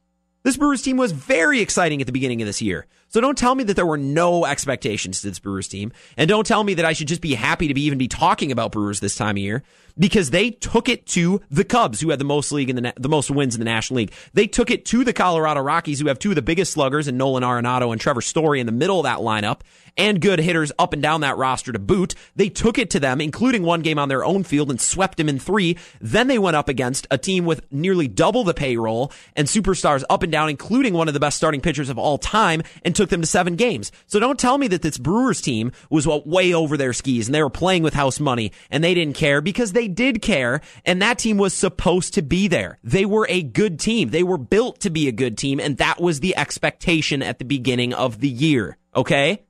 This 0.44 0.58
Brewers 0.58 0.82
team 0.82 0.98
was 0.98 1.12
very 1.12 1.60
exciting 1.60 2.02
at 2.02 2.06
the 2.06 2.12
beginning 2.12 2.42
of 2.42 2.46
this 2.46 2.60
year. 2.60 2.84
So 3.14 3.20
don't 3.20 3.38
tell 3.38 3.54
me 3.54 3.62
that 3.62 3.74
there 3.74 3.86
were 3.86 3.96
no 3.96 4.44
expectations 4.44 5.20
to 5.20 5.28
this 5.28 5.38
Brewers 5.38 5.68
team. 5.68 5.92
And 6.16 6.28
don't 6.28 6.44
tell 6.44 6.64
me 6.64 6.74
that 6.74 6.84
I 6.84 6.94
should 6.94 7.06
just 7.06 7.20
be 7.20 7.34
happy 7.34 7.68
to 7.68 7.74
be 7.74 7.82
even 7.82 7.96
be 7.96 8.08
talking 8.08 8.50
about 8.50 8.72
Brewers 8.72 8.98
this 8.98 9.14
time 9.14 9.36
of 9.36 9.38
year 9.38 9.62
because 9.98 10.30
they 10.30 10.50
took 10.50 10.88
it 10.88 11.06
to 11.06 11.40
the 11.50 11.64
Cubs, 11.64 12.00
who 12.00 12.10
had 12.10 12.18
the 12.18 12.24
most 12.24 12.52
league 12.52 12.70
in 12.70 12.76
the 12.76 12.92
the 12.96 13.08
most 13.08 13.30
wins 13.30 13.54
in 13.54 13.60
the 13.60 13.64
National 13.64 13.98
League. 13.98 14.12
They 14.32 14.46
took 14.46 14.70
it 14.70 14.84
to 14.86 15.04
the 15.04 15.12
Colorado 15.12 15.60
Rockies, 15.60 16.00
who 16.00 16.08
have 16.08 16.18
two 16.18 16.30
of 16.30 16.34
the 16.34 16.42
biggest 16.42 16.72
sluggers 16.72 17.08
in 17.08 17.16
Nolan 17.16 17.42
Arenado 17.42 17.92
and 17.92 18.00
Trevor 18.00 18.20
Story 18.20 18.60
in 18.60 18.66
the 18.66 18.72
middle 18.72 18.98
of 18.98 19.04
that 19.04 19.18
lineup, 19.18 19.60
and 19.96 20.20
good 20.20 20.38
hitters 20.38 20.72
up 20.78 20.92
and 20.92 21.02
down 21.02 21.20
that 21.20 21.36
roster 21.36 21.72
to 21.72 21.78
boot. 21.78 22.14
They 22.34 22.48
took 22.48 22.78
it 22.78 22.90
to 22.90 23.00
them, 23.00 23.20
including 23.20 23.62
one 23.62 23.82
game 23.82 23.98
on 23.98 24.08
their 24.08 24.24
own 24.24 24.42
field, 24.44 24.70
and 24.70 24.80
swept 24.80 25.16
them 25.16 25.28
in 25.28 25.38
three. 25.38 25.78
Then 26.00 26.26
they 26.26 26.38
went 26.38 26.56
up 26.56 26.68
against 26.68 27.06
a 27.10 27.18
team 27.18 27.44
with 27.44 27.70
nearly 27.70 28.08
double 28.08 28.44
the 28.44 28.54
payroll 28.54 29.12
and 29.36 29.46
superstars 29.46 30.04
up 30.10 30.22
and 30.22 30.32
down, 30.32 30.48
including 30.48 30.94
one 30.94 31.08
of 31.08 31.14
the 31.14 31.20
best 31.20 31.36
starting 31.36 31.60
pitchers 31.60 31.88
of 31.88 31.98
all 31.98 32.18
time, 32.18 32.62
and 32.84 32.96
took 32.96 33.03
them 33.10 33.20
to 33.20 33.26
seven 33.26 33.56
games. 33.56 33.92
So 34.06 34.18
don't 34.18 34.38
tell 34.38 34.58
me 34.58 34.68
that 34.68 34.82
this 34.82 34.98
Brewers 34.98 35.40
team 35.40 35.72
was 35.90 36.06
what 36.06 36.26
way 36.26 36.54
over 36.54 36.76
their 36.76 36.92
skis 36.92 37.28
and 37.28 37.34
they 37.34 37.42
were 37.42 37.50
playing 37.50 37.82
with 37.82 37.94
house 37.94 38.20
money 38.20 38.52
and 38.70 38.82
they 38.82 38.94
didn't 38.94 39.16
care 39.16 39.40
because 39.40 39.72
they 39.72 39.88
did 39.88 40.22
care, 40.22 40.60
and 40.84 41.02
that 41.02 41.18
team 41.18 41.36
was 41.36 41.54
supposed 41.54 42.14
to 42.14 42.22
be 42.22 42.48
there. 42.48 42.78
They 42.82 43.04
were 43.04 43.26
a 43.28 43.42
good 43.42 43.78
team. 43.78 44.10
They 44.10 44.22
were 44.22 44.38
built 44.38 44.80
to 44.80 44.90
be 44.90 45.08
a 45.08 45.12
good 45.12 45.38
team, 45.38 45.60
and 45.60 45.76
that 45.78 46.00
was 46.00 46.20
the 46.20 46.36
expectation 46.36 47.22
at 47.22 47.38
the 47.38 47.44
beginning 47.44 47.92
of 47.94 48.20
the 48.20 48.28
year. 48.28 48.76
Okay? 48.94 49.42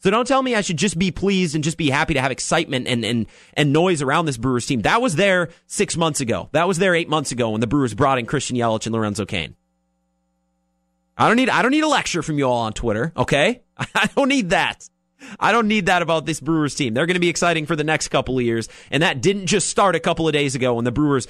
So 0.00 0.10
don't 0.10 0.26
tell 0.26 0.42
me 0.42 0.54
I 0.54 0.62
should 0.62 0.78
just 0.78 0.98
be 0.98 1.10
pleased 1.10 1.54
and 1.54 1.62
just 1.62 1.76
be 1.76 1.90
happy 1.90 2.14
to 2.14 2.22
have 2.22 2.30
excitement 2.30 2.88
and, 2.88 3.04
and, 3.04 3.26
and 3.52 3.72
noise 3.72 4.00
around 4.00 4.24
this 4.24 4.38
Brewers 4.38 4.64
team. 4.64 4.82
That 4.82 5.02
was 5.02 5.16
there 5.16 5.50
six 5.66 5.96
months 5.96 6.20
ago. 6.20 6.48
That 6.52 6.66
was 6.66 6.78
there 6.78 6.94
eight 6.94 7.08
months 7.08 7.32
ago 7.32 7.50
when 7.50 7.60
the 7.60 7.66
Brewers 7.66 7.92
brought 7.92 8.18
in 8.18 8.24
Christian 8.24 8.56
Yelich 8.56 8.86
and 8.86 8.94
Lorenzo 8.94 9.26
Cain. 9.26 9.56
I 11.20 11.26
don't 11.26 11.36
need 11.36 11.50
I 11.50 11.60
don't 11.60 11.70
need 11.70 11.84
a 11.84 11.88
lecture 11.88 12.22
from 12.22 12.38
you 12.38 12.44
all 12.44 12.62
on 12.62 12.72
Twitter, 12.72 13.12
okay? 13.14 13.60
I 13.76 14.08
don't 14.16 14.30
need 14.30 14.50
that. 14.50 14.88
I 15.38 15.52
don't 15.52 15.68
need 15.68 15.84
that 15.86 16.00
about 16.00 16.24
this 16.24 16.40
Brewers 16.40 16.74
team. 16.74 16.94
They're 16.94 17.04
going 17.04 17.14
to 17.14 17.20
be 17.20 17.28
exciting 17.28 17.66
for 17.66 17.76
the 17.76 17.84
next 17.84 18.08
couple 18.08 18.38
of 18.38 18.44
years. 18.44 18.70
And 18.90 19.02
that 19.02 19.20
didn't 19.20 19.46
just 19.46 19.68
start 19.68 19.94
a 19.94 20.00
couple 20.00 20.26
of 20.26 20.32
days 20.32 20.54
ago 20.54 20.72
when 20.72 20.86
the 20.86 20.90
Brewers 20.90 21.28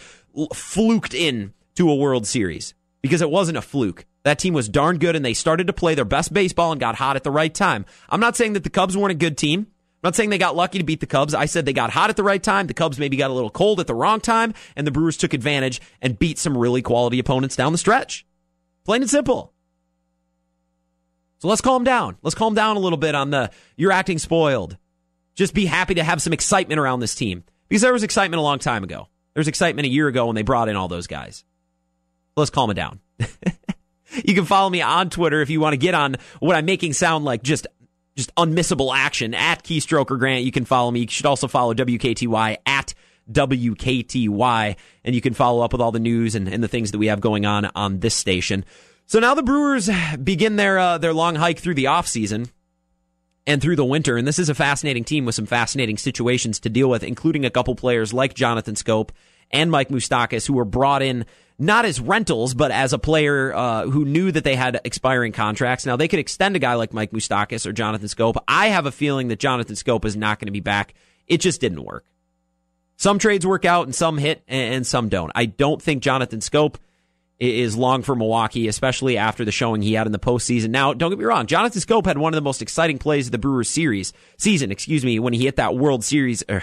fluked 0.55 1.12
in 1.12 1.55
to 1.74 1.90
a 1.90 1.96
World 1.96 2.29
Series 2.29 2.72
because 3.03 3.20
it 3.20 3.31
wasn't 3.31 3.59
a 3.59 3.62
fluke. 3.62 4.07
That 4.22 4.38
team 4.38 4.55
was 4.55 4.68
darn 4.68 4.98
good 4.98 5.16
and 5.16 5.24
they 5.24 5.35
started 5.35 5.66
to 5.66 5.72
play 5.72 5.96
their 5.96 6.05
best 6.05 6.33
baseball 6.33 6.70
and 6.70 6.81
got 6.81 6.94
hot 6.94 7.16
at 7.16 7.24
the 7.24 7.33
right 7.33 7.53
time. 7.53 7.85
I'm 8.09 8.20
not 8.20 8.37
saying 8.37 8.53
that 8.53 8.62
the 8.62 8.70
Cubs 8.70 8.96
weren't 8.96 9.11
a 9.11 9.14
good 9.14 9.37
team. 9.37 9.61
I'm 9.68 10.09
not 10.09 10.14
saying 10.14 10.31
they 10.31 10.38
got 10.38 10.55
lucky 10.55 10.79
to 10.79 10.85
beat 10.85 11.00
the 11.00 11.07
Cubs. 11.07 11.35
I 11.35 11.46
said 11.46 11.66
they 11.66 11.72
got 11.72 11.90
hot 11.90 12.11
at 12.11 12.16
the 12.16 12.22
right 12.22 12.42
time. 12.42 12.68
The 12.68 12.74
Cubs 12.74 13.00
maybe 13.00 13.16
got 13.16 13.33
a 13.33 13.35
little 13.35 13.50
cold 13.50 13.81
at 13.81 13.88
the 13.88 13.94
wrong 13.96 14.20
time 14.20 14.55
and 14.76 14.87
the 14.87 14.92
Brewers 14.92 15.16
took 15.16 15.35
advantage 15.35 15.81
and 16.00 16.16
beat 16.16 16.38
some 16.38 16.57
really 16.57 16.81
quality 16.81 17.18
opponents 17.18 17.57
down 17.57 17.72
the 17.72 17.79
stretch. 17.79 18.24
Plain 18.85 19.03
and 19.03 19.11
simple. 19.11 19.53
So 21.40 21.48
let's 21.48 21.62
calm 21.62 21.85
down. 21.85 22.16
Let's 22.22 22.35
calm 22.35 22.55
down 22.55 22.76
a 22.76 22.81
little 22.81 22.98
bit 22.98 23.14
on 23.14 23.31
the 23.31 23.50
you're 23.76 23.92
acting 23.92 24.18
spoiled. 24.18 24.76
Just 25.35 25.55
be 25.55 25.64
happy 25.64 25.94
to 25.94 26.05
have 26.05 26.20
some 26.20 26.35
excitement 26.35 26.79
around 26.79 27.00
this 27.00 27.14
team 27.14 27.44
because 27.68 27.83
there 27.83 27.92
was 27.92 28.03
excitement 28.03 28.38
a 28.38 28.42
long 28.42 28.59
time 28.59 28.85
ago. 28.85 29.09
There 29.35 29.40
was 29.40 29.48
excitement 29.48 29.87
a 29.87 29.90
year 29.90 30.07
ago 30.07 30.26
when 30.26 30.37
they 30.37 30.42
brought 30.42 30.68
in 30.68 30.76
all 30.76 30.88
those 30.88 31.07
guys. 31.07 31.44
Let's 32.37 32.50
calm 32.50 32.70
it 32.70 32.74
down. 32.74 33.00
you 34.24 34.35
can 34.35 34.44
follow 34.44 34.68
me 34.68 34.83
on 34.83 35.09
Twitter 35.09 35.40
if 35.40 35.48
you 35.48 35.61
want 35.61 35.72
to 35.72 35.79
get 35.79 35.94
on 35.94 36.16
what 36.40 36.57
I'm 36.57 36.66
making 36.66 36.92
sound 36.92 37.24
like 37.24 37.42
just 37.42 37.66
just 38.16 38.35
unmissable 38.35 38.94
action 38.94 39.33
at 39.33 39.62
Keystroker 39.62 40.18
Grant. 40.18 40.44
You 40.44 40.53
can 40.53 40.66
follow 40.66 40.90
me. 40.90 41.00
You 41.00 41.09
should 41.09 41.26
also 41.26 41.48
follow 41.48 41.72
WKTY 41.72 42.59
at 42.66 42.92
WKTY, 43.33 44.76
and 45.05 45.14
you 45.14 45.20
can 45.20 45.33
follow 45.33 45.62
up 45.62 45.72
with 45.72 45.81
all 45.81 45.92
the 45.92 46.00
news 46.00 46.35
and, 46.35 46.48
and 46.48 46.62
the 46.62 46.68
things 46.68 46.90
that 46.90 46.98
we 46.98 47.07
have 47.07 47.20
going 47.20 47.46
on 47.46 47.70
on 47.74 48.00
this 48.00 48.14
station. 48.14 48.64
So 49.11 49.18
now 49.18 49.35
the 49.35 49.42
Brewers 49.42 49.90
begin 50.23 50.55
their 50.55 50.79
uh, 50.79 50.99
their 50.99 51.12
long 51.12 51.35
hike 51.35 51.59
through 51.59 51.75
the 51.75 51.87
offseason. 51.87 52.49
and 53.44 53.61
through 53.61 53.75
the 53.75 53.85
winter. 53.85 54.16
And 54.16 54.25
this 54.29 54.38
is 54.38 54.49
a 54.49 54.55
fascinating 54.55 55.03
team 55.03 55.25
with 55.25 55.35
some 55.35 55.46
fascinating 55.46 55.96
situations 55.96 56.61
to 56.61 56.68
deal 56.68 56.88
with, 56.88 57.03
including 57.03 57.44
a 57.44 57.51
couple 57.51 57.75
players 57.75 58.12
like 58.12 58.35
Jonathan 58.35 58.77
Schoop 58.77 59.11
and 59.51 59.68
Mike 59.68 59.88
Moustakas, 59.88 60.46
who 60.46 60.53
were 60.53 60.64
brought 60.64 61.03
in 61.03 61.27
not 61.59 61.85
as 61.85 61.99
rentals, 61.99 62.55
but 62.55 62.70
as 62.70 62.92
a 62.92 62.99
player 62.99 63.53
uh, 63.53 63.88
who 63.88 64.05
knew 64.05 64.31
that 64.31 64.44
they 64.44 64.55
had 64.55 64.81
expiring 64.85 65.33
contracts. 65.33 65.85
Now, 65.85 65.96
they 65.96 66.07
could 66.07 66.20
extend 66.20 66.55
a 66.55 66.61
guy 66.61 66.75
like 66.75 66.92
Mike 66.92 67.11
Moustakas 67.11 67.66
or 67.66 67.73
Jonathan 67.73 68.07
Schoop. 68.07 68.37
I 68.46 68.68
have 68.68 68.87
a 68.87 68.92
feeling 68.92 69.27
that 69.29 69.40
Jonathan 69.40 69.75
Schoop 69.75 70.05
is 70.05 70.16
not 70.16 70.38
going 70.38 70.46
to 70.46 70.53
be 70.53 70.61
back. 70.61 70.94
It 71.27 71.40
just 71.40 71.61
didn't 71.61 71.83
work. 71.83 72.05
Some 72.96 73.18
trades 73.18 73.44
work 73.44 73.64
out 73.64 73.87
and 73.87 73.94
some 73.94 74.18
hit 74.18 74.44
and 74.46 74.87
some 74.87 75.09
don't. 75.09 75.33
I 75.35 75.46
don't 75.46 75.83
think 75.83 76.05
Jonathan 76.05 76.38
Schoop 76.38 76.77
is 77.40 77.76
long 77.76 78.03
for 78.03 78.14
Milwaukee, 78.14 78.68
especially 78.68 79.16
after 79.16 79.44
the 79.44 79.53
showing 79.53 79.81
he 79.81 79.94
had 79.94 80.07
in 80.07 80.12
the 80.12 80.18
postseason. 80.18 80.68
Now, 80.68 80.92
don't 80.92 81.11
get 81.11 81.18
me 81.18 81.24
wrong, 81.24 81.46
Jonathan 81.46 81.81
Schoop 81.81 82.05
had 82.05 82.18
one 82.18 82.35
of 82.35 82.37
the 82.37 82.42
most 82.42 82.61
exciting 82.61 82.98
plays 82.98 83.26
of 83.26 83.33
the 83.33 83.38
Brewers 83.38 83.68
series 83.68 84.12
season, 84.37 84.70
excuse 84.70 85.05
me, 85.05 85.18
when 85.18 85.33
he 85.33 85.44
hit 85.44 85.57
that 85.57 85.74
World 85.74 86.05
Series. 86.05 86.44
Er, 86.50 86.62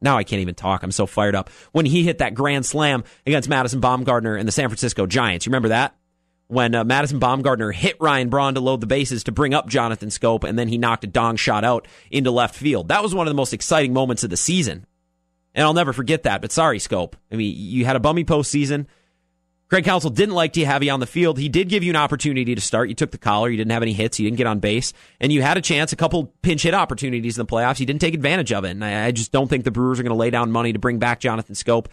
now 0.00 0.18
I 0.18 0.24
can't 0.24 0.42
even 0.42 0.54
talk. 0.54 0.82
I'm 0.82 0.92
so 0.92 1.06
fired 1.06 1.34
up. 1.34 1.48
When 1.72 1.86
he 1.86 2.02
hit 2.02 2.18
that 2.18 2.34
grand 2.34 2.66
slam 2.66 3.04
against 3.24 3.48
Madison 3.48 3.80
Bumgarner 3.80 4.38
and 4.38 4.46
the 4.46 4.52
San 4.52 4.68
Francisco 4.68 5.06
Giants. 5.06 5.46
You 5.46 5.50
remember 5.50 5.68
that? 5.68 5.94
When 6.48 6.74
uh, 6.74 6.84
Madison 6.84 7.18
Bumgarner 7.18 7.74
hit 7.74 7.96
Ryan 8.00 8.28
Braun 8.28 8.54
to 8.54 8.60
load 8.60 8.80
the 8.80 8.86
bases 8.86 9.24
to 9.24 9.32
bring 9.32 9.52
up 9.54 9.68
Jonathan 9.68 10.10
Schoop, 10.10 10.44
and 10.44 10.56
then 10.56 10.68
he 10.68 10.78
knocked 10.78 11.02
a 11.02 11.08
dong 11.08 11.36
shot 11.36 11.64
out 11.64 11.88
into 12.10 12.30
left 12.30 12.54
field. 12.54 12.88
That 12.88 13.02
was 13.02 13.14
one 13.14 13.26
of 13.26 13.30
the 13.30 13.36
most 13.36 13.52
exciting 13.52 13.92
moments 13.92 14.22
of 14.22 14.30
the 14.30 14.36
season. 14.36 14.86
And 15.54 15.64
I'll 15.64 15.74
never 15.74 15.92
forget 15.92 16.24
that. 16.24 16.42
But 16.42 16.52
sorry, 16.52 16.78
Schoop. 16.78 17.14
I 17.32 17.36
mean, 17.36 17.54
you 17.56 17.84
had 17.84 17.96
a 17.96 18.00
bummy 18.00 18.24
postseason. 18.24 18.86
Craig 19.68 19.84
Counsell 19.84 20.10
didn't 20.10 20.36
like 20.36 20.52
to 20.52 20.64
have 20.64 20.84
you 20.84 20.92
on 20.92 21.00
the 21.00 21.06
field. 21.06 21.38
He 21.38 21.48
did 21.48 21.68
give 21.68 21.82
you 21.82 21.90
an 21.90 21.96
opportunity 21.96 22.54
to 22.54 22.60
start. 22.60 22.88
You 22.88 22.94
took 22.94 23.10
the 23.10 23.18
collar. 23.18 23.48
You 23.48 23.56
didn't 23.56 23.72
have 23.72 23.82
any 23.82 23.92
hits. 23.92 24.20
You 24.20 24.26
didn't 24.26 24.38
get 24.38 24.46
on 24.46 24.60
base. 24.60 24.92
And 25.20 25.32
you 25.32 25.42
had 25.42 25.56
a 25.56 25.60
chance, 25.60 25.92
a 25.92 25.96
couple 25.96 26.32
pinch 26.42 26.62
hit 26.62 26.72
opportunities 26.72 27.36
in 27.36 27.44
the 27.44 27.50
playoffs. 27.50 27.80
You 27.80 27.86
didn't 27.86 28.00
take 28.00 28.14
advantage 28.14 28.52
of 28.52 28.64
it. 28.64 28.70
And 28.70 28.84
I, 28.84 29.10
just 29.10 29.32
don't 29.32 29.48
think 29.48 29.64
the 29.64 29.72
Brewers 29.72 29.98
are 29.98 30.04
going 30.04 30.10
to 30.10 30.16
lay 30.16 30.30
down 30.30 30.52
money 30.52 30.72
to 30.72 30.78
bring 30.78 31.00
back 31.00 31.18
Jonathan 31.18 31.56
Schoop 31.56 31.86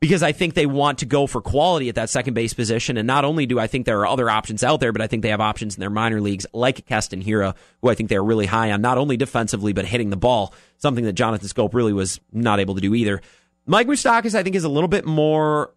because 0.00 0.22
I 0.22 0.32
think 0.32 0.52
they 0.52 0.66
want 0.66 0.98
to 0.98 1.06
go 1.06 1.26
for 1.26 1.40
quality 1.40 1.88
at 1.88 1.94
that 1.94 2.10
second 2.10 2.34
base 2.34 2.52
position. 2.52 2.98
And 2.98 3.06
not 3.06 3.24
only 3.24 3.46
do 3.46 3.58
I 3.58 3.68
think 3.68 3.86
there 3.86 4.00
are 4.00 4.06
other 4.06 4.28
options 4.28 4.62
out 4.62 4.80
there, 4.80 4.92
but 4.92 5.00
I 5.00 5.06
think 5.06 5.22
they 5.22 5.30
have 5.30 5.40
options 5.40 5.76
in 5.76 5.80
their 5.80 5.88
minor 5.88 6.20
leagues 6.20 6.44
like 6.52 6.84
Keston 6.84 7.24
Hiura, 7.24 7.54
who 7.80 7.88
I 7.88 7.94
think 7.94 8.10
they're 8.10 8.22
really 8.22 8.44
high 8.44 8.70
on, 8.70 8.82
not 8.82 8.98
only 8.98 9.16
defensively, 9.16 9.72
but 9.72 9.86
hitting 9.86 10.10
the 10.10 10.18
ball, 10.18 10.52
something 10.76 11.06
that 11.06 11.14
Jonathan 11.14 11.48
Schoop 11.48 11.72
really 11.72 11.94
was 11.94 12.20
not 12.34 12.60
able 12.60 12.74
to 12.74 12.82
do 12.82 12.94
either. 12.94 13.22
Mike 13.64 13.86
Moustakas, 13.86 14.34
I 14.34 14.42
think, 14.42 14.56
is 14.56 14.64
a 14.64 14.68
little 14.68 14.88
bit 14.88 15.06
more 15.06 15.72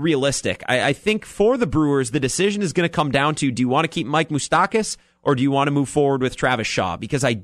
realistic. 0.00 0.62
I, 0.68 0.88
I, 0.88 0.92
think 0.92 1.24
for 1.24 1.56
the 1.56 1.66
Brewers, 1.66 2.10
the 2.10 2.20
decision 2.20 2.62
is 2.62 2.72
going 2.72 2.88
to 2.88 2.92
come 2.92 3.10
down 3.10 3.34
to 3.36 3.50
do 3.50 3.62
you 3.62 3.68
want 3.68 3.84
to 3.84 3.88
keep 3.88 4.06
Mike 4.06 4.28
Moustakas 4.28 4.96
or 5.22 5.34
do 5.34 5.42
you 5.42 5.50
want 5.50 5.68
to 5.68 5.72
move 5.72 5.88
forward 5.88 6.22
with 6.22 6.36
Travis 6.36 6.66
Shaw? 6.66 6.96
Because 6.96 7.24
I, 7.24 7.42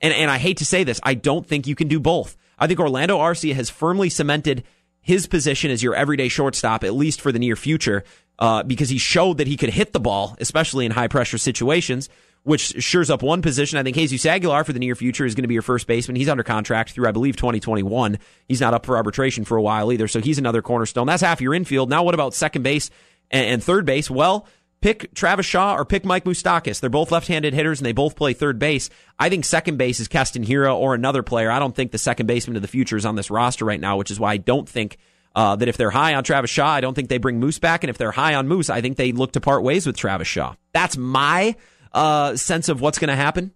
and, 0.00 0.14
and 0.14 0.30
I 0.30 0.38
hate 0.38 0.58
to 0.58 0.64
say 0.64 0.84
this, 0.84 1.00
I 1.02 1.14
don't 1.14 1.46
think 1.46 1.66
you 1.66 1.74
can 1.74 1.88
do 1.88 2.00
both. 2.00 2.36
I 2.58 2.66
think 2.66 2.80
Orlando 2.80 3.18
Arcia 3.18 3.54
has 3.54 3.70
firmly 3.70 4.10
cemented 4.10 4.64
his 5.00 5.26
position 5.26 5.70
as 5.70 5.82
your 5.82 5.94
everyday 5.94 6.28
shortstop, 6.28 6.84
at 6.84 6.94
least 6.94 7.20
for 7.20 7.32
the 7.32 7.38
near 7.38 7.56
future, 7.56 8.04
uh, 8.38 8.62
because 8.62 8.88
he 8.88 8.98
showed 8.98 9.38
that 9.38 9.46
he 9.46 9.56
could 9.56 9.70
hit 9.70 9.92
the 9.92 10.00
ball, 10.00 10.36
especially 10.40 10.84
in 10.84 10.92
high 10.92 11.08
pressure 11.08 11.38
situations 11.38 12.08
which 12.48 12.82
shores 12.82 13.10
up 13.10 13.22
one 13.22 13.42
position. 13.42 13.78
I 13.78 13.82
think 13.82 13.94
Jesus 13.94 14.24
Aguilar 14.24 14.64
for 14.64 14.72
the 14.72 14.78
near 14.78 14.94
future 14.94 15.26
is 15.26 15.34
going 15.34 15.42
to 15.42 15.48
be 15.48 15.54
your 15.54 15.62
first 15.62 15.86
baseman. 15.86 16.16
He's 16.16 16.30
under 16.30 16.42
contract 16.42 16.92
through, 16.92 17.06
I 17.06 17.12
believe, 17.12 17.36
2021. 17.36 18.18
He's 18.48 18.62
not 18.62 18.72
up 18.72 18.86
for 18.86 18.96
arbitration 18.96 19.44
for 19.44 19.58
a 19.58 19.62
while 19.62 19.92
either, 19.92 20.08
so 20.08 20.20
he's 20.20 20.38
another 20.38 20.62
cornerstone. 20.62 21.06
That's 21.06 21.22
half 21.22 21.42
your 21.42 21.52
infield. 21.52 21.90
Now, 21.90 22.02
what 22.02 22.14
about 22.14 22.32
second 22.32 22.62
base 22.62 22.90
and, 23.30 23.62
third 23.62 23.84
base? 23.84 24.10
Well, 24.10 24.46
pick 24.80 25.12
Travis 25.12 25.44
Shaw 25.44 25.74
or 25.74 25.84
pick 25.84 26.06
Mike 26.06 26.24
Moustakas. 26.24 26.80
They're 26.80 26.88
both 26.88 27.12
left-handed 27.12 27.52
hitters 27.52 27.80
and 27.80 27.86
they 27.86 27.92
both 27.92 28.16
play 28.16 28.32
third 28.32 28.58
base. 28.58 28.88
I 29.18 29.28
think 29.28 29.44
second 29.44 29.76
base 29.76 30.00
is 30.00 30.08
Keston 30.08 30.42
Hiura 30.42 30.74
or 30.74 30.94
another 30.94 31.22
player. 31.22 31.50
I 31.50 31.58
don't 31.58 31.76
think 31.76 31.92
the 31.92 31.98
second 31.98 32.28
baseman 32.28 32.56
of 32.56 32.62
the 32.62 32.68
future 32.68 32.96
is 32.96 33.04
on 33.04 33.14
this 33.14 33.30
roster 33.30 33.66
right 33.66 33.80
now, 33.80 33.98
which 33.98 34.10
is 34.10 34.18
why 34.18 34.32
I 34.32 34.36
don't 34.38 34.66
think 34.68 34.96
uh, 35.34 35.54
that 35.56 35.68
if 35.68 35.76
they're 35.76 35.90
high 35.90 36.14
on 36.14 36.24
Travis 36.24 36.50
Shaw, 36.50 36.68
I 36.70 36.80
don't 36.80 36.94
think 36.94 37.10
they 37.10 37.18
bring 37.18 37.38
Moose 37.38 37.58
back, 37.58 37.84
and 37.84 37.90
if 37.90 37.98
they're 37.98 38.10
high 38.10 38.34
on 38.34 38.48
Moose, 38.48 38.70
I 38.70 38.80
think 38.80 38.96
they 38.96 39.12
look 39.12 39.32
to 39.32 39.40
part 39.42 39.62
ways 39.62 39.86
with 39.86 39.98
Travis 39.98 40.26
Shaw. 40.26 40.54
That's 40.72 40.96
my 40.96 41.54
uh, 41.92 42.36
sense 42.36 42.68
of 42.68 42.80
what's 42.80 42.98
going 42.98 43.08
to 43.08 43.16
happen. 43.16 43.52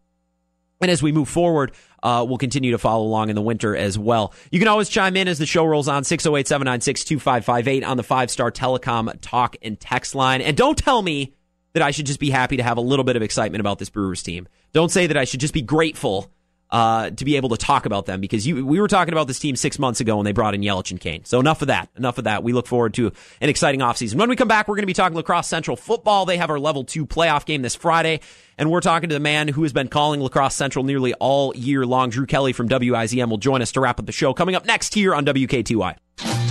And 0.80 0.90
as 0.90 1.02
we 1.02 1.12
move 1.12 1.28
forward, 1.28 1.72
uh, 2.02 2.24
we'll 2.28 2.38
continue 2.38 2.72
to 2.72 2.78
follow 2.78 3.04
along 3.04 3.28
in 3.28 3.36
the 3.36 3.42
winter 3.42 3.76
as 3.76 3.96
well. 3.96 4.34
You 4.50 4.58
can 4.58 4.66
always 4.66 4.88
chime 4.88 5.16
in 5.16 5.28
as 5.28 5.38
the 5.38 5.46
show 5.46 5.64
rolls 5.64 5.86
on 5.86 6.02
608 6.02 6.48
796 6.48 7.04
2558 7.04 7.84
on 7.84 7.96
the 7.96 8.02
five 8.02 8.30
star 8.30 8.50
telecom 8.50 9.16
talk 9.20 9.56
and 9.62 9.78
text 9.78 10.14
line. 10.14 10.40
And 10.42 10.56
don't 10.56 10.76
tell 10.76 11.00
me 11.00 11.34
that 11.74 11.82
I 11.82 11.92
should 11.92 12.06
just 12.06 12.20
be 12.20 12.30
happy 12.30 12.56
to 12.56 12.62
have 12.62 12.78
a 12.78 12.82
little 12.82 13.04
bit 13.04 13.16
of 13.16 13.22
excitement 13.22 13.60
about 13.60 13.78
this 13.78 13.90
Brewers 13.90 14.22
team. 14.22 14.48
Don't 14.72 14.90
say 14.90 15.06
that 15.06 15.16
I 15.16 15.24
should 15.24 15.40
just 15.40 15.54
be 15.54 15.62
grateful 15.62 16.30
uh, 16.72 17.10
to 17.10 17.24
be 17.26 17.36
able 17.36 17.50
to 17.50 17.56
talk 17.58 17.84
about 17.84 18.06
them 18.06 18.20
because 18.20 18.46
you, 18.46 18.64
we 18.64 18.80
were 18.80 18.88
talking 18.88 19.12
about 19.12 19.28
this 19.28 19.38
team 19.38 19.54
six 19.54 19.78
months 19.78 20.00
ago 20.00 20.16
when 20.16 20.24
they 20.24 20.32
brought 20.32 20.54
in 20.54 20.62
Yelich 20.62 20.90
and 20.90 20.98
Cain. 20.98 21.24
So 21.24 21.38
enough 21.38 21.60
of 21.60 21.68
that. 21.68 21.90
Enough 21.96 22.16
of 22.16 22.24
that. 22.24 22.42
We 22.42 22.54
look 22.54 22.66
forward 22.66 22.94
to 22.94 23.12
an 23.42 23.50
exciting 23.50 23.80
offseason. 23.80 24.14
When 24.14 24.30
we 24.30 24.36
come 24.36 24.48
back, 24.48 24.66
we're 24.66 24.76
going 24.76 24.84
to 24.84 24.86
be 24.86 24.94
talking 24.94 25.14
La 25.14 25.22
Crosse 25.22 25.46
Central 25.46 25.76
football. 25.76 26.24
They 26.24 26.38
have 26.38 26.48
our 26.48 26.58
level 26.58 26.84
two 26.84 27.06
playoff 27.06 27.44
game 27.44 27.60
this 27.60 27.74
Friday. 27.74 28.20
And 28.56 28.70
we're 28.70 28.80
talking 28.80 29.10
to 29.10 29.14
the 29.14 29.20
man 29.20 29.48
who 29.48 29.64
has 29.64 29.72
been 29.72 29.88
calling 29.88 30.20
La 30.20 30.28
Crosse 30.28 30.54
Central 30.54 30.84
nearly 30.84 31.12
all 31.14 31.54
year 31.54 31.84
long. 31.84 32.08
Drew 32.08 32.26
Kelly 32.26 32.54
from 32.54 32.68
WIZM 32.68 33.28
will 33.28 33.38
join 33.38 33.60
us 33.60 33.72
to 33.72 33.80
wrap 33.80 34.00
up 34.00 34.06
the 34.06 34.12
show 34.12 34.32
coming 34.32 34.54
up 34.54 34.64
next 34.64 34.94
here 34.94 35.14
on 35.14 35.26
WKTY. 35.26 36.41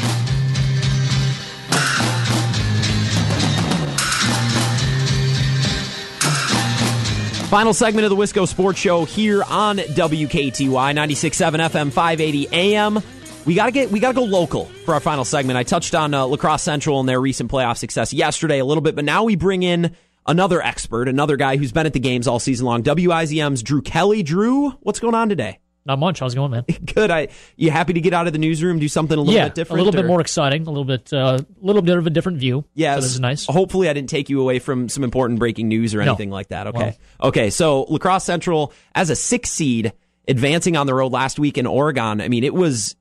Final 7.52 7.74
segment 7.74 8.06
of 8.06 8.10
the 8.10 8.16
Wisco 8.16 8.48
Sports 8.48 8.80
Show 8.80 9.04
here 9.04 9.44
on 9.44 9.76
WKTY 9.76 10.70
96.7 10.70 11.60
FM 11.60 11.92
580 11.92 12.48
AM. 12.50 13.04
We 13.46 13.56
gotta 13.56 13.74
get 13.74 13.92
we 13.92 14.00
gotta 14.00 14.14
go 14.14 14.24
local 14.24 14.68
for 14.86 14.94
our 14.94 15.02
final 15.02 15.26
segment. 15.26 15.58
I 15.58 15.64
touched 15.64 15.94
on 15.94 16.14
uh, 16.14 16.28
La 16.28 16.38
Crosse 16.38 16.64
Central 16.64 17.02
and 17.02 17.10
their 17.10 17.20
recent 17.20 17.52
playoff 17.52 17.76
success 17.76 18.14
yesterday 18.14 18.60
a 18.60 18.64
little 18.64 18.82
bit, 18.82 18.96
but 18.96 19.04
now 19.04 19.26
we 19.26 19.36
bring 19.36 19.64
in 19.64 19.94
another 20.26 20.62
expert, 20.62 21.10
another 21.10 21.36
guy 21.36 21.58
who's 21.58 21.74
been 21.74 21.86
at 21.86 21.92
the 21.92 22.00
games 22.00 22.26
all 22.26 22.40
season 22.40 22.66
long. 22.66 22.84
WIZM's 22.84 23.64
Drew 23.64 23.82
Kelly. 23.82 24.24
Drew, 24.24 24.70
what's 24.80 25.02
going 25.02 25.14
on 25.14 25.28
today? 25.28 25.60
Not 25.84 25.98
much. 25.98 26.20
How's 26.20 26.34
it 26.34 26.36
going, 26.36 26.52
man? 26.52 26.66
Good. 26.94 27.10
I 27.10 27.30
you 27.56 27.72
happy 27.72 27.94
to 27.94 28.02
get 28.02 28.14
out 28.14 28.28
of 28.28 28.34
the 28.34 28.40
newsroom, 28.40 28.78
do 28.80 28.88
something 28.88 29.18
a 29.18 29.22
little 29.22 29.34
yeah, 29.34 29.46
bit 29.46 29.56
different, 29.56 29.80
a 29.80 29.84
little 29.84 30.00
or? 30.00 30.04
bit 30.04 30.08
more 30.08 30.22
exciting, 30.22 30.68
a 30.68 30.70
little 30.70 30.86
bit, 30.86 31.12
a 31.12 31.20
uh, 31.20 31.40
little 31.60 31.82
bit 31.82 31.98
of 31.98 32.06
a 32.06 32.12
different 32.12 32.38
view. 32.38 32.66
Yeah, 32.76 32.96
so 32.96 33.02
this 33.02 33.12
is 33.14 33.20
nice. 33.20 33.46
Hopefully, 33.48 33.90
I 33.90 33.94
didn't 33.94 34.10
take 34.10 34.30
you 34.30 34.42
away 34.42 34.60
from 34.60 34.90
some 34.90 35.04
important 35.04 35.40
breaking 35.40 35.68
news 35.68 35.96
or 35.96 36.02
anything 36.02 36.30
no. 36.30 36.36
like 36.36 36.50
that. 36.50 36.68
Okay, 36.68 36.98
well, 37.20 37.30
okay. 37.30 37.50
So 37.50 37.84
La 37.84 37.98
Crosse 37.98 38.24
Central 38.24 38.74
as 38.94 39.10
a 39.10 39.16
six 39.16 39.50
seed, 39.50 39.94
advancing 40.28 40.78
on 40.78 40.86
the 40.86 40.94
road 40.94 41.12
last 41.12 41.40
week 41.40 41.58
in 41.58 41.66
Oregon. 41.66 42.22
I 42.22 42.28
mean, 42.28 42.44
it 42.44 42.54
was 42.54 42.96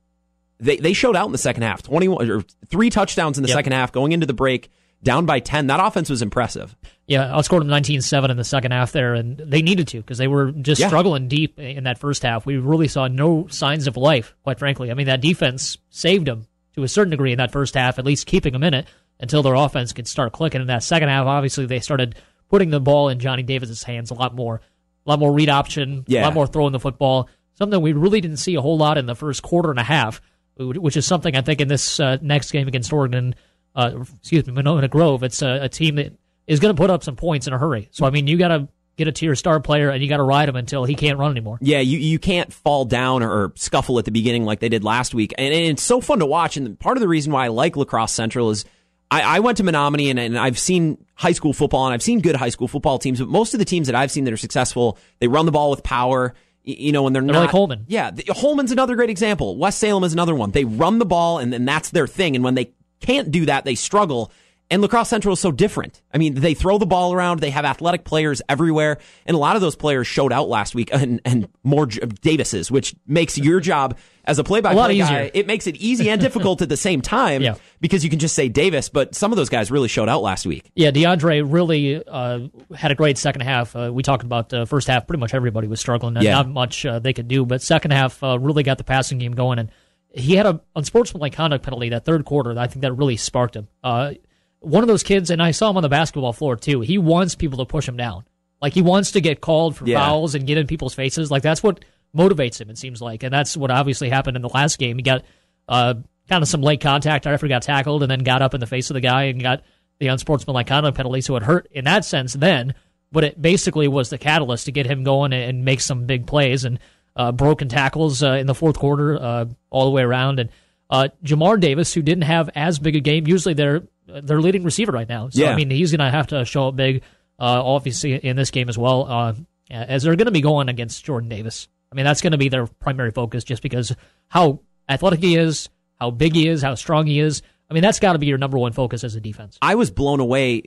they 0.59 0.77
they 0.77 0.93
showed 0.93 1.15
out 1.15 1.27
in 1.27 1.31
the 1.31 1.37
second 1.37 1.61
half. 1.61 1.83
Twenty 1.83 2.07
one 2.07 2.29
or 2.29 2.41
three 2.67 2.89
touchdowns 2.89 3.37
in 3.37 3.43
the 3.43 3.49
yep. 3.49 3.57
second 3.57 3.73
half, 3.73 3.91
going 3.91 4.11
into 4.11 4.25
the 4.25 4.33
break 4.33 4.71
down 5.03 5.25
by 5.25 5.39
10. 5.39 5.67
That 5.67 5.79
offense 5.79 6.09
was 6.09 6.21
impressive. 6.21 6.75
Yeah, 7.07 7.27
outscored 7.27 7.59
them 7.59 7.67
19-7 7.67 8.29
in 8.29 8.37
the 8.37 8.43
second 8.43 8.71
half 8.71 8.91
there, 8.91 9.13
and 9.15 9.37
they 9.37 9.61
needed 9.61 9.87
to 9.89 9.97
because 9.97 10.17
they 10.17 10.27
were 10.27 10.51
just 10.51 10.79
yeah. 10.79 10.87
struggling 10.87 11.27
deep 11.27 11.59
in 11.59 11.83
that 11.83 11.97
first 11.97 12.23
half. 12.23 12.45
We 12.45 12.57
really 12.57 12.87
saw 12.87 13.07
no 13.07 13.47
signs 13.47 13.87
of 13.87 13.97
life, 13.97 14.35
quite 14.43 14.59
frankly. 14.59 14.91
I 14.91 14.93
mean, 14.93 15.07
that 15.07 15.21
defense 15.21 15.77
saved 15.89 16.27
them 16.27 16.47
to 16.75 16.83
a 16.83 16.87
certain 16.87 17.11
degree 17.11 17.31
in 17.31 17.37
that 17.39 17.51
first 17.51 17.73
half, 17.73 17.99
at 17.99 18.05
least 18.05 18.27
keeping 18.27 18.53
them 18.53 18.63
in 18.63 18.73
it 18.73 18.87
until 19.19 19.43
their 19.43 19.55
offense 19.55 19.91
could 19.91 20.07
start 20.07 20.31
clicking. 20.31 20.61
In 20.61 20.67
that 20.67 20.83
second 20.83 21.09
half, 21.09 21.25
obviously, 21.25 21.65
they 21.65 21.79
started 21.79 22.15
putting 22.49 22.69
the 22.69 22.79
ball 22.79 23.09
in 23.09 23.19
Johnny 23.19 23.43
Davis's 23.43 23.83
hands 23.83 24.11
a 24.11 24.13
lot 24.13 24.33
more, 24.33 24.61
a 25.05 25.09
lot 25.09 25.19
more 25.19 25.33
read 25.33 25.49
option, 25.49 26.05
yeah. 26.07 26.21
a 26.21 26.25
lot 26.25 26.33
more 26.33 26.47
throwing 26.47 26.71
the 26.71 26.79
football. 26.79 27.29
Something 27.55 27.81
we 27.81 27.93
really 27.93 28.21
didn't 28.21 28.37
see 28.37 28.55
a 28.55 28.61
whole 28.61 28.77
lot 28.77 28.97
in 28.97 29.05
the 29.05 29.15
first 29.15 29.43
quarter 29.43 29.69
and 29.69 29.79
a 29.79 29.83
half, 29.83 30.21
which 30.57 30.95
is 30.95 31.05
something 31.05 31.35
I 31.35 31.41
think 31.41 31.59
in 31.59 31.67
this 31.67 31.99
uh, 31.99 32.17
next 32.21 32.51
game 32.51 32.67
against 32.67 32.93
Oregon– 32.93 33.35
uh, 33.75 34.03
excuse 34.19 34.45
me, 34.45 34.53
Monona 34.53 34.87
Grove. 34.87 35.23
It's 35.23 35.41
a, 35.41 35.63
a 35.63 35.69
team 35.69 35.95
that 35.95 36.13
is 36.47 36.59
going 36.59 36.75
to 36.75 36.79
put 36.79 36.89
up 36.89 37.03
some 37.03 37.15
points 37.15 37.47
in 37.47 37.53
a 37.53 37.57
hurry. 37.57 37.89
So 37.91 38.05
I 38.05 38.09
mean, 38.09 38.27
you 38.27 38.37
got 38.37 38.49
to 38.49 38.67
get 38.97 39.07
a 39.07 39.11
tier 39.11 39.35
star 39.35 39.59
player 39.59 39.89
and 39.89 40.01
you 40.01 40.09
got 40.09 40.17
to 40.17 40.23
ride 40.23 40.49
him 40.49 40.55
until 40.55 40.83
he 40.83 40.95
can't 40.95 41.17
run 41.17 41.31
anymore. 41.31 41.57
Yeah, 41.61 41.79
you 41.79 41.97
you 41.97 42.19
can't 42.19 42.51
fall 42.51 42.85
down 42.85 43.23
or, 43.23 43.53
scuffle 43.55 43.99
at 43.99 44.05
the 44.05 44.11
beginning 44.11 44.45
like 44.45 44.59
they 44.59 44.69
did 44.69 44.83
last 44.83 45.13
week, 45.13 45.33
and, 45.37 45.53
and, 45.53 45.65
it's 45.65 45.83
so 45.83 46.01
fun 46.01 46.19
to 46.19 46.25
watch. 46.25 46.57
And 46.57 46.79
part 46.79 46.97
of 46.97 47.01
the 47.01 47.07
reason 47.07 47.31
why 47.31 47.45
I 47.45 47.47
like 47.49 47.75
La 47.75 47.85
Crosse 47.85 48.13
Central 48.13 48.49
is. 48.49 48.65
I, 49.13 49.23
I 49.23 49.39
went 49.39 49.57
to 49.57 49.65
Menominee 49.65 50.09
and, 50.09 50.17
and 50.17 50.39
I've 50.39 50.57
seen 50.57 51.05
high 51.15 51.33
school 51.33 51.51
football 51.51 51.85
and 51.85 51.93
I've 51.93 52.01
seen 52.01 52.21
good 52.21 52.37
high 52.37 52.47
school 52.47 52.69
football 52.69 52.97
teams, 52.97 53.19
but 53.19 53.27
most 53.27 53.53
of 53.53 53.59
the 53.59 53.65
teams 53.65 53.87
that 53.87 53.95
I've 53.95 54.09
seen 54.09 54.23
that 54.23 54.33
are 54.33 54.37
successful, 54.37 54.97
they 55.19 55.27
run 55.27 55.45
the 55.45 55.51
ball 55.51 55.69
with 55.69 55.83
power 55.83 56.33
you 56.63 56.91
know, 56.91 57.03
when 57.03 57.13
they're, 57.13 57.21
they're 57.21 57.33
not 57.33 57.41
like 57.41 57.49
Holmen. 57.49 57.85
Yeah, 57.87 58.11
the, 58.11 58.23
Holmen's 58.29 58.71
another 58.71 58.95
great 58.95 59.09
example. 59.09 59.57
West 59.57 59.79
Salem 59.79 60.03
is 60.03 60.13
another 60.13 60.35
one. 60.35 60.51
They 60.51 60.63
run 60.63 60.99
the 60.99 61.05
ball, 61.05 61.39
and, 61.39 61.53
and 61.53 61.67
that's 61.67 61.89
their 61.89 62.07
thing. 62.07 62.35
And 62.35 62.45
when 62.45 62.53
they 62.53 62.73
can't 63.01 63.31
do 63.31 63.45
that, 63.47 63.65
they 63.65 63.75
struggle. 63.75 64.31
And 64.71 64.81
La 64.81 64.87
Crosse 64.87 65.09
Central 65.09 65.33
is 65.33 65.39
so 65.41 65.51
different. 65.51 66.01
I 66.13 66.17
mean, 66.17 66.35
they 66.35 66.53
throw 66.53 66.77
the 66.77 66.85
ball 66.85 67.11
around. 67.11 67.41
They 67.41 67.49
have 67.49 67.65
athletic 67.65 68.05
players 68.05 68.41
everywhere. 68.47 68.99
And 69.25 69.35
a 69.35 69.37
lot 69.37 69.57
of 69.57 69.61
those 69.61 69.75
players 69.75 70.07
showed 70.07 70.31
out 70.31 70.47
last 70.47 70.73
week 70.73 70.91
and, 70.93 71.19
and 71.25 71.49
more 71.61 71.87
Davises, 71.87 72.71
which 72.71 72.95
makes 73.05 73.37
your 73.37 73.59
job 73.59 73.97
as 74.23 74.39
a 74.39 74.43
play-by-play 74.43 74.97
guy, 74.97 75.31
it 75.33 75.47
makes 75.47 75.67
it 75.67 75.75
easy 75.77 76.09
and 76.09 76.21
difficult 76.21 76.61
at 76.61 76.69
the 76.69 76.77
same 76.77 77.01
time 77.01 77.41
yeah. 77.41 77.55
because 77.79 78.03
you 78.03 78.09
can 78.09 78.19
just 78.19 78.35
say 78.35 78.49
Davis, 78.49 78.87
but 78.87 79.15
some 79.15 79.31
of 79.31 79.35
those 79.35 79.49
guys 79.49 79.71
really 79.71 79.87
showed 79.87 80.07
out 80.07 80.21
last 80.21 80.45
week. 80.45 80.71
Yeah, 80.75 80.91
DeAndre 80.91 81.43
really 81.51 82.01
uh, 82.05 82.47
had 82.73 82.91
a 82.91 82.95
great 82.95 83.17
second 83.17 83.41
half. 83.41 83.75
Uh, 83.75 83.91
we 83.91 84.03
talked 84.03 84.23
about 84.23 84.49
the 84.49 84.65
first 84.65 84.87
half; 84.87 85.07
pretty 85.07 85.19
much 85.19 85.33
everybody 85.33 85.67
was 85.67 85.79
struggling. 85.79 86.15
Yeah. 86.21 86.33
Not 86.33 86.49
much 86.49 86.85
uh, 86.85 86.99
they 86.99 87.13
could 87.13 87.27
do, 87.27 87.45
but 87.45 87.61
second 87.61 87.91
half 87.91 88.23
uh, 88.23 88.37
really 88.39 88.63
got 88.63 88.77
the 88.77 88.83
passing 88.83 89.17
game 89.17 89.33
going, 89.33 89.59
and 89.59 89.71
he 90.13 90.35
had 90.35 90.45
a 90.45 90.61
unsportsmanlike 90.75 91.33
conduct 91.33 91.63
penalty 91.63 91.89
that 91.89 92.05
third 92.05 92.25
quarter. 92.25 92.57
I 92.57 92.67
think 92.67 92.81
that 92.81 92.93
really 92.93 93.17
sparked 93.17 93.55
him. 93.55 93.67
Uh, 93.83 94.13
one 94.59 94.83
of 94.83 94.87
those 94.87 95.03
kids, 95.03 95.29
and 95.29 95.41
I 95.41 95.51
saw 95.51 95.69
him 95.69 95.77
on 95.77 95.83
the 95.83 95.89
basketball 95.89 96.33
floor 96.33 96.55
too. 96.55 96.81
He 96.81 96.97
wants 96.97 97.35
people 97.35 97.59
to 97.59 97.65
push 97.65 97.87
him 97.87 97.97
down. 97.97 98.25
Like 98.61 98.73
he 98.73 98.81
wants 98.81 99.11
to 99.11 99.21
get 99.21 99.41
called 99.41 99.75
for 99.75 99.87
yeah. 99.87 99.99
fouls 99.99 100.35
and 100.35 100.45
get 100.45 100.57
in 100.57 100.67
people's 100.67 100.93
faces. 100.93 101.31
Like 101.31 101.41
that's 101.41 101.63
what 101.63 101.83
motivates 102.15 102.61
him. 102.61 102.69
It 102.69 102.77
seems 102.77 103.01
like, 103.01 103.23
and 103.23 103.33
that's 103.33 103.57
what 103.57 103.71
obviously 103.71 104.09
happened 104.09 104.35
in 104.35 104.41
the 104.41 104.49
last 104.49 104.77
game. 104.77 104.97
He 104.97 105.03
got 105.03 105.23
uh, 105.67 105.95
kind 106.29 106.43
of 106.43 106.47
some 106.47 106.61
late 106.61 106.81
contact 106.81 107.25
after 107.25 107.45
he 107.45 107.49
got 107.49 107.63
tackled, 107.63 108.03
and 108.03 108.11
then 108.11 108.19
got 108.19 108.41
up 108.41 108.53
in 108.53 108.59
the 108.59 108.67
face 108.67 108.89
of 108.89 108.93
the 108.93 109.01
guy 109.01 109.23
and 109.23 109.41
got 109.41 109.63
the 109.99 110.07
unsportsmanlike 110.07 110.67
conduct 110.67 110.97
penalty. 110.97 111.21
So 111.21 111.35
it 111.37 111.43
hurt 111.43 111.67
in 111.71 111.85
that 111.85 112.05
sense 112.05 112.33
then, 112.33 112.75
but 113.11 113.23
it 113.23 113.41
basically 113.41 113.87
was 113.87 114.09
the 114.09 114.17
catalyst 114.17 114.65
to 114.65 114.71
get 114.71 114.85
him 114.85 115.03
going 115.03 115.33
and 115.33 115.65
make 115.65 115.81
some 115.81 116.05
big 116.05 116.27
plays 116.27 116.65
and 116.65 116.79
uh, 117.15 117.31
broken 117.31 117.67
tackles 117.69 118.23
uh, 118.23 118.33
in 118.33 118.47
the 118.47 118.55
fourth 118.55 118.77
quarter 118.77 119.21
uh, 119.21 119.45
all 119.69 119.85
the 119.85 119.91
way 119.91 120.01
around. 120.01 120.39
And 120.39 120.49
uh, 120.89 121.09
Jamar 121.23 121.59
Davis, 121.59 121.93
who 121.93 122.01
didn't 122.01 122.23
have 122.23 122.49
as 122.55 122.79
big 122.79 122.95
a 122.95 122.99
game, 122.99 123.27
usually 123.27 123.53
they're 123.53 123.83
their 124.07 124.41
leading 124.41 124.63
receiver 124.63 124.91
right 124.91 125.07
now. 125.07 125.29
So 125.29 125.41
yeah. 125.41 125.51
I 125.51 125.55
mean, 125.55 125.69
he's 125.69 125.91
going 125.91 126.05
to 126.05 126.11
have 126.11 126.27
to 126.27 126.43
show 126.43 126.67
up 126.67 126.75
big, 126.75 127.03
uh, 127.39 127.63
obviously 127.63 128.13
in 128.15 128.35
this 128.35 128.51
game 128.51 128.67
as 128.67 128.77
well, 128.77 129.35
as 129.69 130.03
they're 130.03 130.15
going 130.15 130.25
to 130.25 130.31
be 130.31 130.41
going 130.41 130.67
against 130.67 131.05
Jordan 131.05 131.29
Davis. 131.29 131.67
I 131.91 131.95
mean, 131.95 132.05
that's 132.05 132.21
going 132.21 132.31
to 132.31 132.37
be 132.37 132.49
their 132.49 132.67
primary 132.67 133.11
focus 133.11 133.43
just 133.43 133.61
because 133.61 133.95
how 134.27 134.61
athletic 134.89 135.21
he 135.21 135.35
is, 135.35 135.69
how 135.99 136.11
big 136.11 136.35
he 136.35 136.47
is, 136.47 136.61
how 136.61 136.75
strong 136.75 137.05
he 137.07 137.19
is. 137.19 137.41
I 137.69 137.73
mean, 137.73 137.83
that's 137.83 137.99
got 137.99 138.13
to 138.13 138.19
be 138.19 138.25
your 138.25 138.37
number 138.37 138.57
one 138.57 138.73
focus 138.73 139.03
as 139.03 139.15
a 139.15 139.21
defense. 139.21 139.57
I 139.61 139.75
was 139.75 139.91
blown 139.91 140.19
away. 140.19 140.63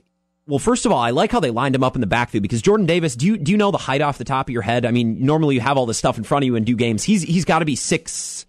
Well, 0.47 0.59
first 0.59 0.85
of 0.85 0.91
all, 0.91 0.99
I 0.99 1.09
like 1.09 1.31
how 1.31 1.39
they 1.39 1.49
lined 1.49 1.73
him 1.73 1.83
up 1.83 1.95
in 1.95 2.01
the 2.01 2.07
backfield 2.07 2.43
because 2.43 2.61
Jordan 2.61 2.85
Davis. 2.85 3.15
Do 3.15 3.25
you 3.25 3.37
do 3.37 3.51
you 3.51 3.57
know 3.57 3.71
the 3.71 3.79
height 3.79 4.01
off 4.01 4.17
the 4.17 4.23
top 4.23 4.47
of 4.47 4.53
your 4.53 4.61
head? 4.61 4.85
I 4.85 4.91
mean, 4.91 5.25
normally 5.25 5.55
you 5.55 5.61
have 5.61 5.77
all 5.77 5.85
this 5.85 5.97
stuff 5.97 6.17
in 6.17 6.23
front 6.23 6.43
of 6.43 6.47
you 6.47 6.55
and 6.55 6.65
do 6.65 6.75
games. 6.75 7.03
He's 7.03 7.23
he's 7.23 7.45
got 7.45 7.59
to 7.59 7.65
be 7.65 7.75
six 7.75 8.45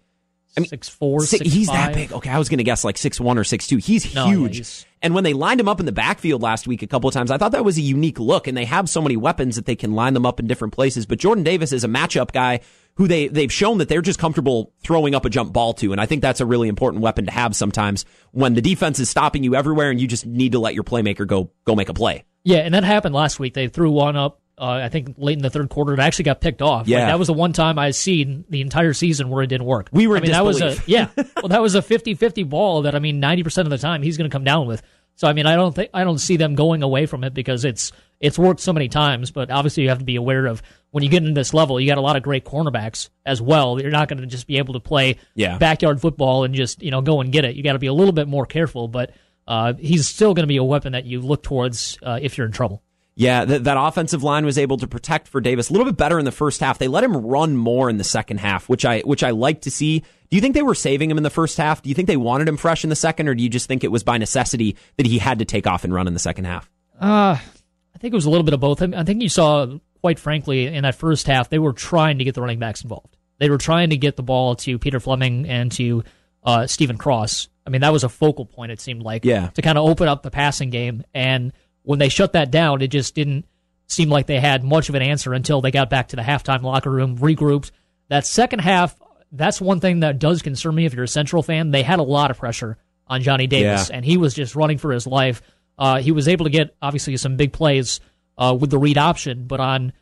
I 0.57 0.59
mean, 0.59 0.69
six 0.69 0.89
four, 0.89 1.21
six, 1.21 1.47
he's 1.47 1.67
five. 1.67 1.93
that 1.93 1.93
big. 1.93 2.11
Okay, 2.11 2.29
I 2.31 2.39
was 2.39 2.49
going 2.49 2.57
to 2.57 2.63
guess 2.63 2.83
like 2.83 2.97
six 2.97 3.19
one 3.19 3.37
or 3.37 3.43
six 3.43 3.67
two. 3.67 3.77
He's 3.77 4.13
no, 4.15 4.25
huge. 4.27 4.55
Yeah, 4.55 4.57
he's... 4.59 4.85
And 5.03 5.13
when 5.13 5.23
they 5.23 5.33
lined 5.33 5.59
him 5.59 5.69
up 5.69 5.79
in 5.79 5.85
the 5.85 5.91
backfield 5.91 6.41
last 6.41 6.67
week 6.67 6.81
a 6.81 6.87
couple 6.87 7.07
of 7.07 7.13
times, 7.13 7.29
I 7.29 7.37
thought 7.37 7.51
that 7.51 7.63
was 7.63 7.77
a 7.77 7.81
unique 7.81 8.19
look. 8.19 8.47
And 8.47 8.57
they 8.57 8.65
have 8.65 8.89
so 8.89 8.99
many 8.99 9.15
weapons 9.15 9.55
that 9.55 9.67
they 9.67 9.75
can 9.75 9.93
line 9.93 10.15
them 10.15 10.25
up 10.25 10.39
in 10.39 10.47
different 10.47 10.73
places. 10.73 11.05
But 11.05 11.19
Jordan 11.19 11.43
Davis 11.43 11.71
is 11.71 11.83
a 11.83 11.87
matchup 11.87 12.31
guy 12.31 12.61
who 12.97 13.07
they 13.07 13.27
they've 13.27 13.51
shown 13.51 13.77
that 13.77 13.89
they're 13.89 14.01
just 14.01 14.19
comfortable 14.19 14.73
throwing 14.83 15.15
up 15.15 15.25
a 15.25 15.29
jump 15.29 15.53
ball 15.53 15.73
to. 15.75 15.91
And 15.91 16.01
I 16.01 16.05
think 16.05 16.21
that's 16.21 16.41
a 16.41 16.45
really 16.45 16.67
important 16.67 17.01
weapon 17.01 17.25
to 17.25 17.31
have 17.31 17.55
sometimes 17.55 18.05
when 18.31 18.53
the 18.53 18.61
defense 18.61 18.99
is 18.99 19.09
stopping 19.09 19.43
you 19.43 19.55
everywhere 19.55 19.89
and 19.89 20.01
you 20.01 20.07
just 20.07 20.25
need 20.25 20.51
to 20.51 20.59
let 20.59 20.73
your 20.73 20.83
playmaker 20.83 21.25
go 21.25 21.51
go 21.65 21.75
make 21.75 21.89
a 21.89 21.93
play. 21.93 22.25
Yeah, 22.43 22.59
and 22.59 22.73
that 22.73 22.83
happened 22.83 23.15
last 23.15 23.39
week. 23.39 23.53
They 23.53 23.67
threw 23.67 23.91
one 23.91 24.15
up 24.15 24.41
uh, 24.59 24.81
I 24.83 24.89
think 24.89 25.15
late 25.17 25.37
in 25.37 25.43
the 25.43 25.51
third 25.51 25.69
quarter, 25.69 25.93
it 25.93 25.99
actually 25.99 26.23
got 26.23 26.41
picked 26.41 26.63
off. 26.63 26.87
Yeah, 26.87 26.99
like, 26.99 27.07
that 27.07 27.19
was 27.19 27.27
the 27.27 27.33
one 27.33 27.53
time 27.53 27.77
I've 27.77 27.95
seen 27.95 28.43
the 28.49 28.61
entire 28.61 28.93
season 28.93 29.29
where 29.29 29.43
it 29.43 29.47
didn't 29.47 29.67
work. 29.67 29.89
We 29.91 30.07
were. 30.07 30.17
I 30.17 30.19
mean, 30.19 30.31
that 30.31 30.43
was 30.43 30.61
a 30.61 30.75
yeah. 30.87 31.09
well, 31.15 31.49
that 31.49 31.61
was 31.61 31.75
a 31.75 31.81
50-50 31.81 32.49
ball 32.49 32.81
that 32.83 32.95
I 32.95 32.99
mean, 32.99 33.19
ninety 33.19 33.43
percent 33.43 33.67
of 33.67 33.69
the 33.69 33.77
time 33.77 34.01
he's 34.01 34.17
going 34.17 34.29
to 34.29 34.33
come 34.33 34.43
down 34.43 34.65
with. 34.65 34.81
So 35.15 35.27
I 35.27 35.33
mean, 35.33 35.45
I 35.45 35.55
don't 35.55 35.75
think 35.75 35.91
I 35.93 36.03
don't 36.03 36.17
see 36.17 36.37
them 36.37 36.55
going 36.55 36.81
away 36.81 37.05
from 37.05 37.23
it 37.23 37.35
because 37.35 37.65
it's 37.65 37.91
it's 38.19 38.37
worked 38.37 38.59
so 38.59 38.73
many 38.73 38.87
times. 38.89 39.31
But 39.31 39.49
obviously, 39.51 39.83
you 39.83 39.89
have 39.89 39.99
to 39.99 40.05
be 40.05 40.15
aware 40.15 40.45
of 40.45 40.61
when 40.91 41.03
you 41.03 41.09
get 41.09 41.23
into 41.23 41.33
this 41.33 41.53
level, 41.53 41.79
you 41.79 41.87
got 41.87 41.97
a 41.97 42.01
lot 42.01 42.15
of 42.15 42.23
great 42.23 42.45
cornerbacks 42.45 43.09
as 43.25 43.41
well. 43.41 43.79
You're 43.79 43.91
not 43.91 44.07
going 44.07 44.19
to 44.19 44.27
just 44.27 44.47
be 44.47 44.57
able 44.57 44.73
to 44.73 44.79
play 44.79 45.17
yeah. 45.35 45.57
backyard 45.57 46.01
football 46.01 46.43
and 46.43 46.53
just 46.55 46.81
you 46.81 46.91
know 46.91 47.01
go 47.01 47.21
and 47.21 47.31
get 47.31 47.45
it. 47.45 47.55
You 47.55 47.63
got 47.63 47.73
to 47.73 47.79
be 47.79 47.87
a 47.87 47.93
little 47.93 48.13
bit 48.13 48.27
more 48.27 48.45
careful. 48.45 48.87
But 48.87 49.11
uh, 49.47 49.73
he's 49.73 50.07
still 50.07 50.33
going 50.33 50.43
to 50.43 50.47
be 50.47 50.57
a 50.57 50.63
weapon 50.63 50.93
that 50.93 51.05
you 51.05 51.21
look 51.21 51.43
towards 51.43 51.97
uh, 52.03 52.19
if 52.21 52.37
you're 52.37 52.47
in 52.47 52.53
trouble. 52.53 52.83
Yeah, 53.19 53.45
th- 53.45 53.63
that 53.63 53.77
offensive 53.79 54.21
line 54.21 54.45
was 54.45 54.59
able 54.59 54.77
to 54.77 54.87
protect 54.87 55.27
for 55.27 55.41
Davis 55.41 55.71
a 55.71 55.73
little 55.73 55.87
bit 55.87 55.97
better 55.97 56.19
in 56.19 56.25
the 56.25 56.31
first 56.31 56.59
half. 56.59 56.77
They 56.77 56.87
let 56.87 57.03
him 57.03 57.17
run 57.17 57.57
more 57.57 57.89
in 57.89 57.97
the 57.97 58.03
second 58.03 58.39
half, 58.39 58.69
which 58.69 58.85
I 58.85 58.99
which 58.99 59.23
I 59.23 59.31
like 59.31 59.61
to 59.61 59.71
see. 59.71 59.99
Do 59.99 60.35
you 60.35 60.41
think 60.41 60.53
they 60.53 60.61
were 60.61 60.75
saving 60.75 61.09
him 61.09 61.17
in 61.17 61.23
the 61.23 61.31
first 61.31 61.57
half? 61.57 61.81
Do 61.81 61.89
you 61.89 61.95
think 61.95 62.07
they 62.07 62.17
wanted 62.17 62.47
him 62.47 62.57
fresh 62.57 62.83
in 62.83 62.91
the 62.91 62.95
second, 62.95 63.27
or 63.27 63.33
do 63.33 63.41
you 63.41 63.49
just 63.49 63.67
think 63.67 63.83
it 63.83 63.91
was 63.91 64.03
by 64.03 64.19
necessity 64.19 64.75
that 64.97 65.07
he 65.07 65.17
had 65.17 65.39
to 65.39 65.45
take 65.45 65.65
off 65.65 65.83
and 65.83 65.91
run 65.91 66.05
in 66.05 66.13
the 66.13 66.19
second 66.19 66.45
half? 66.45 66.69
Uh, 66.99 67.37
I 67.97 67.99
think 67.99 68.13
it 68.13 68.15
was 68.15 68.25
a 68.25 68.29
little 68.29 68.43
bit 68.43 68.53
of 68.53 68.59
both. 68.59 68.83
I 68.83 69.03
think 69.03 69.23
you 69.23 69.29
saw, 69.29 69.65
quite 70.01 70.19
frankly, 70.19 70.67
in 70.67 70.83
that 70.83 70.93
first 70.93 71.25
half, 71.25 71.49
they 71.49 71.57
were 71.57 71.73
trying 71.73 72.19
to 72.19 72.23
get 72.23 72.35
the 72.35 72.41
running 72.41 72.59
backs 72.59 72.83
involved. 72.83 73.17
They 73.39 73.49
were 73.49 73.57
trying 73.57 73.89
to 73.89 73.97
get 73.97 74.15
the 74.15 74.23
ball 74.23 74.55
to 74.57 74.77
Peter 74.77 74.99
Fleming 74.99 75.47
and 75.47 75.71
to 75.71 76.03
uh, 76.43 76.67
Stephen 76.67 76.99
Cross. 76.99 77.49
I 77.65 77.71
mean, 77.71 77.81
that 77.81 77.91
was 77.91 78.03
a 78.03 78.09
focal 78.09 78.45
point. 78.45 78.71
It 78.71 78.79
seemed 78.79 79.01
like 79.01 79.25
yeah. 79.25 79.47
to 79.47 79.63
kind 79.63 79.79
of 79.79 79.89
open 79.89 80.07
up 80.07 80.21
the 80.21 80.29
passing 80.29 80.69
game 80.69 81.03
and 81.15 81.53
when 81.87 81.99
they 81.99 82.09
shut 82.09 82.33
that 82.33 82.51
down, 82.51 82.81
it 82.81 82.89
just 82.89 83.15
didn't 83.15 83.45
seem 83.87 84.09
like 84.09 84.27
they 84.27 84.41
had 84.41 84.61
much 84.61 84.89
of 84.89 84.95
an 84.95 85.01
answer 85.01 85.33
until 85.33 85.61
they 85.61 85.71
got 85.71 85.89
back 85.89 86.09
to 86.09 86.17
the 86.17 86.21
halftime 86.21 86.61
locker 86.61 86.91
room, 86.91 87.17
regrouped. 87.17 87.71
That 88.09 88.27
second 88.27 88.59
half, 88.59 88.93
that's 89.31 89.61
one 89.61 89.79
thing 89.79 90.01
that 90.01 90.19
does 90.19 90.41
concern 90.41 90.75
me 90.75 90.85
if 90.85 90.93
you're 90.93 91.05
a 91.05 91.07
Central 91.07 91.41
fan. 91.41 91.71
They 91.71 91.83
had 91.83 91.99
a 91.99 92.03
lot 92.03 92.29
of 92.29 92.37
pressure 92.37 92.77
on 93.07 93.21
Johnny 93.21 93.47
Davis, 93.47 93.89
yeah. 93.89 93.95
and 93.95 94.03
he 94.03 94.17
was 94.17 94.33
just 94.33 94.53
running 94.53 94.77
for 94.77 94.91
his 94.91 95.07
life. 95.07 95.41
Uh, 95.77 96.01
he 96.01 96.11
was 96.11 96.27
able 96.27 96.45
to 96.45 96.51
get, 96.51 96.75
obviously, 96.81 97.15
some 97.17 97.35
big 97.35 97.53
plays 97.53 97.99
uh, 98.37 98.55
with 98.59 98.69
the 98.69 98.77
read 98.77 98.97
option, 98.97 99.45
but 99.45 99.59
on 99.59 99.93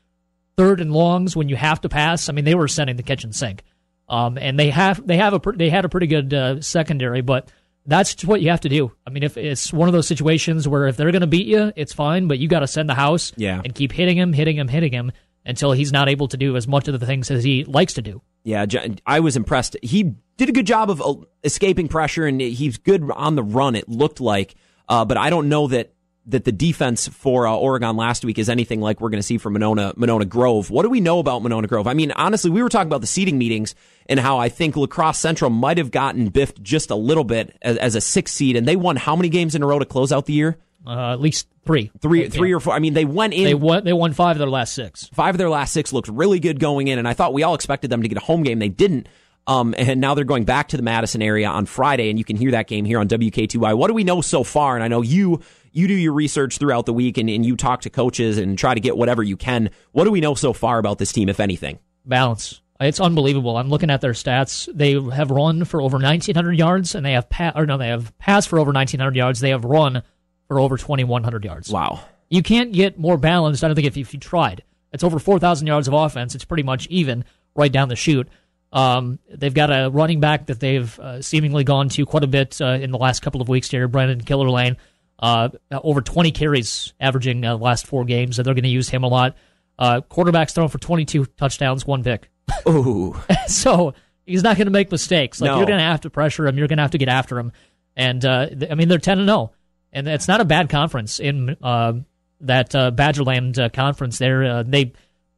third 0.57 0.81
and 0.81 0.91
longs, 0.91 1.35
when 1.35 1.49
you 1.49 1.55
have 1.55 1.81
to 1.81 1.89
pass, 1.89 2.29
I 2.29 2.33
mean, 2.33 2.45
they 2.45 2.55
were 2.55 2.67
sending 2.67 2.95
the 2.95 3.03
kitchen 3.03 3.33
sink. 3.33 3.63
Um, 4.07 4.37
and 4.37 4.59
they 4.59 4.69
have 4.69 5.05
they 5.05 5.17
have 5.17 5.33
a 5.33 5.51
they 5.55 5.69
had 5.69 5.83
a 5.83 5.89
pretty 5.89 6.07
good 6.07 6.33
uh, 6.33 6.61
secondary, 6.61 7.21
but 7.21 7.51
that's 7.87 8.23
what 8.23 8.41
you 8.41 8.49
have 8.51 8.61
to 8.61 8.69
do. 8.69 8.91
I 9.05 9.09
mean, 9.09 9.23
if 9.23 9.35
it's 9.35 9.73
one 9.73 9.89
of 9.89 9.93
those 9.93 10.07
situations 10.07 10.67
where 10.67 10.87
if 10.87 10.97
they're 10.97 11.11
going 11.11 11.21
to 11.21 11.27
beat 11.27 11.47
you, 11.47 11.71
it's 11.75 11.93
fine, 11.93 12.27
but 12.27 12.39
you 12.39 12.47
got 12.47 12.59
to 12.59 12.67
send 12.67 12.89
the 12.89 12.95
house 12.95 13.31
yeah. 13.35 13.61
and 13.63 13.73
keep 13.73 13.91
hitting 13.91 14.17
him, 14.17 14.33
hitting 14.33 14.57
him, 14.57 14.67
hitting 14.67 14.91
him 14.91 15.11
until 15.45 15.71
he's 15.71 15.91
not 15.91 16.09
able 16.09 16.27
to 16.27 16.37
do 16.37 16.55
as 16.55 16.67
much 16.67 16.87
of 16.87 16.99
the 16.99 17.05
things 17.05 17.29
as 17.29 17.43
he 17.43 17.63
likes 17.63 17.93
to 17.93 18.01
do. 18.01 18.21
Yeah, 18.43 18.65
I 19.05 19.19
was 19.21 19.35
impressed. 19.35 19.75
He 19.81 20.15
did 20.37 20.49
a 20.49 20.51
good 20.51 20.67
job 20.67 20.89
of 20.89 21.25
escaping 21.43 21.87
pressure, 21.87 22.25
and 22.25 22.39
he's 22.39 22.77
good 22.77 23.09
on 23.11 23.35
the 23.35 23.43
run. 23.43 23.75
It 23.75 23.89
looked 23.89 24.19
like, 24.19 24.55
uh, 24.87 25.05
but 25.05 25.17
I 25.17 25.29
don't 25.29 25.49
know 25.49 25.67
that 25.67 25.91
that 26.27 26.43
the 26.43 26.51
defense 26.51 27.07
for 27.07 27.45
uh, 27.45 27.53
Oregon 27.53 27.95
last 27.97 28.25
week 28.25 28.39
is 28.39 28.49
anything 28.49 28.81
like 28.81 28.99
we're 28.99 29.09
going 29.09 29.19
to 29.19 29.23
see 29.23 29.37
from 29.37 29.53
Monona 29.53 29.93
Monona 29.95 30.25
Grove. 30.25 30.71
What 30.71 30.83
do 30.83 30.89
we 30.89 30.99
know 30.99 31.19
about 31.19 31.43
Monona 31.43 31.67
Grove? 31.67 31.87
I 31.87 31.93
mean, 31.93 32.11
honestly, 32.11 32.49
we 32.49 32.63
were 32.63 32.69
talking 32.69 32.87
about 32.87 33.01
the 33.01 33.07
seating 33.07 33.37
meetings 33.37 33.75
and 34.07 34.19
how 34.19 34.37
I 34.39 34.49
think 34.49 34.75
La 34.75 34.87
Crosse 34.87 35.19
Central 35.19 35.51
might 35.51 35.77
have 35.77 35.91
gotten 35.91 36.29
biffed 36.29 36.61
just 36.63 36.89
a 36.89 36.95
little 36.95 37.23
bit 37.23 37.55
as, 37.61 37.77
as 37.77 37.95
a 37.95 38.01
six 38.01 38.31
seed, 38.31 38.55
and 38.55 38.67
they 38.67 38.75
won 38.75 38.95
how 38.95 39.15
many 39.15 39.29
games 39.29 39.55
in 39.55 39.61
a 39.61 39.67
row 39.67 39.79
to 39.79 39.85
close 39.85 40.11
out 40.11 40.25
the 40.25 40.33
year? 40.33 40.57
Uh, 40.87 41.13
at 41.13 41.19
least 41.19 41.47
three, 41.65 41.91
three, 41.99 42.29
three 42.29 42.53
or 42.53 42.59
four. 42.59 42.73
I 42.73 42.79
mean, 42.79 42.93
they 42.93 43.05
went 43.05 43.33
in. 43.33 43.43
They 43.43 43.55
won. 43.55 43.83
They 43.83 43.93
won 43.93 44.13
five 44.13 44.35
of 44.35 44.39
their 44.39 44.49
last 44.49 44.73
six. 44.73 45.07
Five 45.13 45.35
of 45.35 45.39
their 45.39 45.49
last 45.49 45.73
six 45.73 45.91
looked 45.91 46.07
really 46.07 46.39
good 46.39 46.59
going 46.59 46.87
in, 46.87 46.99
and 46.99 47.07
I 47.07 47.13
thought 47.13 47.33
we 47.33 47.43
all 47.43 47.55
expected 47.55 47.89
them 47.89 48.03
to 48.03 48.07
get 48.07 48.17
a 48.17 48.21
home 48.21 48.43
game. 48.43 48.59
They 48.59 48.69
didn't. 48.69 49.07
Um, 49.47 49.75
and 49.77 50.01
now 50.01 50.15
they're 50.15 50.23
going 50.25 50.45
back 50.45 50.69
to 50.69 50.77
the 50.77 50.83
Madison 50.83 51.21
area 51.21 51.47
on 51.47 51.65
Friday, 51.65 52.09
and 52.09 52.17
you 52.17 52.25
can 52.25 52.35
hear 52.35 52.51
that 52.51 52.67
game 52.67 52.83
here 52.83 52.99
on 52.99 53.07
WKTY. 53.07 53.77
What 53.77 53.87
do 53.87 53.93
we 53.93 54.03
know 54.03 54.21
so 54.21 54.43
far? 54.43 54.75
And 54.75 54.83
I 54.83 54.87
know 54.87 55.01
you 55.01 55.41
you 55.71 55.87
do 55.87 55.93
your 55.93 56.13
research 56.13 56.57
throughout 56.57 56.85
the 56.85 56.93
week 56.93 57.17
and, 57.17 57.29
and 57.29 57.45
you 57.45 57.57
talk 57.57 57.81
to 57.81 57.89
coaches 57.89 58.37
and 58.37 58.57
try 58.57 58.73
to 58.73 58.79
get 58.79 58.97
whatever 58.97 59.21
you 59.21 59.35
can. 59.35 59.69
What 59.91 60.05
do 60.05 60.11
we 60.11 60.21
know 60.21 60.33
so 60.33 60.53
far 60.53 60.79
about 60.79 60.99
this 60.99 61.11
team, 61.11 61.27
if 61.27 61.41
anything? 61.41 61.79
Balance. 62.05 62.61
It's 62.79 62.99
unbelievable. 62.99 63.57
I'm 63.57 63.69
looking 63.69 63.89
at 63.89 64.01
their 64.01 64.13
stats. 64.13 64.69
They 64.73 64.93
have 65.15 65.31
run 65.31 65.65
for 65.65 65.81
over 65.81 65.97
1,900 65.97 66.53
yards, 66.53 66.95
and 66.95 67.05
they 67.05 67.13
have 67.13 67.29
pa- 67.29 67.53
or 67.55 67.65
no, 67.65 67.77
they 67.77 67.87
have 67.89 68.17
passed 68.17 68.49
for 68.49 68.57
over 68.57 68.69
1,900 68.69 69.15
yards. 69.15 69.39
They 69.39 69.49
have 69.49 69.65
run 69.65 70.01
for 70.47 70.59
over 70.59 70.77
2,100 70.77 71.45
yards. 71.45 71.69
Wow. 71.69 72.01
You 72.29 72.41
can't 72.41 72.71
get 72.71 72.97
more 72.97 73.17
balanced. 73.17 73.63
I 73.63 73.67
don't 73.67 73.75
think 73.75 73.87
if 73.87 73.97
you, 73.97 74.01
if 74.01 74.13
you 74.13 74.19
tried. 74.19 74.63
It's 74.91 75.03
over 75.03 75.19
4,000 75.19 75.67
yards 75.67 75.87
of 75.87 75.93
offense. 75.93 76.35
It's 76.35 76.45
pretty 76.45 76.63
much 76.63 76.87
even 76.87 77.25
right 77.55 77.71
down 77.71 77.89
the 77.89 77.95
chute. 77.95 78.29
Um, 78.75 79.19
they've 79.29 79.53
got 79.53 79.71
a 79.71 79.89
running 79.89 80.19
back 80.19 80.47
that 80.47 80.59
they've 80.59 80.99
uh, 80.99 81.21
seemingly 81.21 81.63
gone 81.63 81.87
to 81.89 82.05
quite 82.05 82.25
a 82.25 82.27
bit 82.27 82.61
uh, 82.61 82.65
in 82.65 82.91
the 82.91 82.97
last 82.97 83.21
couple 83.21 83.41
of 83.41 83.47
weeks 83.47 83.71
here, 83.71 83.87
Brandon 83.87 84.21
Killerlane. 84.21 84.75
Uh, 85.17 85.47
over 85.71 86.01
20 86.01 86.31
carries 86.31 86.93
averaging 86.99 87.45
uh, 87.45 87.55
the 87.55 87.63
last 87.63 87.87
four 87.87 88.03
games, 88.03 88.37
and 88.37 88.45
they're 88.45 88.53
going 88.53 88.63
to 88.63 88.69
use 88.69 88.89
him 88.89 89.03
a 89.03 89.07
lot. 89.07 89.37
Uh, 89.79 90.01
quarterback's 90.01 90.51
thrown 90.51 90.67
for 90.67 90.77
22 90.77 91.25
touchdowns, 91.37 91.87
one 91.87 92.03
pick. 92.03 92.29
Ooh. 92.67 93.15
so 93.47 93.93
he's 94.25 94.43
not 94.43 94.57
going 94.57 94.67
to 94.67 94.71
make 94.71 94.91
mistakes. 94.91 95.39
Like 95.39 95.51
no. 95.51 95.57
you're 95.57 95.67
going 95.67 95.79
to 95.79 95.85
have 95.85 96.01
to 96.01 96.09
pressure 96.09 96.45
him. 96.45 96.57
You're 96.57 96.67
going 96.67 96.77
to 96.77 96.83
have 96.83 96.91
to 96.91 96.97
get 96.97 97.07
after 97.07 97.39
him. 97.39 97.53
And 97.95 98.23
uh, 98.25 98.47
th- 98.47 98.69
I 98.69 98.75
mean, 98.75 98.89
they're 98.89 98.99
10 98.99 99.19
and 99.19 99.27
0, 99.27 99.53
and 99.93 100.05
it's 100.09 100.27
not 100.27 100.41
a 100.41 100.45
bad 100.45 100.69
conference 100.69 101.21
in 101.21 101.55
uh, 101.63 101.93
that 102.41 102.75
uh, 102.75 102.91
Badgerland 102.91 103.57
uh, 103.57 103.69
conference. 103.69 104.17
There, 104.17 104.43
uh, 104.43 104.63
they 104.63 104.91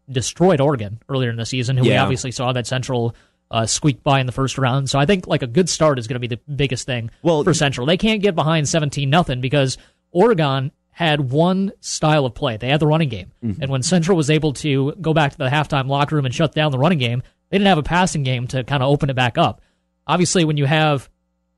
destroyed 0.09 0.59
Oregon 0.59 0.99
earlier 1.07 1.29
in 1.29 1.35
the 1.35 1.45
season, 1.45 1.77
who 1.77 1.85
yeah. 1.85 1.91
we 1.91 1.97
obviously 1.97 2.31
saw 2.31 2.51
that 2.53 2.65
Central 2.65 3.15
uh, 3.49 3.65
squeaked 3.65 4.03
by 4.03 4.19
in 4.19 4.25
the 4.25 4.31
first 4.31 4.57
round. 4.57 4.89
So 4.89 4.99
I 4.99 5.05
think 5.05 5.27
like 5.27 5.41
a 5.41 5.47
good 5.47 5.69
start 5.69 5.99
is 5.99 6.07
going 6.07 6.19
to 6.21 6.27
be 6.27 6.35
the 6.35 6.41
biggest 6.53 6.85
thing 6.85 7.11
well, 7.21 7.43
for 7.43 7.53
Central. 7.53 7.87
They 7.87 7.97
can't 7.97 8.21
get 8.21 8.35
behind 8.35 8.67
17 8.67 9.09
nothing 9.09 9.41
because 9.41 9.77
Oregon 10.11 10.71
had 10.89 11.31
one 11.31 11.71
style 11.79 12.25
of 12.25 12.33
play. 12.33 12.57
They 12.57 12.69
had 12.69 12.79
the 12.79 12.87
running 12.87 13.09
game. 13.09 13.31
Mm-hmm. 13.43 13.61
And 13.61 13.71
when 13.71 13.83
Central 13.83 14.17
was 14.17 14.29
able 14.29 14.53
to 14.53 14.93
go 14.99 15.13
back 15.13 15.31
to 15.31 15.37
the 15.37 15.47
halftime 15.47 15.87
locker 15.87 16.15
room 16.15 16.25
and 16.25 16.33
shut 16.33 16.53
down 16.53 16.71
the 16.71 16.79
running 16.79 16.97
game, 16.97 17.21
they 17.49 17.57
didn't 17.57 17.67
have 17.67 17.77
a 17.77 17.83
passing 17.83 18.23
game 18.23 18.47
to 18.47 18.63
kind 18.63 18.81
of 18.81 18.89
open 18.89 19.09
it 19.09 19.15
back 19.15 19.37
up. 19.37 19.61
Obviously, 20.07 20.43
when 20.43 20.57
you 20.57 20.65
have 20.65 21.09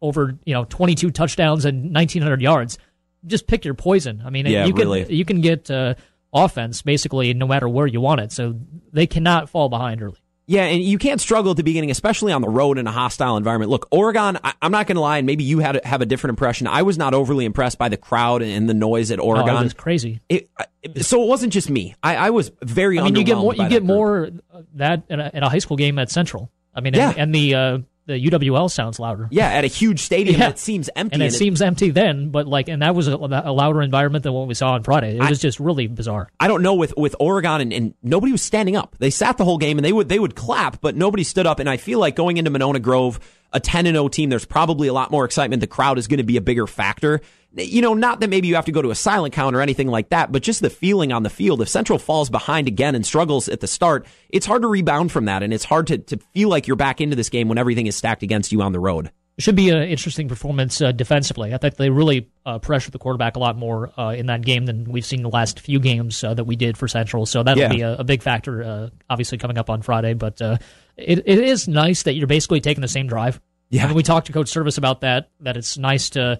over, 0.02 0.38
you 0.46 0.54
know, 0.54 0.66
22 0.66 1.12
touchdowns 1.12 1.66
and 1.66 1.94
1900 1.94 2.42
yards, 2.42 2.78
just 3.26 3.48
pick 3.48 3.66
your 3.66 3.74
poison. 3.74 4.22
I 4.26 4.30
mean, 4.30 4.46
yeah, 4.46 4.66
you 4.66 4.74
can 4.74 4.90
really. 4.90 5.14
you 5.14 5.26
can 5.26 5.42
get 5.42 5.70
uh, 5.72 5.96
offense 6.34 6.82
basically 6.82 7.34
no 7.34 7.48
matter 7.48 7.68
where 7.68 7.88
you 7.88 8.02
want 8.02 8.22
it. 8.22 8.32
So 8.32 8.56
they 8.92 9.08
cannot 9.08 9.50
fall 9.50 9.70
behind 9.70 10.02
early. 10.02 10.20
Yeah, 10.50 10.64
and 10.64 10.82
you 10.82 10.98
can't 10.98 11.22
struggle 11.22 11.52
at 11.52 11.58
the 11.58 11.64
beginning, 11.64 11.92
especially 11.92 12.34
on 12.34 12.42
the 12.42 12.50
road 12.50 12.80
in 12.80 12.88
a 12.88 12.92
hostile 12.92 13.38
environment. 13.38 13.70
Look, 13.70 13.88
Oregon, 13.92 14.40
I, 14.44 14.56
am 14.64 14.72
not 14.72 14.88
going 14.88 14.96
to 14.96 15.02
lie, 15.02 15.20
and 15.20 15.28
maybe 15.28 15.44
you 15.44 15.60
had 15.60 15.80
have 15.86 16.02
a 16.02 16.08
different 16.08 16.32
impression. 16.32 16.66
I 16.66 16.82
was 16.82 16.98
not 16.98 17.14
overly 17.14 17.46
impressed 17.46 17.78
by 17.78 17.88
the 17.88 17.98
crowd 17.98 18.42
and 18.42 18.68
the 18.68 18.74
noise 18.74 19.12
at 19.12 19.20
Oregon. 19.20 19.56
Oh, 19.56 19.60
it 19.60 19.64
was 19.66 19.76
crazy. 19.76 20.22
It, 20.28 20.50
it, 20.82 21.06
so 21.06 21.22
it 21.22 21.28
wasn't 21.28 21.54
just 21.54 21.70
me. 21.70 21.94
I, 22.02 22.16
I 22.16 22.30
was 22.32 22.52
very. 22.64 22.98
I 22.98 23.04
mean, 23.04 23.16
you 23.16 23.24
get 23.24 23.38
more. 23.38 23.54
You 23.54 23.70
get 23.70 23.82
group. 23.82 23.84
more 23.84 24.30
that 24.74 25.04
in 25.08 25.20
a, 25.20 25.30
in 25.36 25.44
a, 25.44 25.50
high 25.50 25.60
school 25.60 25.78
game 25.78 26.00
at 26.00 26.10
Central. 26.10 26.50
I 26.74 26.82
mean, 26.82 26.96
yeah. 26.96 27.12
and, 27.12 27.20
and 27.20 27.36
the 27.36 27.54
uh, 27.54 27.78
the 28.10 28.30
UWL 28.30 28.72
sounds 28.72 29.00
louder. 29.00 29.28
Yeah, 29.30 29.48
at 29.48 29.64
a 29.64 29.68
huge 29.68 30.00
stadium, 30.00 30.42
yeah. 30.42 30.50
it 30.50 30.58
seems 30.58 30.90
empty. 30.96 31.14
And 31.14 31.22
it, 31.22 31.28
and 31.28 31.36
it 31.36 31.38
seems 31.38 31.62
empty 31.62 31.92
then, 31.92 32.32
but 32.32 32.48
like, 32.48 32.68
and 32.68 32.82
that 32.82 32.96
was 32.96 33.08
a, 33.08 33.16
a, 33.16 33.54
louder 33.54 33.84
environment 33.84 34.24
than 34.24 34.34
what 34.34 34.48
we 34.48 34.56
saw 34.56 34.72
on 34.74 34.84
Friday. 34.84 35.18
It 35.18 35.22
I, 35.22 35.30
was 35.30 35.40
just 35.40 35.60
really 35.60 35.86
bizarre. 35.86 36.32
I 36.40 36.48
don't 36.48 36.64
know 36.64 36.74
with 36.74 36.98
with 36.98 37.16
Oregon 37.20 37.62
and, 37.62 37.72
and, 37.72 37.94
nobody 38.02 38.32
was 38.32 38.42
standing 38.42 38.76
up. 38.76 38.96
They 38.98 39.12
sat 39.12 39.38
the 39.38 39.46
whole 39.46 39.60
game 39.60 39.78
and 39.78 39.86
they 39.86 39.94
would 39.94 40.10
they 40.10 40.18
would 40.18 40.36
clap, 40.36 40.82
but 40.82 40.96
nobody 40.96 41.24
stood 41.24 41.46
up. 41.46 41.60
And 41.60 41.70
I 41.70 41.78
feel 41.78 42.00
like 42.00 42.16
going 42.16 42.38
into 42.38 42.50
Monona 42.50 42.80
Grove, 42.80 43.20
a 43.54 43.60
ten 43.60 43.86
and 43.86 43.96
zero 43.96 44.06
oh 44.06 44.10
team, 44.10 44.30
there's 44.30 44.46
probably 44.46 44.88
a 44.88 44.94
lot 44.94 45.12
more 45.12 45.24
excitement. 45.24 45.60
The 45.60 45.68
crowd 45.68 46.00
is 46.00 46.08
going 46.08 46.18
to 46.18 46.24
be 46.24 46.38
a 46.38 46.42
bigger 46.42 46.66
factor 46.66 47.22
you 47.56 47.82
know, 47.82 47.94
not 47.94 48.20
that 48.20 48.30
maybe 48.30 48.48
you 48.48 48.56
have 48.56 48.66
to 48.66 48.72
go 48.72 48.82
to 48.82 48.92
a 48.92 48.96
silent 48.96 49.34
count 49.34 49.56
or 49.56 49.62
anything 49.62 49.88
like 49.88 50.10
that, 50.10 50.32
but 50.32 50.44
just 50.44 50.62
the 50.62 50.70
feeling 50.70 51.12
on 51.12 51.24
the 51.24 51.30
field. 51.30 51.62
If 51.62 51.70
Central 51.70 51.98
falls 51.98 52.30
behind 52.30 52.68
again 52.68 52.96
and 52.96 53.06
struggles 53.06 53.50
at 53.50 53.60
the 53.60 53.68
start, 53.68 54.06
it's 54.30 54.46
hard 54.46 54.62
to 54.62 54.68
rebound 54.68 55.12
from 55.12 55.26
that. 55.26 55.42
And 55.42 55.54
it's 55.54 55.66
hard 55.66 55.88
to, 55.88 55.98
to 55.98 56.18
feel 56.34 56.50
like 56.50 56.68
you're 56.68 56.76
back 56.76 57.02
into 57.02 57.16
this 57.16 57.30
game 57.30 57.48
when 57.48 57.58
everything 57.58 57.88
is 57.88 57.96
stacked 57.96 58.24
against 58.24 58.52
you 58.52 58.62
on 58.62 58.72
the 58.72 58.80
road. 58.80 59.12
It 59.38 59.44
should 59.44 59.56
be 59.56 59.70
an 59.70 59.78
interesting 59.84 60.28
performance 60.28 60.82
uh, 60.82 60.92
defensively. 60.92 61.54
I 61.54 61.58
think 61.58 61.78
they 61.78 61.90
really 61.90 62.30
uh, 62.46 62.60
pressured 62.60 62.92
the 62.92 63.00
quarterback 63.00 63.38
a 63.38 63.40
lot 63.40 63.58
more 63.58 63.90
uh, 63.98 64.12
in 64.12 64.26
that 64.26 64.42
game 64.42 64.66
than 64.66 64.84
we've 64.84 65.06
seen 65.06 65.24
the 65.24 65.30
last 65.30 65.62
few 65.62 65.80
games 65.80 66.24
uh, 66.26 66.34
that 66.34 66.44
we 66.44 66.58
did 66.58 66.78
for 66.78 66.90
Central. 66.90 67.26
So 67.26 67.42
that'll 67.42 67.64
yeah. 67.64 67.70
be 67.70 67.82
a, 67.82 68.00
a, 68.00 68.04
big 68.04 68.22
factor, 68.22 68.62
uh, 68.62 68.90
obviously, 69.10 69.38
coming 69.38 69.58
up 69.58 69.70
on 69.70 69.82
Friday. 69.82 70.14
But 70.14 70.42
uh, 70.42 70.58
it, 70.98 71.20
it 71.26 71.40
is 71.40 71.70
nice 71.70 72.04
that 72.04 72.16
you're 72.16 72.28
basically 72.28 72.60
taking 72.60 72.82
the 72.82 72.90
same 72.90 73.08
drive. 73.08 73.40
Yeah. 73.70 73.86
I 73.86 73.88
mean, 73.88 73.96
we 73.96 74.04
talked 74.04 74.28
to 74.28 74.34
Coach 74.34 74.50
Service 74.50 74.78
about 74.78 75.02
that, 75.02 75.30
that 75.40 75.56
it's 75.56 75.78
nice 75.78 76.10
to 76.12 76.40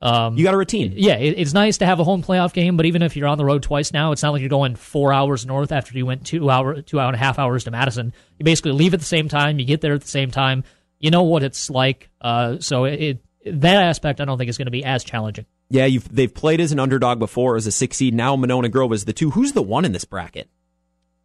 um, 0.00 0.36
you 0.36 0.44
got 0.44 0.54
a 0.54 0.56
routine. 0.56 0.92
Yeah, 0.96 1.16
it, 1.16 1.38
it's 1.38 1.52
nice 1.52 1.78
to 1.78 1.86
have 1.86 1.98
a 1.98 2.04
home 2.04 2.22
playoff 2.22 2.52
game, 2.52 2.76
but 2.76 2.86
even 2.86 3.02
if 3.02 3.16
you're 3.16 3.28
on 3.28 3.38
the 3.38 3.44
road 3.44 3.62
twice 3.62 3.92
now, 3.92 4.12
it's 4.12 4.22
not 4.22 4.32
like 4.32 4.40
you're 4.40 4.48
going 4.48 4.76
four 4.76 5.12
hours 5.12 5.44
north 5.44 5.72
after 5.72 5.96
you 5.96 6.06
went 6.06 6.24
two 6.24 6.48
hour, 6.48 6.82
two 6.82 7.00
hour 7.00 7.08
and 7.08 7.16
a 7.16 7.18
half 7.18 7.38
hours 7.38 7.64
to 7.64 7.70
Madison. 7.70 8.12
You 8.38 8.44
basically 8.44 8.72
leave 8.72 8.94
at 8.94 9.00
the 9.00 9.06
same 9.06 9.28
time, 9.28 9.58
you 9.58 9.64
get 9.64 9.80
there 9.80 9.94
at 9.94 10.02
the 10.02 10.08
same 10.08 10.30
time. 10.30 10.64
You 11.00 11.10
know 11.10 11.24
what 11.24 11.42
it's 11.42 11.70
like. 11.70 12.10
Uh, 12.20 12.58
so 12.60 12.84
it, 12.84 13.00
it, 13.44 13.60
that 13.60 13.82
aspect, 13.82 14.20
I 14.20 14.24
don't 14.24 14.38
think 14.38 14.50
is 14.50 14.58
going 14.58 14.66
to 14.66 14.72
be 14.72 14.84
as 14.84 15.04
challenging. 15.04 15.46
Yeah, 15.70 15.88
they've 16.10 16.32
played 16.32 16.60
as 16.60 16.72
an 16.72 16.78
underdog 16.78 17.18
before 17.18 17.56
as 17.56 17.66
a 17.66 17.72
six 17.72 17.98
seed. 17.98 18.14
Now 18.14 18.36
Monona 18.36 18.68
Grove 18.68 18.92
is 18.92 19.04
the 19.04 19.12
two. 19.12 19.30
Who's 19.30 19.52
the 19.52 19.62
one 19.62 19.84
in 19.84 19.92
this 19.92 20.04
bracket? 20.04 20.48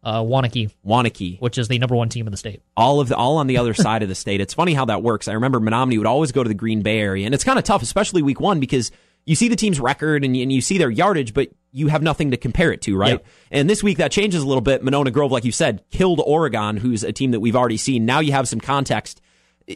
Uh, 0.04 0.20
Waunakee, 0.22 0.70
Waunakee, 0.86 1.40
which 1.40 1.56
is 1.56 1.68
the 1.68 1.78
number 1.78 1.96
one 1.96 2.10
team 2.10 2.26
in 2.26 2.30
the 2.30 2.36
state. 2.36 2.60
All 2.76 3.00
of 3.00 3.08
the, 3.08 3.16
all 3.16 3.38
on 3.38 3.46
the 3.46 3.56
other 3.56 3.72
side 3.72 4.02
of 4.02 4.08
the 4.08 4.14
state. 4.14 4.40
It's 4.40 4.52
funny 4.52 4.74
how 4.74 4.84
that 4.84 5.02
works. 5.02 5.28
I 5.28 5.32
remember 5.32 5.60
Menominee 5.60 5.98
would 5.98 6.06
always 6.06 6.30
go 6.30 6.42
to 6.42 6.48
the 6.48 6.54
Green 6.54 6.82
Bay 6.82 6.98
area, 7.00 7.24
and 7.24 7.34
it's 7.34 7.44
kind 7.44 7.58
of 7.58 7.64
tough, 7.64 7.82
especially 7.82 8.22
week 8.22 8.38
one, 8.38 8.60
because 8.60 8.90
you 9.24 9.34
see 9.34 9.48
the 9.48 9.56
team's 9.56 9.80
record 9.80 10.22
and 10.22 10.36
and 10.36 10.52
you 10.52 10.60
see 10.60 10.76
their 10.76 10.90
yardage, 10.90 11.32
but 11.32 11.48
you 11.72 11.88
have 11.88 12.02
nothing 12.02 12.30
to 12.32 12.36
compare 12.36 12.70
it 12.70 12.82
to, 12.82 12.96
right? 12.96 13.24
And 13.50 13.68
this 13.68 13.82
week 13.82 13.96
that 13.98 14.12
changes 14.12 14.42
a 14.42 14.46
little 14.46 14.60
bit. 14.60 14.84
Monona 14.84 15.10
Grove, 15.10 15.32
like 15.32 15.44
you 15.44 15.52
said, 15.52 15.82
killed 15.90 16.20
Oregon, 16.24 16.76
who's 16.76 17.02
a 17.02 17.12
team 17.12 17.30
that 17.30 17.40
we've 17.40 17.56
already 17.56 17.78
seen. 17.78 18.04
Now 18.04 18.20
you 18.20 18.32
have 18.32 18.46
some 18.46 18.60
context. 18.60 19.22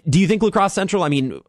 Do 0.08 0.20
you 0.20 0.28
think 0.28 0.42
La 0.42 0.50
Crosse 0.50 0.74
Central? 0.74 1.02
I 1.02 1.08
mean, 1.08 1.40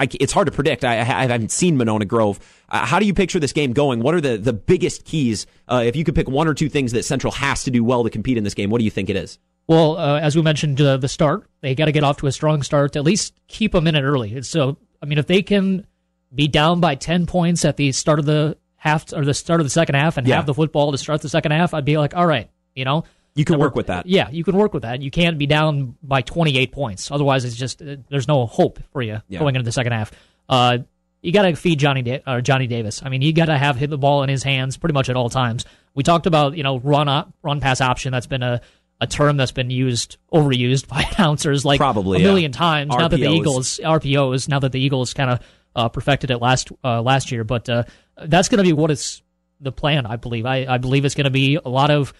I, 0.00 0.08
it's 0.18 0.32
hard 0.32 0.46
to 0.46 0.52
predict. 0.52 0.82
I, 0.82 1.00
I, 1.00 1.26
haven't 1.26 1.52
seen 1.52 1.76
Monona 1.76 2.06
Grove. 2.06 2.40
Uh, 2.70 2.86
how 2.86 2.98
do 2.98 3.04
you 3.04 3.12
picture 3.12 3.38
this 3.38 3.52
game 3.52 3.74
going? 3.74 4.00
What 4.00 4.14
are 4.14 4.20
the, 4.20 4.38
the 4.38 4.54
biggest 4.54 5.04
keys? 5.04 5.46
Uh, 5.68 5.82
if 5.84 5.94
you 5.94 6.04
could 6.04 6.14
pick 6.14 6.26
one 6.26 6.48
or 6.48 6.54
two 6.54 6.70
things 6.70 6.92
that 6.92 7.04
Central 7.04 7.32
has 7.34 7.64
to 7.64 7.70
do 7.70 7.84
well 7.84 8.02
to 8.04 8.10
compete 8.10 8.38
in 8.38 8.44
this 8.44 8.54
game, 8.54 8.70
what 8.70 8.78
do 8.78 8.84
you 8.84 8.90
think 8.90 9.10
it 9.10 9.16
is? 9.16 9.38
Well, 9.66 9.98
uh, 9.98 10.18
as 10.18 10.34
we 10.34 10.40
mentioned, 10.40 10.80
uh, 10.80 10.96
the 10.96 11.06
start, 11.06 11.46
they 11.60 11.74
got 11.74 11.84
to 11.84 11.92
get 11.92 12.02
off 12.02 12.16
to 12.18 12.26
a 12.26 12.32
strong 12.32 12.62
start 12.62 12.94
to 12.94 12.98
at 12.98 13.04
least 13.04 13.34
keep 13.46 13.72
them 13.72 13.86
in 13.86 13.94
it 13.94 14.00
early. 14.00 14.40
So, 14.42 14.78
I 15.02 15.06
mean, 15.06 15.18
if 15.18 15.26
they 15.26 15.42
can 15.42 15.86
be 16.34 16.48
down 16.48 16.80
by 16.80 16.94
10 16.94 17.26
points 17.26 17.66
at 17.66 17.76
the 17.76 17.92
start 17.92 18.18
of 18.18 18.24
the 18.24 18.56
half 18.76 19.12
or 19.12 19.22
the 19.22 19.34
start 19.34 19.60
of 19.60 19.66
the 19.66 19.70
second 19.70 19.96
half 19.96 20.16
and 20.16 20.26
yeah. 20.26 20.36
have 20.36 20.46
the 20.46 20.54
football 20.54 20.92
to 20.92 20.98
start 20.98 21.20
the 21.20 21.28
second 21.28 21.52
half, 21.52 21.74
I'd 21.74 21.84
be 21.84 21.98
like, 21.98 22.16
all 22.16 22.26
right, 22.26 22.48
you 22.74 22.86
know. 22.86 23.04
You 23.34 23.44
can 23.44 23.58
work 23.58 23.74
with 23.74 23.86
that. 23.86 24.06
Yeah, 24.06 24.28
you 24.30 24.44
can 24.44 24.56
work 24.56 24.74
with 24.74 24.82
that. 24.82 25.02
You 25.02 25.10
can't 25.10 25.38
be 25.38 25.46
down 25.46 25.96
by 26.02 26.22
28 26.22 26.72
points. 26.72 27.10
Otherwise, 27.10 27.44
it's 27.44 27.56
just 27.56 27.80
uh, 27.80 27.96
there's 28.08 28.28
no 28.28 28.46
hope 28.46 28.80
for 28.92 29.02
you 29.02 29.20
yeah. 29.28 29.38
going 29.38 29.54
into 29.54 29.64
the 29.64 29.72
second 29.72 29.92
half. 29.92 30.12
Uh, 30.48 30.78
you 31.22 31.32
got 31.32 31.42
to 31.42 31.54
feed 31.54 31.78
Johnny 31.78 32.02
da- 32.02 32.22
or 32.26 32.40
Johnny 32.40 32.66
Davis. 32.66 33.02
I 33.04 33.08
mean, 33.08 33.22
you 33.22 33.32
got 33.32 33.46
to 33.46 33.56
have 33.56 33.76
hit 33.76 33.90
the 33.90 33.98
ball 33.98 34.22
in 34.22 34.28
his 34.28 34.42
hands 34.42 34.76
pretty 34.76 34.94
much 34.94 35.08
at 35.08 35.16
all 35.16 35.30
times. 35.30 35.64
We 35.94 36.02
talked 36.02 36.26
about 36.26 36.56
you 36.56 36.62
know 36.62 36.78
run 36.78 37.08
op, 37.08 37.32
run 37.42 37.60
pass 37.60 37.80
option. 37.80 38.12
That's 38.12 38.26
been 38.26 38.42
a 38.42 38.60
a 39.00 39.06
term 39.06 39.36
that's 39.36 39.52
been 39.52 39.70
used 39.70 40.18
overused 40.32 40.88
by 40.88 41.08
announcers 41.16 41.64
like 41.64 41.78
probably 41.78 42.20
a 42.20 42.22
million 42.22 42.52
yeah. 42.52 42.58
times. 42.58 42.90
RPOs. 42.92 42.98
Now 42.98 43.08
that 43.08 43.16
the 43.16 43.28
Eagles 43.28 43.80
RPOs, 43.82 44.48
now 44.48 44.58
that 44.58 44.72
the 44.72 44.80
Eagles 44.80 45.14
kind 45.14 45.30
of 45.30 45.40
uh, 45.74 45.88
perfected 45.88 46.30
it 46.30 46.38
last 46.38 46.70
uh, 46.84 47.02
last 47.02 47.30
year. 47.30 47.44
But 47.44 47.68
uh, 47.68 47.84
that's 48.24 48.48
going 48.48 48.58
to 48.58 48.64
be 48.64 48.72
what 48.72 48.90
is 48.90 49.22
the 49.60 49.72
plan, 49.72 50.06
I 50.06 50.16
believe. 50.16 50.46
I, 50.46 50.66
I 50.66 50.78
believe 50.78 51.04
it's 51.04 51.14
going 51.14 51.24
to 51.24 51.30
be 51.30 51.56
a 51.56 51.68
lot 51.68 51.90
of 51.90 52.12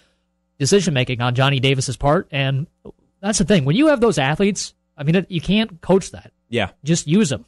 decision 0.60 0.94
making 0.94 1.20
on 1.20 1.34
Johnny 1.34 1.58
Davis's 1.58 1.96
part, 1.96 2.28
and 2.30 2.68
that's 3.20 3.38
the 3.38 3.44
thing. 3.44 3.64
When 3.64 3.74
you 3.74 3.88
have 3.88 4.00
those 4.00 4.18
athletes, 4.18 4.74
I 4.96 5.02
mean, 5.02 5.26
you 5.28 5.40
can't 5.40 5.80
coach 5.80 6.12
that. 6.12 6.32
Yeah, 6.48 6.70
just 6.84 7.08
use 7.08 7.30
them. 7.30 7.44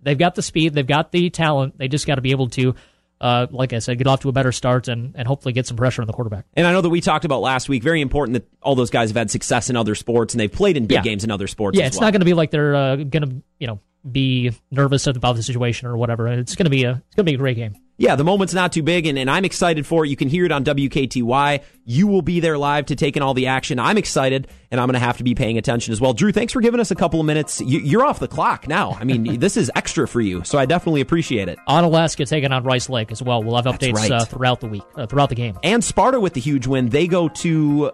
They've 0.00 0.18
got 0.18 0.36
the 0.36 0.42
speed, 0.42 0.74
they've 0.74 0.86
got 0.86 1.10
the 1.10 1.30
talent. 1.30 1.78
They 1.78 1.88
just 1.88 2.06
got 2.06 2.16
to 2.16 2.20
be 2.20 2.30
able 2.30 2.50
to 2.50 2.76
uh, 3.22 3.46
like 3.52 3.72
I 3.72 3.78
said, 3.78 3.98
get 3.98 4.08
off 4.08 4.20
to 4.20 4.28
a 4.28 4.32
better 4.32 4.50
start 4.50 4.88
and, 4.88 5.14
and 5.14 5.28
hopefully 5.28 5.52
get 5.52 5.64
some 5.66 5.76
pressure 5.76 6.02
on 6.02 6.08
the 6.08 6.12
quarterback. 6.12 6.44
And 6.54 6.66
I 6.66 6.72
know 6.72 6.80
that 6.80 6.88
we 6.88 7.00
talked 7.00 7.24
about 7.24 7.40
last 7.40 7.68
week, 7.68 7.84
very 7.84 8.00
important 8.00 8.34
that 8.34 8.48
all 8.60 8.74
those 8.74 8.90
guys 8.90 9.10
have 9.10 9.16
had 9.16 9.30
success 9.30 9.70
in 9.70 9.76
other 9.76 9.94
sports 9.94 10.34
and 10.34 10.40
they've 10.40 10.52
played 10.52 10.76
in 10.76 10.86
big 10.86 10.96
yeah. 10.96 11.02
games 11.02 11.22
in 11.22 11.30
other 11.30 11.46
sports. 11.46 11.78
Yeah, 11.78 11.86
it's 11.86 11.96
well. 11.96 12.08
not 12.08 12.12
going 12.12 12.20
to 12.20 12.26
be 12.26 12.34
like 12.34 12.50
they're 12.50 12.74
uh, 12.74 12.96
going 12.96 13.22
to, 13.22 13.42
you 13.60 13.68
know, 13.68 13.78
be 14.10 14.50
nervous 14.72 15.06
about 15.06 15.36
the 15.36 15.42
situation 15.44 15.86
or 15.86 15.96
whatever. 15.96 16.26
It's 16.26 16.56
going 16.56 16.64
to 16.64 16.70
be 16.70 16.82
a 16.82 16.90
it's 16.90 17.14
going 17.14 17.24
to 17.24 17.30
be 17.30 17.34
a 17.34 17.38
great 17.38 17.56
game. 17.56 17.76
Yeah, 18.02 18.16
the 18.16 18.24
moment's 18.24 18.52
not 18.52 18.72
too 18.72 18.82
big, 18.82 19.06
and, 19.06 19.16
and 19.16 19.30
I'm 19.30 19.44
excited 19.44 19.86
for 19.86 20.04
it. 20.04 20.08
You 20.08 20.16
can 20.16 20.26
hear 20.26 20.44
it 20.44 20.50
on 20.50 20.64
WKTY. 20.64 21.62
You 21.84 22.08
will 22.08 22.20
be 22.20 22.40
there 22.40 22.58
live 22.58 22.86
to 22.86 22.96
take 22.96 23.16
in 23.16 23.22
all 23.22 23.32
the 23.32 23.46
action. 23.46 23.78
I'm 23.78 23.96
excited, 23.96 24.48
and 24.72 24.80
I'm 24.80 24.88
going 24.88 24.94
to 24.94 24.98
have 24.98 25.18
to 25.18 25.22
be 25.22 25.36
paying 25.36 25.56
attention 25.56 25.92
as 25.92 26.00
well. 26.00 26.12
Drew, 26.12 26.32
thanks 26.32 26.52
for 26.52 26.60
giving 26.60 26.80
us 26.80 26.90
a 26.90 26.96
couple 26.96 27.20
of 27.20 27.26
minutes. 27.26 27.60
You, 27.60 28.00
are 28.00 28.04
off 28.04 28.18
the 28.18 28.26
clock 28.26 28.66
now. 28.66 28.96
I 28.98 29.04
mean, 29.04 29.38
this 29.38 29.56
is 29.56 29.70
extra 29.76 30.08
for 30.08 30.20
you, 30.20 30.42
so 30.42 30.58
I 30.58 30.66
definitely 30.66 31.00
appreciate 31.00 31.48
it. 31.48 31.60
Onalaska, 31.68 32.28
taking 32.28 32.50
on 32.50 32.64
Rice 32.64 32.88
Lake 32.88 33.12
as 33.12 33.22
well. 33.22 33.40
We'll 33.40 33.54
have 33.54 33.66
updates 33.66 33.94
right. 33.94 34.10
uh, 34.10 34.24
throughout 34.24 34.58
the 34.58 34.66
week, 34.66 34.82
uh, 34.96 35.06
throughout 35.06 35.28
the 35.28 35.36
game. 35.36 35.56
And 35.62 35.84
Sparta 35.84 36.18
with 36.18 36.34
the 36.34 36.40
huge 36.40 36.66
win. 36.66 36.88
They 36.88 37.06
go 37.06 37.28
to 37.28 37.92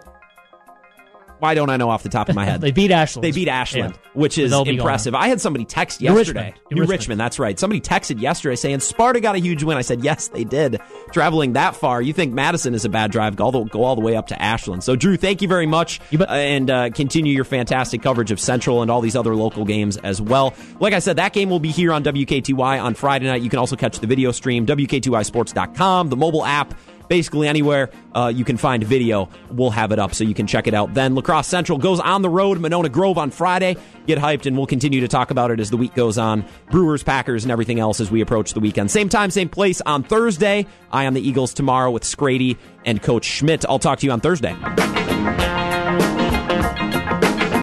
why 1.39 1.55
don't 1.55 1.71
I 1.71 1.77
know 1.77 1.91
off 1.91 2.03
the 2.03 2.09
top 2.09 2.29
of 2.29 2.35
my 2.35 2.45
head? 2.45 2.61
they 2.63 2.73
beat 2.73 2.91
Ashland. 2.91 3.25
They 3.25 3.33
beat 3.33 3.49
Ashland, 3.49 3.95
yeah. 3.95 4.11
which 4.13 4.39
is 4.39 4.53
impressive. 4.53 5.15
I 5.15 5.29
had 5.29 5.41
somebody 5.41 5.65
text 5.65 6.01
New 6.01 6.15
yesterday. 6.15 6.47
Richmond. 6.47 6.55
New, 6.71 6.75
New 6.75 6.81
Richmond. 6.83 6.99
Richmond. 6.99 7.21
that's 7.21 7.39
right. 7.39 7.59
Somebody 7.59 7.81
texted 7.81 8.21
yesterday 8.21 8.57
saying 8.57 8.81
Sparta 8.81 9.21
got 9.21 9.35
a 9.35 9.39
huge 9.39 9.63
win. 9.63 9.77
I 9.77 9.83
said, 9.83 10.03
yes, 10.03 10.29
they 10.29 10.45
did. 10.45 10.81
Traveling 11.13 11.55
that 11.55 11.77
far, 11.77 12.03
you 12.03 12.13
think 12.13 12.33
Madison 12.33 12.75
is 12.75 12.85
a 12.85 12.89
bad 12.89 13.11
drive? 13.11 13.37
Go 13.37 13.45
all 13.45 13.53
the, 13.53 13.65
go 13.65 13.85
all 13.85 13.95
the 13.95 14.01
way 14.01 14.17
up 14.17 14.29
to 14.29 14.43
Ashland. 14.43 14.85
So, 14.85 14.97
Drew, 14.97 15.17
thank 15.17 15.43
you 15.43 15.49
very 15.49 15.67
much, 15.67 16.01
you 16.11 16.21
uh, 16.21 16.27
and 16.27 16.71
uh, 16.71 16.91
continue 16.91 17.33
your 17.33 17.45
fantastic 17.45 18.03
coverage 18.03 18.31
of 18.31 18.41
Central 18.41 18.83
and 18.83 18.91
all 18.91 19.01
these 19.01 19.17
other 19.17 19.35
local 19.35 19.65
games 19.65 19.97
as 19.99 20.21
well. 20.21 20.55
Like 20.81 20.93
I 20.93 20.99
said, 20.99 21.17
that 21.17 21.33
game 21.33 21.51
will 21.51 21.61
be 21.61 21.71
here 21.71 21.93
on 21.93 22.03
WKTY 22.05 22.83
on 22.83 22.95
Friday 22.95 23.27
night. 23.27 23.43
You 23.43 23.51
can 23.51 23.59
also 23.59 23.77
catch 23.77 23.99
the 24.01 24.07
video 24.07 24.33
stream, 24.33 24.67
WKTYSports.com, 24.67 26.09
the 26.09 26.17
mobile 26.17 26.45
app 26.45 26.75
basically 27.09 27.49
anywhere 27.49 27.91
uh, 28.15 28.33
you 28.35 28.45
can 28.45 28.57
find 28.57 28.85
video, 28.85 29.29
we'll 29.51 29.71
have 29.71 29.93
it 29.93 29.99
up 29.99 30.15
so 30.15 30.25
you 30.25 30.35
can 30.35 30.47
check 30.47 30.67
it 30.67 30.75
out. 30.75 30.95
Then 30.95 31.15
La 31.15 31.23
Crosse 31.23 31.47
Central 31.47 31.79
goes 31.79 32.01
on 32.01 32.23
the 32.23 32.31
road, 32.31 32.61
Monona 32.61 32.89
Grove 32.89 33.19
on 33.19 33.31
Friday. 33.31 33.77
Get 34.07 34.19
hyped, 34.19 34.47
and 34.47 34.57
we'll 34.57 34.67
continue 34.67 35.01
to 35.01 35.09
talk 35.09 35.31
about 35.31 35.51
it 35.51 35.61
as 35.61 35.71
the 35.71 35.77
week 35.77 35.95
goes 35.95 36.19
on. 36.19 36.45
Brewers, 36.71 37.03
Packers, 37.03 37.45
and 37.45 37.53
everything 37.53 37.81
else 37.81 38.01
as 38.01 38.11
we 38.11 38.21
approach 38.21 38.55
the 38.55 38.61
weekend. 38.61 38.91
Same 38.91 39.09
time, 39.09 39.31
same 39.31 39.49
place 39.49 39.81
on 39.83 40.03
Thursday. 40.03 40.67
I 40.93 41.07
on 41.07 41.15
the 41.15 41.27
Eagles 41.27 41.55
tomorrow 41.55 41.91
with 41.91 42.05
Scrady 42.05 42.57
and 42.85 43.03
Coach 43.03 43.25
Schmidt. 43.25 43.65
I'll 43.69 43.79
talk 43.79 43.99
to 44.01 44.07
you 44.07 44.13
on 44.13 44.21
Thursday. 44.21 44.57